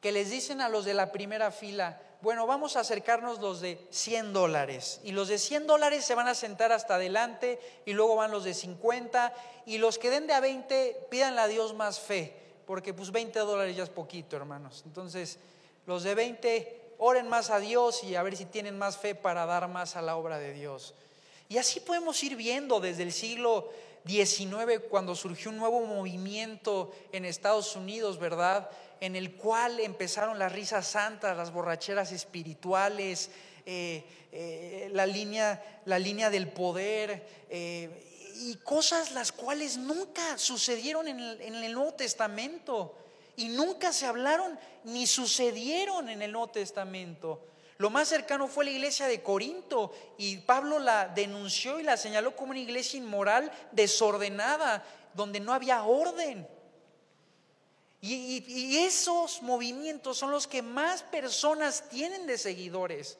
que 0.00 0.12
les 0.12 0.30
dicen 0.30 0.60
a 0.60 0.68
los 0.68 0.84
de 0.84 0.94
la 0.94 1.10
primera 1.10 1.50
fila, 1.50 2.00
bueno, 2.20 2.46
vamos 2.46 2.76
a 2.76 2.80
acercarnos 2.80 3.40
los 3.40 3.60
de 3.60 3.86
100 3.90 4.32
dólares. 4.32 5.00
Y 5.04 5.12
los 5.12 5.28
de 5.28 5.38
100 5.38 5.66
dólares 5.66 6.04
se 6.04 6.14
van 6.16 6.28
a 6.28 6.34
sentar 6.34 6.72
hasta 6.72 6.96
adelante 6.96 7.60
y 7.86 7.92
luego 7.92 8.16
van 8.16 8.32
los 8.32 8.44
de 8.44 8.54
50. 8.54 9.32
Y 9.66 9.78
los 9.78 9.98
que 9.98 10.10
den 10.10 10.26
de 10.26 10.34
a 10.34 10.40
20, 10.40 11.06
pídanle 11.10 11.40
a 11.40 11.46
Dios 11.46 11.74
más 11.74 12.00
fe, 12.00 12.34
porque 12.66 12.92
pues 12.92 13.12
20 13.12 13.38
dólares 13.40 13.76
ya 13.76 13.84
es 13.84 13.90
poquito, 13.90 14.36
hermanos. 14.36 14.82
Entonces, 14.84 15.38
los 15.86 16.02
de 16.02 16.14
20 16.16 16.87
oren 16.98 17.28
más 17.28 17.50
a 17.50 17.60
Dios 17.60 18.04
y 18.04 18.16
a 18.16 18.22
ver 18.22 18.36
si 18.36 18.44
tienen 18.44 18.76
más 18.76 18.98
fe 18.98 19.14
para 19.14 19.46
dar 19.46 19.68
más 19.68 19.96
a 19.96 20.02
la 20.02 20.16
obra 20.16 20.38
de 20.38 20.52
Dios. 20.52 20.94
Y 21.48 21.56
así 21.56 21.80
podemos 21.80 22.22
ir 22.22 22.36
viendo 22.36 22.80
desde 22.80 23.04
el 23.04 23.12
siglo 23.12 23.70
XIX, 24.06 24.82
cuando 24.90 25.14
surgió 25.14 25.50
un 25.50 25.56
nuevo 25.56 25.80
movimiento 25.86 26.92
en 27.12 27.24
Estados 27.24 27.74
Unidos, 27.76 28.18
¿verdad? 28.18 28.70
En 29.00 29.16
el 29.16 29.34
cual 29.36 29.80
empezaron 29.80 30.38
las 30.38 30.52
risas 30.52 30.86
santas, 30.86 31.36
las 31.36 31.52
borracheras 31.52 32.12
espirituales, 32.12 33.30
eh, 33.64 34.04
eh, 34.32 34.90
la, 34.92 35.06
línea, 35.06 35.80
la 35.84 35.98
línea 35.98 36.30
del 36.30 36.48
poder. 36.48 37.46
Eh, 37.48 38.04
y 38.40 38.56
cosas 38.56 39.12
las 39.12 39.32
cuales 39.32 39.78
nunca 39.78 40.38
sucedieron 40.38 41.08
en 41.08 41.18
el, 41.18 41.40
en 41.40 41.54
el 41.56 41.72
Nuevo 41.72 41.94
Testamento 41.94 42.94
y 43.38 43.48
nunca 43.48 43.92
se 43.92 44.04
hablaron 44.04 44.58
ni 44.84 45.06
sucedieron 45.06 46.08
en 46.08 46.22
el 46.22 46.32
Nuevo 46.32 46.48
Testamento. 46.48 47.40
Lo 47.78 47.88
más 47.88 48.08
cercano 48.08 48.48
fue 48.48 48.64
la 48.64 48.72
iglesia 48.72 49.06
de 49.06 49.22
Corinto 49.22 49.92
y 50.18 50.38
Pablo 50.38 50.80
la 50.80 51.06
denunció 51.06 51.78
y 51.78 51.84
la 51.84 51.96
señaló 51.96 52.34
como 52.34 52.50
una 52.50 52.58
iglesia 52.58 52.98
inmoral, 52.98 53.50
desordenada, 53.70 54.84
donde 55.14 55.38
no 55.38 55.54
había 55.54 55.84
orden. 55.84 56.48
Y, 58.00 58.44
y, 58.48 58.78
esos 58.78 59.42
movimientos 59.42 60.18
son 60.18 60.32
los 60.32 60.48
que 60.48 60.62
más 60.62 61.04
personas 61.04 61.88
tienen 61.88 62.26
de 62.26 62.38
seguidores. 62.38 63.18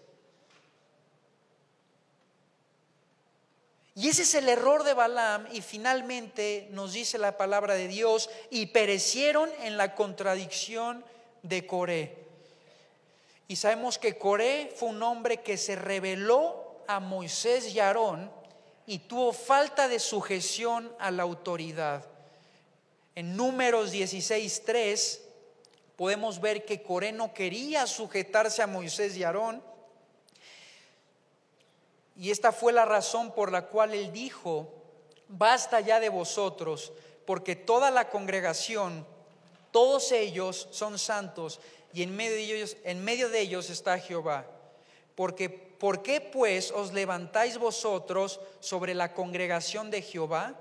Y 3.98 4.06
ese 4.08 4.22
es 4.22 4.34
el 4.36 4.48
error 4.48 4.84
de 4.84 4.94
Balaam 4.94 5.48
y 5.50 5.60
finalmente 5.60 6.68
nos 6.70 6.92
dice 6.92 7.18
la 7.18 7.36
palabra 7.36 7.74
de 7.74 7.88
Dios 7.88 8.30
y 8.48 8.66
perecieron 8.66 9.50
en 9.64 9.76
la 9.76 9.96
contradicción 9.96 11.04
de 11.42 11.66
Coré. 11.66 12.16
Y 13.48 13.56
sabemos 13.56 13.98
que 13.98 14.16
Coré 14.16 14.72
fue 14.76 14.90
un 14.90 15.02
hombre 15.02 15.38
que 15.38 15.56
se 15.56 15.74
reveló 15.74 16.76
a 16.86 17.00
Moisés 17.00 17.74
y 17.74 17.80
Aarón 17.80 18.30
y 18.86 19.00
tuvo 19.00 19.32
falta 19.32 19.88
de 19.88 19.98
sujeción 19.98 20.92
a 21.00 21.10
la 21.10 21.24
autoridad. 21.24 22.06
En 23.16 23.36
números 23.36 23.92
16.3 23.92 25.18
podemos 25.96 26.40
ver 26.40 26.64
que 26.64 26.84
Coré 26.84 27.10
no 27.10 27.34
quería 27.34 27.84
sujetarse 27.88 28.62
a 28.62 28.68
Moisés 28.68 29.16
y 29.16 29.24
Aarón 29.24 29.60
y 32.18 32.32
esta 32.32 32.50
fue 32.50 32.72
la 32.72 32.84
razón 32.84 33.32
por 33.32 33.52
la 33.52 33.66
cual 33.66 33.94
él 33.94 34.12
dijo, 34.12 34.74
basta 35.28 35.80
ya 35.80 36.00
de 36.00 36.08
vosotros, 36.08 36.92
porque 37.24 37.54
toda 37.54 37.92
la 37.92 38.10
congregación, 38.10 39.06
todos 39.70 40.10
ellos 40.10 40.66
son 40.72 40.98
santos, 40.98 41.60
y 41.92 42.02
en 42.02 42.16
medio 42.16 42.34
de 42.34 42.42
ellos, 42.42 42.76
en 42.82 43.04
medio 43.04 43.28
de 43.28 43.40
ellos 43.40 43.70
está 43.70 43.98
Jehová. 43.98 44.46
Porque, 45.14 45.48
¿Por 45.78 46.02
qué 46.02 46.20
pues 46.20 46.72
os 46.72 46.92
levantáis 46.92 47.56
vosotros 47.56 48.40
sobre 48.58 48.94
la 48.94 49.14
congregación 49.14 49.90
de 49.92 50.02
Jehová? 50.02 50.56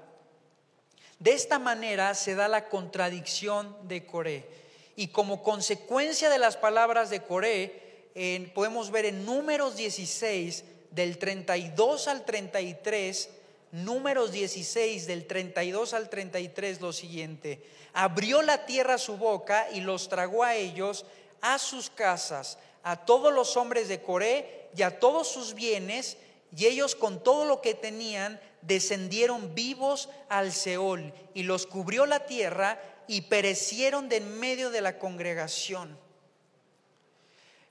De 1.18 1.32
esta 1.34 1.58
manera 1.58 2.14
se 2.14 2.36
da 2.36 2.48
la 2.48 2.70
contradicción 2.70 3.76
de 3.88 4.06
Coré. 4.06 4.48
Y 4.96 5.08
como 5.08 5.42
consecuencia 5.42 6.30
de 6.30 6.38
las 6.38 6.56
palabras 6.56 7.10
de 7.10 7.24
Coré, 7.24 8.12
podemos 8.54 8.92
ver 8.92 9.06
en 9.06 9.26
números 9.26 9.76
16, 9.76 10.64
del 10.98 11.20
32 11.20 12.08
al 12.08 12.26
33, 12.26 13.30
números 13.72 14.32
16, 14.32 15.06
del 15.06 15.28
32 15.28 15.94
al 15.94 16.10
33, 16.10 16.82
lo 16.82 16.92
siguiente. 16.92 17.64
Abrió 17.94 18.42
la 18.42 18.66
tierra 18.66 18.98
su 18.98 19.16
boca 19.16 19.68
y 19.72 19.82
los 19.82 20.10
tragó 20.10 20.44
a 20.44 20.56
ellos, 20.56 21.06
a 21.40 21.60
sus 21.60 21.92
casas, 21.92 22.58
a 22.82 23.06
todos 23.06 23.32
los 23.32 23.58
hombres 23.58 23.88
de 23.90 24.02
Coré 24.02 24.70
y 24.76 24.82
a 24.82 25.00
todos 25.00 25.28
sus 25.28 25.54
bienes, 25.54 26.18
y 26.56 26.66
ellos 26.66 26.96
con 26.96 27.24
todo 27.24 27.46
lo 27.46 27.62
que 27.62 27.76
tenían 27.76 28.42
descendieron 28.64 29.54
vivos 29.54 30.10
al 30.30 30.52
Seol, 30.52 31.14
y 31.36 31.44
los 31.44 31.68
cubrió 31.68 32.08
la 32.08 32.26
tierra 32.26 32.82
y 33.06 33.22
perecieron 33.22 34.10
de 34.10 34.18
en 34.18 34.40
medio 34.40 34.72
de 34.72 34.82
la 34.82 34.98
congregación. 34.98 36.07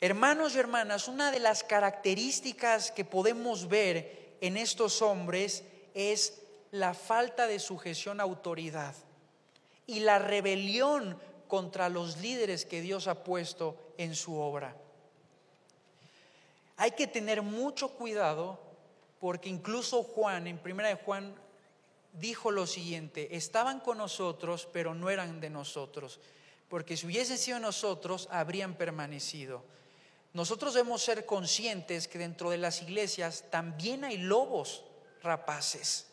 Hermanos 0.00 0.54
y 0.54 0.58
hermanas, 0.58 1.08
una 1.08 1.30
de 1.30 1.40
las 1.40 1.64
características 1.64 2.90
que 2.90 3.04
podemos 3.04 3.68
ver 3.68 4.36
en 4.42 4.58
estos 4.58 5.00
hombres 5.00 5.64
es 5.94 6.42
la 6.70 6.92
falta 6.92 7.46
de 7.46 7.58
sujeción 7.58 8.20
a 8.20 8.24
autoridad 8.24 8.94
y 9.86 10.00
la 10.00 10.18
rebelión 10.18 11.18
contra 11.48 11.88
los 11.88 12.18
líderes 12.18 12.66
que 12.66 12.82
Dios 12.82 13.08
ha 13.08 13.24
puesto 13.24 13.76
en 13.96 14.14
su 14.14 14.36
obra. 14.38 14.76
Hay 16.76 16.90
que 16.90 17.06
tener 17.06 17.40
mucho 17.40 17.88
cuidado 17.88 18.58
porque 19.18 19.48
incluso 19.48 20.02
Juan, 20.02 20.46
en 20.46 20.58
primera 20.58 20.90
de 20.90 20.96
Juan, 20.96 21.34
dijo 22.12 22.50
lo 22.50 22.66
siguiente, 22.66 23.34
estaban 23.34 23.80
con 23.80 23.96
nosotros, 23.96 24.68
pero 24.70 24.94
no 24.94 25.08
eran 25.08 25.40
de 25.40 25.48
nosotros, 25.48 26.20
porque 26.68 26.98
si 26.98 27.06
hubiesen 27.06 27.38
sido 27.38 27.58
nosotros, 27.58 28.28
habrían 28.30 28.74
permanecido. 28.74 29.62
Nosotros 30.36 30.74
debemos 30.74 31.02
ser 31.02 31.24
conscientes 31.24 32.06
que 32.08 32.18
dentro 32.18 32.50
de 32.50 32.58
las 32.58 32.82
iglesias 32.82 33.44
también 33.48 34.04
hay 34.04 34.18
lobos 34.18 34.84
rapaces. 35.22 36.08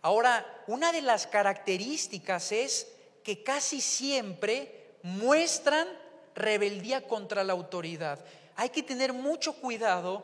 Ahora, 0.00 0.46
una 0.68 0.92
de 0.92 1.02
las 1.02 1.26
características 1.26 2.52
es 2.52 2.86
que 3.24 3.42
casi 3.42 3.80
siempre 3.80 4.94
muestran 5.02 5.88
rebeldía 6.36 7.08
contra 7.08 7.42
la 7.42 7.52
autoridad. 7.52 8.24
Hay 8.54 8.68
que 8.68 8.84
tener 8.84 9.12
mucho 9.12 9.54
cuidado 9.54 10.22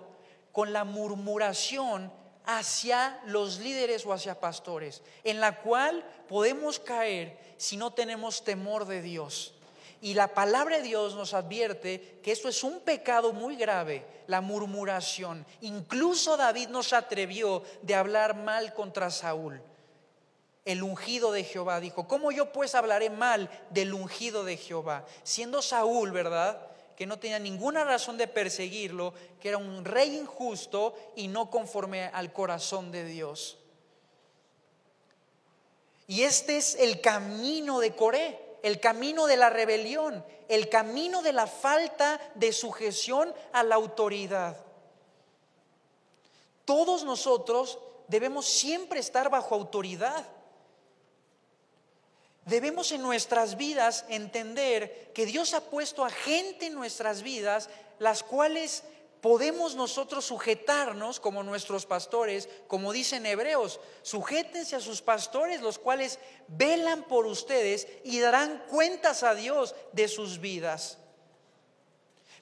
con 0.52 0.72
la 0.72 0.84
murmuración 0.84 2.12
hacia 2.44 3.20
los 3.26 3.58
líderes 3.58 4.06
o 4.06 4.12
hacia 4.12 4.38
pastores, 4.38 5.02
en 5.24 5.40
la 5.40 5.60
cual 5.60 6.08
podemos 6.28 6.78
caer 6.78 7.36
si 7.56 7.76
no 7.76 7.92
tenemos 7.92 8.44
temor 8.44 8.84
de 8.84 9.02
Dios. 9.02 9.57
Y 10.00 10.14
la 10.14 10.28
palabra 10.28 10.76
de 10.76 10.84
Dios 10.84 11.14
nos 11.16 11.34
advierte 11.34 12.20
que 12.22 12.30
esto 12.30 12.48
es 12.48 12.62
un 12.62 12.80
pecado 12.80 13.32
muy 13.32 13.56
grave, 13.56 14.06
la 14.28 14.40
murmuración. 14.40 15.44
Incluso 15.62 16.36
David 16.36 16.68
no 16.68 16.84
se 16.84 16.94
atrevió 16.94 17.62
de 17.82 17.96
hablar 17.96 18.36
mal 18.36 18.74
contra 18.74 19.10
Saúl. 19.10 19.60
El 20.64 20.82
ungido 20.82 21.32
de 21.32 21.42
Jehová 21.42 21.80
dijo, 21.80 22.06
¿cómo 22.06 22.30
yo 22.30 22.52
pues 22.52 22.74
hablaré 22.74 23.10
mal 23.10 23.50
del 23.70 23.92
ungido 23.92 24.44
de 24.44 24.56
Jehová? 24.56 25.04
Siendo 25.24 25.62
Saúl, 25.62 26.12
¿verdad? 26.12 26.60
Que 26.94 27.06
no 27.06 27.18
tenía 27.18 27.40
ninguna 27.40 27.82
razón 27.84 28.18
de 28.18 28.28
perseguirlo, 28.28 29.14
que 29.40 29.48
era 29.48 29.58
un 29.58 29.84
rey 29.84 30.16
injusto 30.16 30.94
y 31.16 31.26
no 31.26 31.50
conforme 31.50 32.04
al 32.04 32.32
corazón 32.32 32.92
de 32.92 33.04
Dios. 33.04 33.58
Y 36.06 36.22
este 36.22 36.56
es 36.56 36.76
el 36.76 37.00
camino 37.00 37.80
de 37.80 37.96
Coré 37.96 38.47
el 38.62 38.80
camino 38.80 39.26
de 39.26 39.36
la 39.36 39.50
rebelión, 39.50 40.24
el 40.48 40.68
camino 40.68 41.22
de 41.22 41.32
la 41.32 41.46
falta 41.46 42.20
de 42.34 42.52
sujeción 42.52 43.32
a 43.52 43.62
la 43.62 43.74
autoridad. 43.74 44.56
Todos 46.64 47.04
nosotros 47.04 47.78
debemos 48.08 48.46
siempre 48.46 49.00
estar 49.00 49.30
bajo 49.30 49.54
autoridad. 49.54 50.26
Debemos 52.44 52.92
en 52.92 53.02
nuestras 53.02 53.56
vidas 53.56 54.04
entender 54.08 55.12
que 55.14 55.26
Dios 55.26 55.54
ha 55.54 55.60
puesto 55.60 56.04
a 56.04 56.10
gente 56.10 56.66
en 56.66 56.74
nuestras 56.74 57.22
vidas 57.22 57.68
las 57.98 58.22
cuales 58.22 58.84
podemos 59.20 59.74
nosotros 59.74 60.24
sujetarnos 60.24 61.20
como 61.20 61.42
nuestros 61.42 61.86
pastores, 61.86 62.48
como 62.66 62.92
dicen 62.92 63.26
hebreos, 63.26 63.80
sujétense 64.02 64.76
a 64.76 64.80
sus 64.80 65.02
pastores, 65.02 65.60
los 65.60 65.78
cuales 65.78 66.18
velan 66.46 67.04
por 67.04 67.26
ustedes 67.26 67.88
y 68.04 68.20
darán 68.20 68.64
cuentas 68.68 69.22
a 69.22 69.34
Dios 69.34 69.74
de 69.92 70.08
sus 70.08 70.40
vidas. 70.40 70.98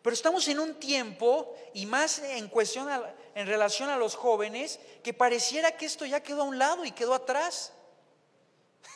Pero 0.03 0.15
estamos 0.15 0.47
en 0.49 0.61
un 0.61 0.75
tiempo, 0.75 1.57
y 1.75 1.85
más 1.87 2.21
en 2.21 2.49
cuestión 2.49 2.89
en 3.35 3.47
relación 3.47 3.89
a 3.91 3.97
los 3.97 4.15
jóvenes, 4.15 4.79
que 5.03 5.13
pareciera 5.13 5.77
que 5.77 5.87
esto 5.87 6.07
ya 6.07 6.23
quedó 6.23 6.43
a 6.43 6.45
un 6.45 6.59
lado 6.59 6.85
y 6.85 6.93
quedó 6.93 7.13
atrás. 7.13 7.73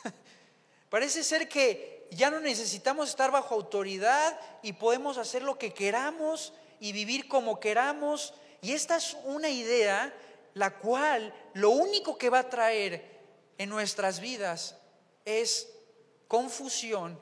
Parece 0.88 1.24
ser 1.24 1.48
que 1.48 2.06
ya 2.10 2.30
no 2.30 2.40
necesitamos 2.40 3.08
estar 3.08 3.30
bajo 3.30 3.54
autoridad 3.54 4.38
y 4.62 4.72
podemos 4.72 5.18
hacer 5.18 5.42
lo 5.42 5.58
que 5.58 5.72
queramos 5.72 6.52
y 6.80 6.92
vivir 6.92 7.28
como 7.28 7.60
queramos. 7.60 8.34
Y 8.62 8.72
esta 8.72 8.96
es 8.96 9.16
una 9.24 9.48
idea 9.48 10.12
la 10.54 10.76
cual 10.78 11.32
lo 11.54 11.70
único 11.70 12.18
que 12.18 12.30
va 12.30 12.40
a 12.40 12.50
traer 12.50 13.20
en 13.58 13.68
nuestras 13.68 14.20
vidas 14.20 14.76
es 15.24 15.68
confusión 16.26 17.18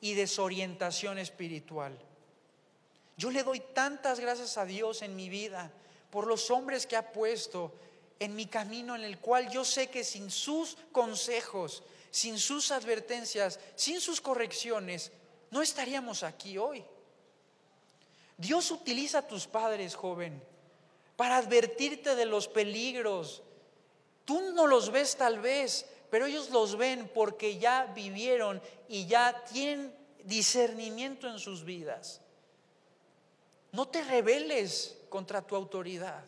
y 0.00 0.14
desorientación 0.14 1.18
espiritual. 1.18 1.98
Yo 3.16 3.30
le 3.30 3.42
doy 3.42 3.60
tantas 3.60 4.20
gracias 4.20 4.58
a 4.58 4.66
Dios 4.66 5.02
en 5.02 5.16
mi 5.16 5.28
vida 5.28 5.72
por 6.10 6.26
los 6.26 6.50
hombres 6.50 6.86
que 6.86 6.96
ha 6.96 7.12
puesto 7.12 7.72
en 8.18 8.34
mi 8.34 8.46
camino 8.46 8.94
en 8.94 9.04
el 9.04 9.18
cual 9.18 9.50
yo 9.50 9.64
sé 9.64 9.88
que 9.88 10.04
sin 10.04 10.30
sus 10.30 10.76
consejos, 10.92 11.82
sin 12.10 12.38
sus 12.38 12.70
advertencias, 12.70 13.60
sin 13.74 14.00
sus 14.00 14.20
correcciones, 14.20 15.12
no 15.50 15.62
estaríamos 15.62 16.22
aquí 16.22 16.58
hoy. 16.58 16.84
Dios 18.36 18.70
utiliza 18.70 19.18
a 19.18 19.26
tus 19.26 19.46
padres, 19.46 19.94
joven, 19.94 20.42
para 21.16 21.38
advertirte 21.38 22.14
de 22.14 22.26
los 22.26 22.48
peligros. 22.48 23.42
Tú 24.24 24.52
no 24.52 24.66
los 24.66 24.90
ves 24.90 25.16
tal 25.16 25.40
vez, 25.40 25.86
pero 26.10 26.26
ellos 26.26 26.50
los 26.50 26.76
ven 26.76 27.10
porque 27.14 27.58
ya 27.58 27.86
vivieron 27.94 28.60
y 28.88 29.06
ya 29.06 29.44
tienen 29.50 29.94
discernimiento 30.24 31.28
en 31.28 31.38
sus 31.38 31.64
vidas. 31.64 32.20
No 33.72 33.88
te 33.88 34.02
rebeles 34.02 34.98
contra 35.08 35.40
tu 35.42 35.56
autoridad. 35.56 36.24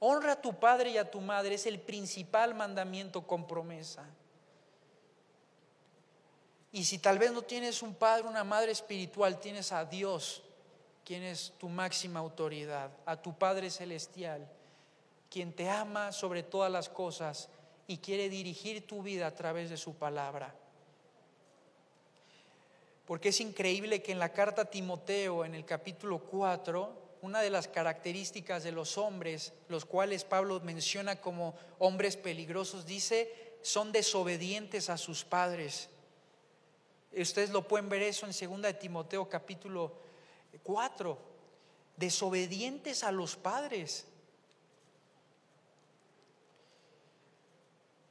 Honra 0.00 0.32
a 0.32 0.40
tu 0.40 0.58
padre 0.58 0.90
y 0.90 0.98
a 0.98 1.10
tu 1.10 1.20
madre, 1.20 1.54
es 1.54 1.66
el 1.66 1.80
principal 1.80 2.54
mandamiento 2.54 3.26
con 3.26 3.46
promesa. 3.46 4.04
Y 6.70 6.84
si 6.84 6.98
tal 6.98 7.18
vez 7.18 7.32
no 7.32 7.42
tienes 7.42 7.82
un 7.82 7.94
padre, 7.94 8.28
una 8.28 8.44
madre 8.44 8.72
espiritual, 8.72 9.40
tienes 9.40 9.72
a 9.72 9.84
Dios 9.84 10.42
quien 11.08 11.22
es 11.22 11.54
tu 11.56 11.70
máxima 11.70 12.20
autoridad, 12.20 12.90
a 13.06 13.16
tu 13.16 13.32
Padre 13.32 13.70
Celestial, 13.70 14.46
quien 15.30 15.54
te 15.54 15.70
ama 15.70 16.12
sobre 16.12 16.42
todas 16.42 16.70
las 16.70 16.90
cosas 16.90 17.48
y 17.86 17.96
quiere 17.96 18.28
dirigir 18.28 18.86
tu 18.86 19.02
vida 19.02 19.26
a 19.26 19.34
través 19.34 19.70
de 19.70 19.78
su 19.78 19.94
palabra. 19.94 20.54
Porque 23.06 23.30
es 23.30 23.40
increíble 23.40 24.02
que 24.02 24.12
en 24.12 24.18
la 24.18 24.34
carta 24.34 24.60
a 24.60 24.70
Timoteo, 24.70 25.46
en 25.46 25.54
el 25.54 25.64
capítulo 25.64 26.18
4, 26.18 26.92
una 27.22 27.40
de 27.40 27.48
las 27.48 27.68
características 27.68 28.62
de 28.62 28.72
los 28.72 28.98
hombres, 28.98 29.54
los 29.70 29.86
cuales 29.86 30.24
Pablo 30.24 30.60
menciona 30.60 31.22
como 31.22 31.54
hombres 31.78 32.18
peligrosos, 32.18 32.84
dice, 32.84 33.56
son 33.62 33.92
desobedientes 33.92 34.90
a 34.90 34.98
sus 34.98 35.24
padres. 35.24 35.88
Ustedes 37.16 37.48
lo 37.48 37.66
pueden 37.66 37.88
ver 37.88 38.02
eso 38.02 38.26
en 38.26 38.50
2 38.50 38.60
de 38.60 38.74
Timoteo 38.74 39.26
capítulo 39.26 40.06
Cuatro, 40.62 41.18
desobedientes 41.96 43.04
a 43.04 43.12
los 43.12 43.36
padres. 43.36 44.06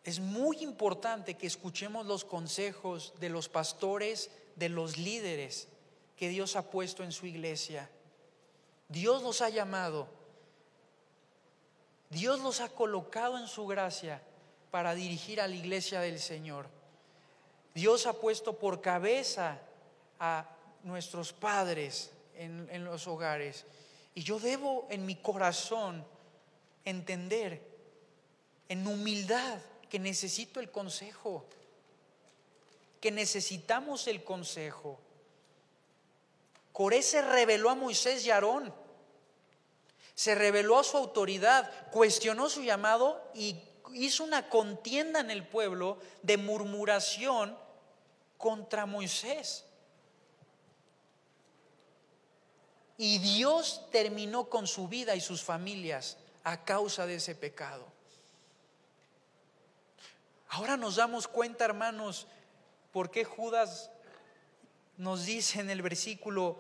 Es 0.04 0.20
muy 0.20 0.58
importante 0.64 1.36
que 1.36 1.48
escuchemos 1.48 2.06
los 2.06 2.24
consejos 2.24 3.14
de 3.20 3.30
los 3.30 3.50
pastores, 3.50 4.30
de 4.56 4.70
los 4.70 4.98
líderes 4.98 5.68
que 6.16 6.30
Dios 6.30 6.56
ha 6.56 6.70
puesto 6.70 7.04
en 7.04 7.12
su 7.12 7.26
iglesia. 7.26 7.90
Dios 8.90 9.22
los 9.22 9.42
ha 9.42 9.50
llamado. 9.50 10.08
Dios 12.10 12.40
los 12.40 12.62
ha 12.62 12.70
colocado 12.70 13.38
en 13.38 13.48
su 13.48 13.68
gracia 13.68 14.22
para 14.72 14.96
dirigir 14.96 15.42
a 15.42 15.48
la 15.48 15.56
iglesia 15.56 16.00
del 16.00 16.20
Señor. 16.20 16.68
Dios 17.74 18.08
ha 18.08 18.14
puesto 18.14 18.58
por 18.58 18.82
cabeza 18.82 19.60
a 20.20 20.50
nuestros 20.84 21.34
padres, 21.34 22.12
en, 22.38 22.84
los 22.86 23.08
hogares. 23.08 23.66
Y 24.16 24.24
yo 24.24 24.40
debo 24.40 24.88
en 24.90 25.06
mi 25.06 25.16
corazón 25.16 26.06
entender 26.86 27.62
en 28.70 28.88
humildad 28.88 29.60
que 29.90 30.00
necesito 30.00 30.60
el 30.60 30.72
consejo, 30.72 31.46
que 33.00 33.12
necesitamos 33.12 34.08
el 34.08 34.24
consejo. 34.24 35.00
Coré 36.74 37.02
se 37.02 37.22
reveló 37.22 37.70
a 37.70 37.76
Moisés 37.76 38.26
y 38.26 38.32
Aarón, 38.32 38.74
se 40.14 40.36
reveló 40.36 40.80
a 40.80 40.84
su 40.84 40.98
autoridad, 40.98 41.90
cuestionó 41.92 42.50
su 42.50 42.64
llamado 42.64 43.32
y 43.34 43.56
hizo 43.94 44.24
una 44.24 44.50
contienda 44.50 45.20
en 45.20 45.32
el 45.32 45.48
pueblo 45.48 46.00
de 46.24 46.38
murmuración 46.38 47.58
contra 48.38 48.86
Moisés. 48.86 49.67
Y 52.98 53.20
Dios 53.20 53.84
terminó 53.92 54.50
con 54.50 54.66
su 54.66 54.88
vida 54.88 55.16
y 55.16 55.22
sus 55.22 55.44
familias 55.44 56.18
a 56.44 56.64
causa 56.64 57.06
de 57.06 57.16
ese 57.16 57.36
pecado. 57.36 57.86
Ahora 60.50 60.78
nos 60.78 60.96
damos 60.96 61.28
cuenta, 61.28 61.66
hermanos, 61.66 62.26
por 62.92 63.12
qué 63.12 63.24
Judas 63.24 63.92
nos 64.98 65.26
dice 65.26 65.60
en 65.60 65.70
el 65.70 65.84
versículo 65.84 66.58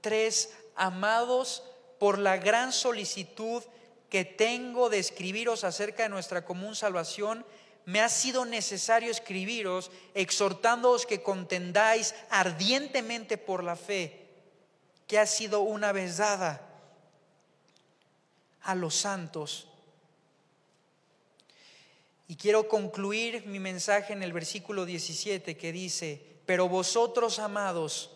3, 0.00 0.50
amados, 0.76 1.64
por 1.98 2.18
la 2.18 2.38
gran 2.38 2.72
solicitud 2.72 3.62
que 4.08 4.24
tengo 4.24 4.88
de 4.88 4.98
escribiros 4.98 5.64
acerca 5.64 6.04
de 6.04 6.08
nuestra 6.08 6.44
común 6.44 6.76
salvación, 6.76 7.44
me 7.84 8.00
ha 8.00 8.08
sido 8.08 8.46
necesario 8.46 9.10
escribiros, 9.10 9.90
exhortándoos 10.14 11.04
que 11.04 11.22
contendáis 11.22 12.14
ardientemente 12.30 13.36
por 13.36 13.62
la 13.62 13.76
fe 13.76 14.23
que 15.06 15.18
ha 15.18 15.26
sido 15.26 15.60
una 15.60 15.92
vez 15.92 16.16
dada 16.16 16.66
a 18.62 18.74
los 18.74 18.94
santos. 18.94 19.68
Y 22.26 22.36
quiero 22.36 22.68
concluir 22.68 23.46
mi 23.46 23.58
mensaje 23.58 24.12
en 24.12 24.22
el 24.22 24.32
versículo 24.32 24.86
17 24.86 25.56
que 25.56 25.72
dice, 25.72 26.20
pero 26.46 26.68
vosotros, 26.68 27.38
amados, 27.38 28.10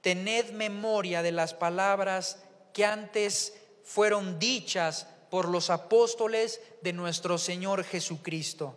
tened 0.00 0.50
memoria 0.52 1.22
de 1.22 1.32
las 1.32 1.52
palabras 1.52 2.38
que 2.72 2.84
antes 2.84 3.54
fueron 3.84 4.38
dichas 4.38 5.08
por 5.30 5.48
los 5.48 5.70
apóstoles 5.70 6.60
de 6.82 6.92
nuestro 6.92 7.38
Señor 7.38 7.82
Jesucristo, 7.82 8.76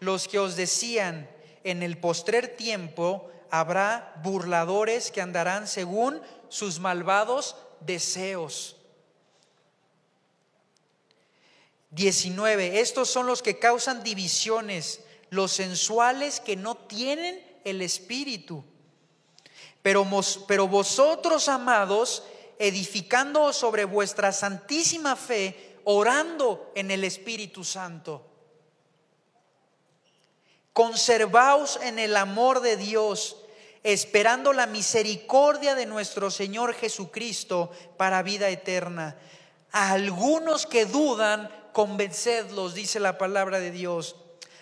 los 0.00 0.28
que 0.28 0.38
os 0.38 0.54
decían, 0.54 1.28
en 1.64 1.82
el 1.82 1.98
postrer 1.98 2.56
tiempo 2.56 3.30
habrá 3.50 4.14
burladores 4.22 5.10
que 5.10 5.20
andarán 5.20 5.66
según 5.66 6.20
sus 6.48 6.78
malvados 6.80 7.56
deseos. 7.80 8.76
19. 11.90 12.80
Estos 12.80 13.08
son 13.08 13.26
los 13.26 13.42
que 13.42 13.58
causan 13.58 14.02
divisiones, 14.02 15.00
los 15.30 15.52
sensuales 15.52 16.40
que 16.40 16.56
no 16.56 16.76
tienen 16.76 17.42
el 17.64 17.82
espíritu. 17.82 18.64
Pero, 19.82 20.04
vosotros, 20.04 21.48
amados, 21.48 22.24
edificando 22.58 23.52
sobre 23.52 23.84
vuestra 23.84 24.32
santísima 24.32 25.16
fe, 25.16 25.78
orando 25.84 26.72
en 26.74 26.90
el 26.90 27.04
Espíritu 27.04 27.64
Santo. 27.64 28.26
Conservaos 30.74 31.78
en 31.82 31.98
el 31.98 32.16
amor 32.16 32.60
de 32.60 32.76
Dios, 32.76 33.37
esperando 33.92 34.52
la 34.52 34.66
misericordia 34.66 35.74
de 35.74 35.86
nuestro 35.86 36.30
Señor 36.30 36.74
Jesucristo 36.74 37.70
para 37.96 38.22
vida 38.22 38.50
eterna. 38.50 39.16
A 39.72 39.92
algunos 39.92 40.66
que 40.66 40.84
dudan, 40.84 41.50
convencedlos, 41.72 42.74
dice 42.74 43.00
la 43.00 43.16
palabra 43.16 43.60
de 43.60 43.70
Dios. 43.70 44.16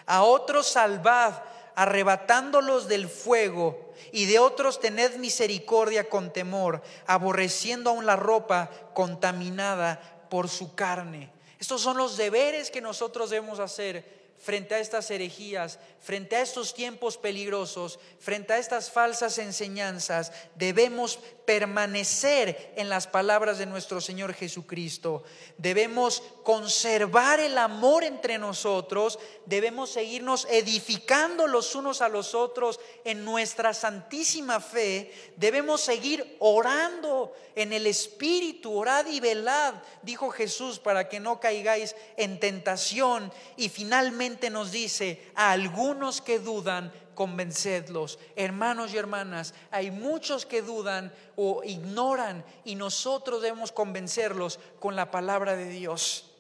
A 0.07 0.23
otros 0.23 0.69
salvad, 0.69 1.43
arrebatándolos 1.75 2.87
del 2.87 3.09
fuego, 3.09 3.93
y 4.13 4.27
de 4.27 4.39
otros 4.39 4.79
tened 4.79 5.17
misericordia 5.17 6.09
con 6.09 6.33
temor, 6.33 6.81
aborreciendo 7.09 7.91
aún 7.91 8.07
la 8.07 8.15
ropa 8.15 8.71
contaminada 8.95 10.01
por 10.31 10.49
su 10.49 10.77
carne. 10.77 11.33
Estos 11.59 11.81
son 11.81 11.97
los 11.97 12.17
deberes 12.17 12.71
que 12.71 12.81
nosotros 12.81 13.31
debemos 13.31 13.59
hacer 13.59 14.16
frente 14.39 14.75
a 14.75 14.79
estas 14.79 15.11
herejías, 15.11 15.79
frente 16.01 16.37
a 16.37 16.43
estos 16.43 16.75
tiempos 16.75 17.17
peligrosos, 17.17 17.99
frente 18.21 18.53
a 18.53 18.59
estas 18.59 18.91
falsas 18.91 19.39
enseñanzas, 19.39 20.33
debemos 20.55 21.19
permanecer 21.45 22.73
en 22.77 22.89
las 22.89 23.07
palabras 23.07 23.59
de 23.59 23.67
nuestro 23.67 24.01
Señor 24.01 24.35
Jesucristo. 24.35 25.23
Debemos 25.59 26.23
conservar 26.43 27.41
el 27.41 27.57
amor 27.57 28.05
entre 28.05 28.37
nosotros, 28.39 29.19
debemos 29.47 29.91
seguirnos 29.91 30.47
edificando 30.51 31.47
los 31.47 31.75
unos 31.75 32.03
a 32.03 32.09
los 32.09 32.35
otros 32.35 32.79
en 33.05 33.25
nuestra 33.25 33.73
santísima 33.75 34.61
fe, 34.61 35.13
debemos 35.37 35.81
seguir 35.81 36.37
orando 36.41 37.33
en 37.55 37.73
el 37.73 37.87
Espíritu, 37.87 38.75
orad 38.75 39.07
y 39.07 39.19
velad, 39.19 39.75
dijo 40.03 40.31
Jesús, 40.31 40.79
para 40.79 41.09
que 41.09 41.21
no 41.21 41.41
caigáis 41.41 41.97
en 42.17 42.39
tentación. 42.39 43.33
Y 43.57 43.71
finalmente 43.71 44.26
nos 44.51 44.73
dice, 44.73 45.31
a 45.35 45.53
algunos 45.53 46.21
que 46.21 46.39
dudan, 46.39 46.93
convencedlos. 47.15 48.19
Hermanos 48.37 48.93
y 48.93 48.99
hermanas, 48.99 49.55
hay 49.71 49.91
muchos 49.91 50.47
que 50.47 50.63
dudan 50.63 51.13
o 51.35 51.65
ignoran 51.65 52.45
y 52.65 52.77
nosotros 52.77 53.43
debemos 53.43 53.73
convencerlos 53.73 54.61
con 54.79 54.95
la 54.95 55.11
palabra 55.11 55.57
de 55.57 55.69
Dios. 55.69 56.31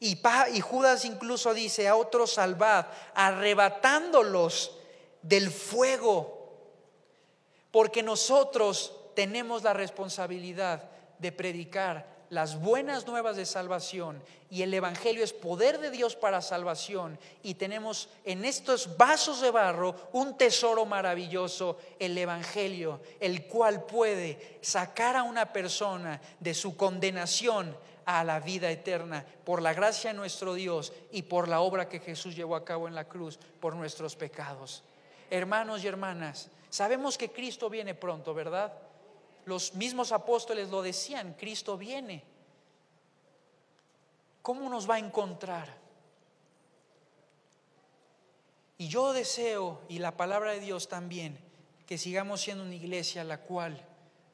Y, 0.00 0.18
y 0.54 0.60
Judas 0.60 1.04
incluso 1.04 1.52
dice 1.52 1.88
a 1.88 1.96
otros 1.96 2.32
salvad, 2.32 2.86
arrebatándolos 3.14 4.78
del 5.22 5.50
fuego, 5.50 6.52
porque 7.70 8.02
nosotros 8.02 8.94
tenemos 9.14 9.62
la 9.62 9.74
responsabilidad 9.74 10.88
de 11.18 11.32
predicar 11.32 12.17
las 12.30 12.60
buenas 12.60 13.06
nuevas 13.06 13.36
de 13.36 13.46
salvación 13.46 14.22
y 14.50 14.62
el 14.62 14.72
Evangelio 14.72 15.24
es 15.24 15.32
poder 15.32 15.78
de 15.78 15.90
Dios 15.90 16.16
para 16.16 16.42
salvación 16.42 17.18
y 17.42 17.54
tenemos 17.54 18.08
en 18.24 18.44
estos 18.44 18.96
vasos 18.96 19.40
de 19.40 19.50
barro 19.50 19.94
un 20.12 20.36
tesoro 20.36 20.86
maravilloso, 20.86 21.78
el 21.98 22.16
Evangelio, 22.16 23.00
el 23.20 23.46
cual 23.46 23.84
puede 23.84 24.58
sacar 24.60 25.16
a 25.16 25.22
una 25.22 25.52
persona 25.52 26.20
de 26.40 26.54
su 26.54 26.76
condenación 26.76 27.76
a 28.04 28.24
la 28.24 28.40
vida 28.40 28.70
eterna 28.70 29.24
por 29.44 29.60
la 29.60 29.74
gracia 29.74 30.10
de 30.10 30.16
nuestro 30.16 30.54
Dios 30.54 30.92
y 31.12 31.22
por 31.22 31.46
la 31.46 31.60
obra 31.60 31.88
que 31.88 32.00
Jesús 32.00 32.34
llevó 32.34 32.56
a 32.56 32.64
cabo 32.64 32.88
en 32.88 32.94
la 32.94 33.04
cruz 33.04 33.38
por 33.60 33.76
nuestros 33.76 34.16
pecados. 34.16 34.82
Hermanos 35.30 35.84
y 35.84 35.88
hermanas, 35.88 36.48
sabemos 36.70 37.18
que 37.18 37.30
Cristo 37.30 37.68
viene 37.68 37.94
pronto, 37.94 38.32
¿verdad? 38.32 38.72
Los 39.48 39.72
mismos 39.72 40.12
apóstoles 40.12 40.68
lo 40.68 40.82
decían, 40.82 41.32
Cristo 41.32 41.78
viene. 41.78 42.22
¿Cómo 44.42 44.68
nos 44.68 44.88
va 44.88 44.96
a 44.96 44.98
encontrar? 44.98 45.74
Y 48.76 48.88
yo 48.88 49.14
deseo, 49.14 49.80
y 49.88 50.00
la 50.00 50.18
palabra 50.18 50.52
de 50.52 50.60
Dios 50.60 50.88
también, 50.88 51.38
que 51.86 51.96
sigamos 51.96 52.42
siendo 52.42 52.62
una 52.62 52.74
iglesia 52.74 53.24
la 53.24 53.40
cual 53.40 53.82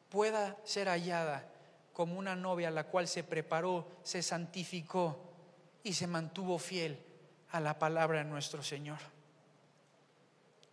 pueda 0.08 0.56
ser 0.64 0.88
hallada 0.88 1.48
como 1.92 2.18
una 2.18 2.34
novia 2.34 2.72
la 2.72 2.88
cual 2.88 3.06
se 3.06 3.22
preparó, 3.22 3.86
se 4.02 4.20
santificó 4.20 5.16
y 5.84 5.92
se 5.92 6.08
mantuvo 6.08 6.58
fiel 6.58 6.98
a 7.52 7.60
la 7.60 7.78
palabra 7.78 8.18
de 8.18 8.24
nuestro 8.24 8.64
Señor. 8.64 8.98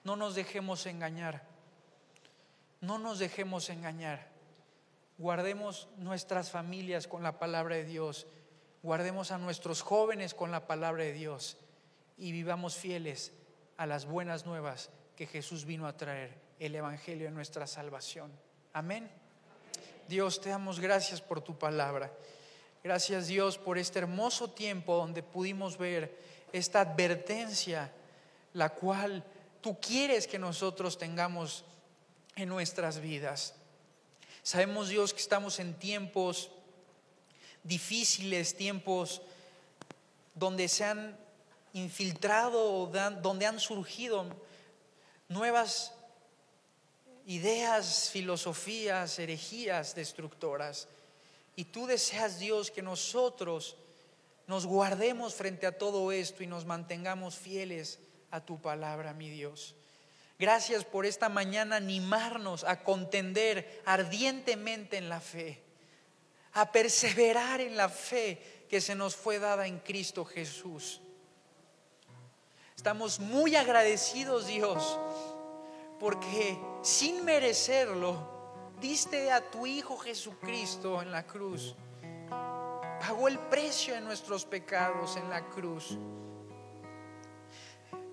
No 0.04 0.16
nos 0.16 0.34
dejemos 0.34 0.88
engañar. 0.88 1.44
No 2.80 2.98
nos 2.98 3.20
dejemos 3.20 3.70
engañar. 3.70 4.31
Guardemos 5.22 5.88
nuestras 5.98 6.50
familias 6.50 7.08
con 7.08 7.22
la 7.22 7.38
palabra 7.38 7.76
de 7.76 7.86
Dios. 7.86 8.26
Guardemos 8.82 9.30
a 9.30 9.38
nuestros 9.38 9.84
jóvenes 9.84 10.34
con 10.34 10.50
la 10.50 10.66
palabra 10.66 11.04
de 11.04 11.14
Dios. 11.14 11.58
Y 12.18 12.32
vivamos 12.32 12.76
fieles 12.76 13.32
a 13.78 13.86
las 13.86 14.08
buenas 14.08 14.48
nuevas 14.48 14.90
que 15.16 15.28
Jesús 15.28 15.66
vino 15.66 15.86
a 15.86 15.96
traer, 15.96 16.34
el 16.58 16.74
Evangelio 16.74 17.26
de 17.26 17.32
nuestra 17.36 17.68
salvación. 17.68 18.32
Amén. 18.74 19.12
Dios, 20.10 20.42
te 20.42 20.50
damos 20.50 20.80
gracias 20.80 21.22
por 21.22 21.40
tu 21.40 21.56
palabra. 21.56 22.12
Gracias 22.84 23.28
Dios 23.28 23.60
por 23.60 23.78
este 23.78 24.00
hermoso 24.00 24.50
tiempo 24.50 24.96
donde 24.96 25.22
pudimos 25.22 25.78
ver 25.78 26.18
esta 26.52 26.82
advertencia, 26.82 27.92
la 28.54 28.70
cual 28.70 29.24
tú 29.62 29.80
quieres 29.80 30.26
que 30.26 30.40
nosotros 30.40 30.98
tengamos 30.98 31.64
en 32.36 32.50
nuestras 32.50 33.00
vidas. 33.00 33.61
Sabemos, 34.44 34.90
Dios, 34.90 35.14
que 35.14 35.20
estamos 35.20 35.60
en 35.60 35.74
tiempos 35.76 36.50
difíciles, 37.64 38.56
tiempos 38.56 39.22
donde 40.34 40.68
se 40.68 40.84
han 40.84 41.18
infiltrado, 41.74 42.88
donde 43.22 43.46
han 43.46 43.60
surgido 43.60 44.26
nuevas 45.30 45.94
ideas, 47.26 48.10
filosofías, 48.10 49.20
herejías 49.20 49.94
destructoras. 49.96 50.88
Y 51.56 51.66
tú 51.66 51.86
deseas, 51.86 52.40
Dios, 52.40 52.72
que 52.72 52.82
nosotros 52.82 53.76
nos 54.48 54.66
guardemos 54.66 55.36
frente 55.36 55.68
a 55.68 55.78
todo 55.78 56.12
esto 56.12 56.44
y 56.44 56.48
nos 56.48 56.66
mantengamos 56.66 57.36
fieles 57.36 58.00
a 58.32 58.42
tu 58.42 58.60
palabra, 58.60 59.14
mi 59.14 59.30
Dios. 59.30 59.76
Gracias 60.42 60.86
por 60.86 61.06
esta 61.06 61.30
mañana 61.30 61.76
animarnos 61.76 62.64
a 62.64 62.80
contender 62.80 63.84
ardientemente 63.86 64.98
en 64.98 65.08
la 65.08 65.22
fe, 65.22 65.62
a 66.54 66.72
perseverar 66.72 67.62
en 67.62 67.78
la 67.78 67.90
fe 67.90 68.66
que 68.68 68.82
se 68.82 68.96
nos 68.96 69.16
fue 69.16 69.38
dada 69.38 69.68
en 69.68 69.78
Cristo 69.78 70.26
Jesús. 70.26 71.00
Estamos 72.76 73.20
muy 73.20 73.56
agradecidos, 73.56 74.48
Dios, 74.48 75.00
porque 76.00 76.58
sin 76.82 77.24
merecerlo, 77.24 78.72
diste 78.80 79.32
a 79.32 79.52
tu 79.52 79.68
Hijo 79.68 79.96
Jesucristo 79.96 81.04
en 81.04 81.12
la 81.12 81.28
cruz. 81.28 81.76
Pagó 83.00 83.28
el 83.28 83.38
precio 83.38 83.94
de 83.94 84.02
nuestros 84.02 84.46
pecados 84.46 85.18
en 85.18 85.30
la 85.30 85.48
cruz. 85.50 86.00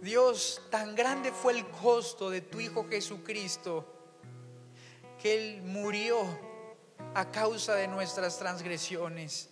Dios, 0.01 0.63
tan 0.71 0.95
grande 0.95 1.33
fue 1.33 1.55
el 1.55 1.67
costo 1.69 2.31
de 2.31 2.41
tu 2.41 2.61
Hijo 2.61 2.87
Jesucristo 2.89 3.85
que 5.21 5.35
Él 5.35 5.63
murió 5.63 6.21
a 7.15 7.31
causa 7.31 7.75
de 7.75 7.89
nuestras 7.89 8.39
transgresiones. 8.39 9.51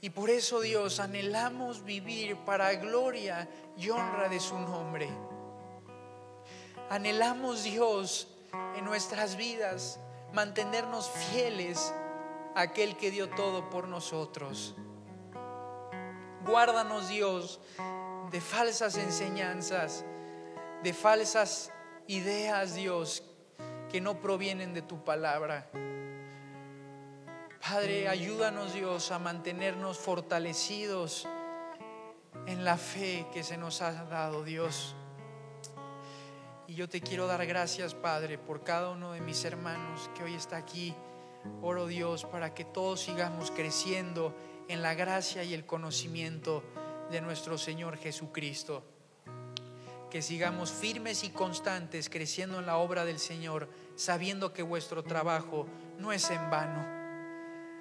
Y 0.00 0.10
por 0.10 0.30
eso, 0.30 0.60
Dios, 0.60 0.98
anhelamos 0.98 1.84
vivir 1.84 2.36
para 2.38 2.74
gloria 2.74 3.48
y 3.76 3.90
honra 3.90 4.28
de 4.28 4.40
su 4.40 4.58
nombre. 4.58 5.08
Anhelamos, 6.90 7.62
Dios, 7.62 8.26
en 8.76 8.84
nuestras 8.84 9.36
vidas 9.36 10.00
mantenernos 10.32 11.08
fieles 11.08 11.94
a 12.56 12.62
aquel 12.62 12.96
que 12.96 13.12
dio 13.12 13.30
todo 13.30 13.70
por 13.70 13.86
nosotros. 13.86 14.74
Guárdanos, 16.44 17.08
Dios, 17.08 17.60
de 18.32 18.40
falsas 18.40 18.96
enseñanzas, 18.96 20.06
de 20.82 20.94
falsas 20.94 21.70
ideas, 22.06 22.74
Dios, 22.74 23.22
que 23.90 24.00
no 24.00 24.20
provienen 24.20 24.72
de 24.72 24.80
tu 24.80 25.04
palabra. 25.04 25.70
Padre, 27.60 28.08
ayúdanos, 28.08 28.72
Dios, 28.72 29.12
a 29.12 29.18
mantenernos 29.18 29.98
fortalecidos 29.98 31.28
en 32.46 32.64
la 32.64 32.78
fe 32.78 33.26
que 33.32 33.44
se 33.44 33.58
nos 33.58 33.82
ha 33.82 33.92
dado, 34.04 34.42
Dios. 34.42 34.96
Y 36.66 36.74
yo 36.74 36.88
te 36.88 37.02
quiero 37.02 37.26
dar 37.26 37.44
gracias, 37.46 37.94
Padre, 37.94 38.38
por 38.38 38.64
cada 38.64 38.90
uno 38.90 39.12
de 39.12 39.20
mis 39.20 39.44
hermanos 39.44 40.10
que 40.16 40.24
hoy 40.24 40.34
está 40.34 40.56
aquí. 40.56 40.94
Oro, 41.60 41.86
Dios, 41.86 42.24
para 42.24 42.54
que 42.54 42.64
todos 42.64 43.00
sigamos 43.00 43.50
creciendo 43.50 44.34
en 44.68 44.80
la 44.80 44.94
gracia 44.94 45.44
y 45.44 45.52
el 45.52 45.66
conocimiento 45.66 46.62
de 47.12 47.20
nuestro 47.20 47.58
Señor 47.58 47.96
Jesucristo. 47.98 48.82
Que 50.10 50.22
sigamos 50.22 50.72
firmes 50.72 51.22
y 51.24 51.30
constantes 51.30 52.08
creciendo 52.08 52.58
en 52.58 52.66
la 52.66 52.78
obra 52.78 53.04
del 53.04 53.18
Señor, 53.18 53.68
sabiendo 53.94 54.52
que 54.52 54.62
vuestro 54.62 55.04
trabajo 55.04 55.66
no 55.98 56.12
es 56.12 56.28
en 56.30 56.50
vano. 56.50 56.84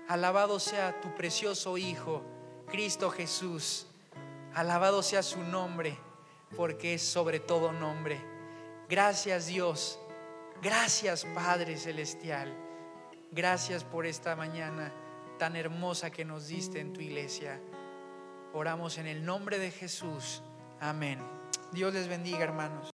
Alabado 0.07 0.59
sea 0.59 0.99
tu 1.01 1.15
precioso 1.15 1.77
Hijo, 1.77 2.23
Cristo 2.67 3.09
Jesús. 3.09 3.88
Alabado 4.53 5.01
sea 5.01 5.23
su 5.23 5.39
nombre, 5.39 5.97
porque 6.55 6.95
es 6.95 7.01
sobre 7.01 7.39
todo 7.39 7.71
nombre. 7.71 8.21
Gracias 8.89 9.47
Dios. 9.47 9.97
Gracias 10.61 11.25
Padre 11.34 11.77
Celestial. 11.77 12.53
Gracias 13.32 13.86
por 13.86 14.05
esta 14.05 14.36
mañana 14.36 14.93
tan 15.39 15.55
hermosa 15.55 16.11
que 16.11 16.25
nos 16.25 16.49
diste 16.49 16.82
en 16.82 16.91
tu 16.91 16.99
iglesia. 16.99 17.59
Oramos 18.54 18.97
en 18.97 19.08
el 19.08 19.26
nombre 19.26 19.60
de 19.60 19.72
Jesús. 19.72 20.43
Amén. 20.80 21.20
Dios 21.72 21.93
les 21.93 22.08
bendiga, 22.08 22.39
hermanos. 22.39 22.91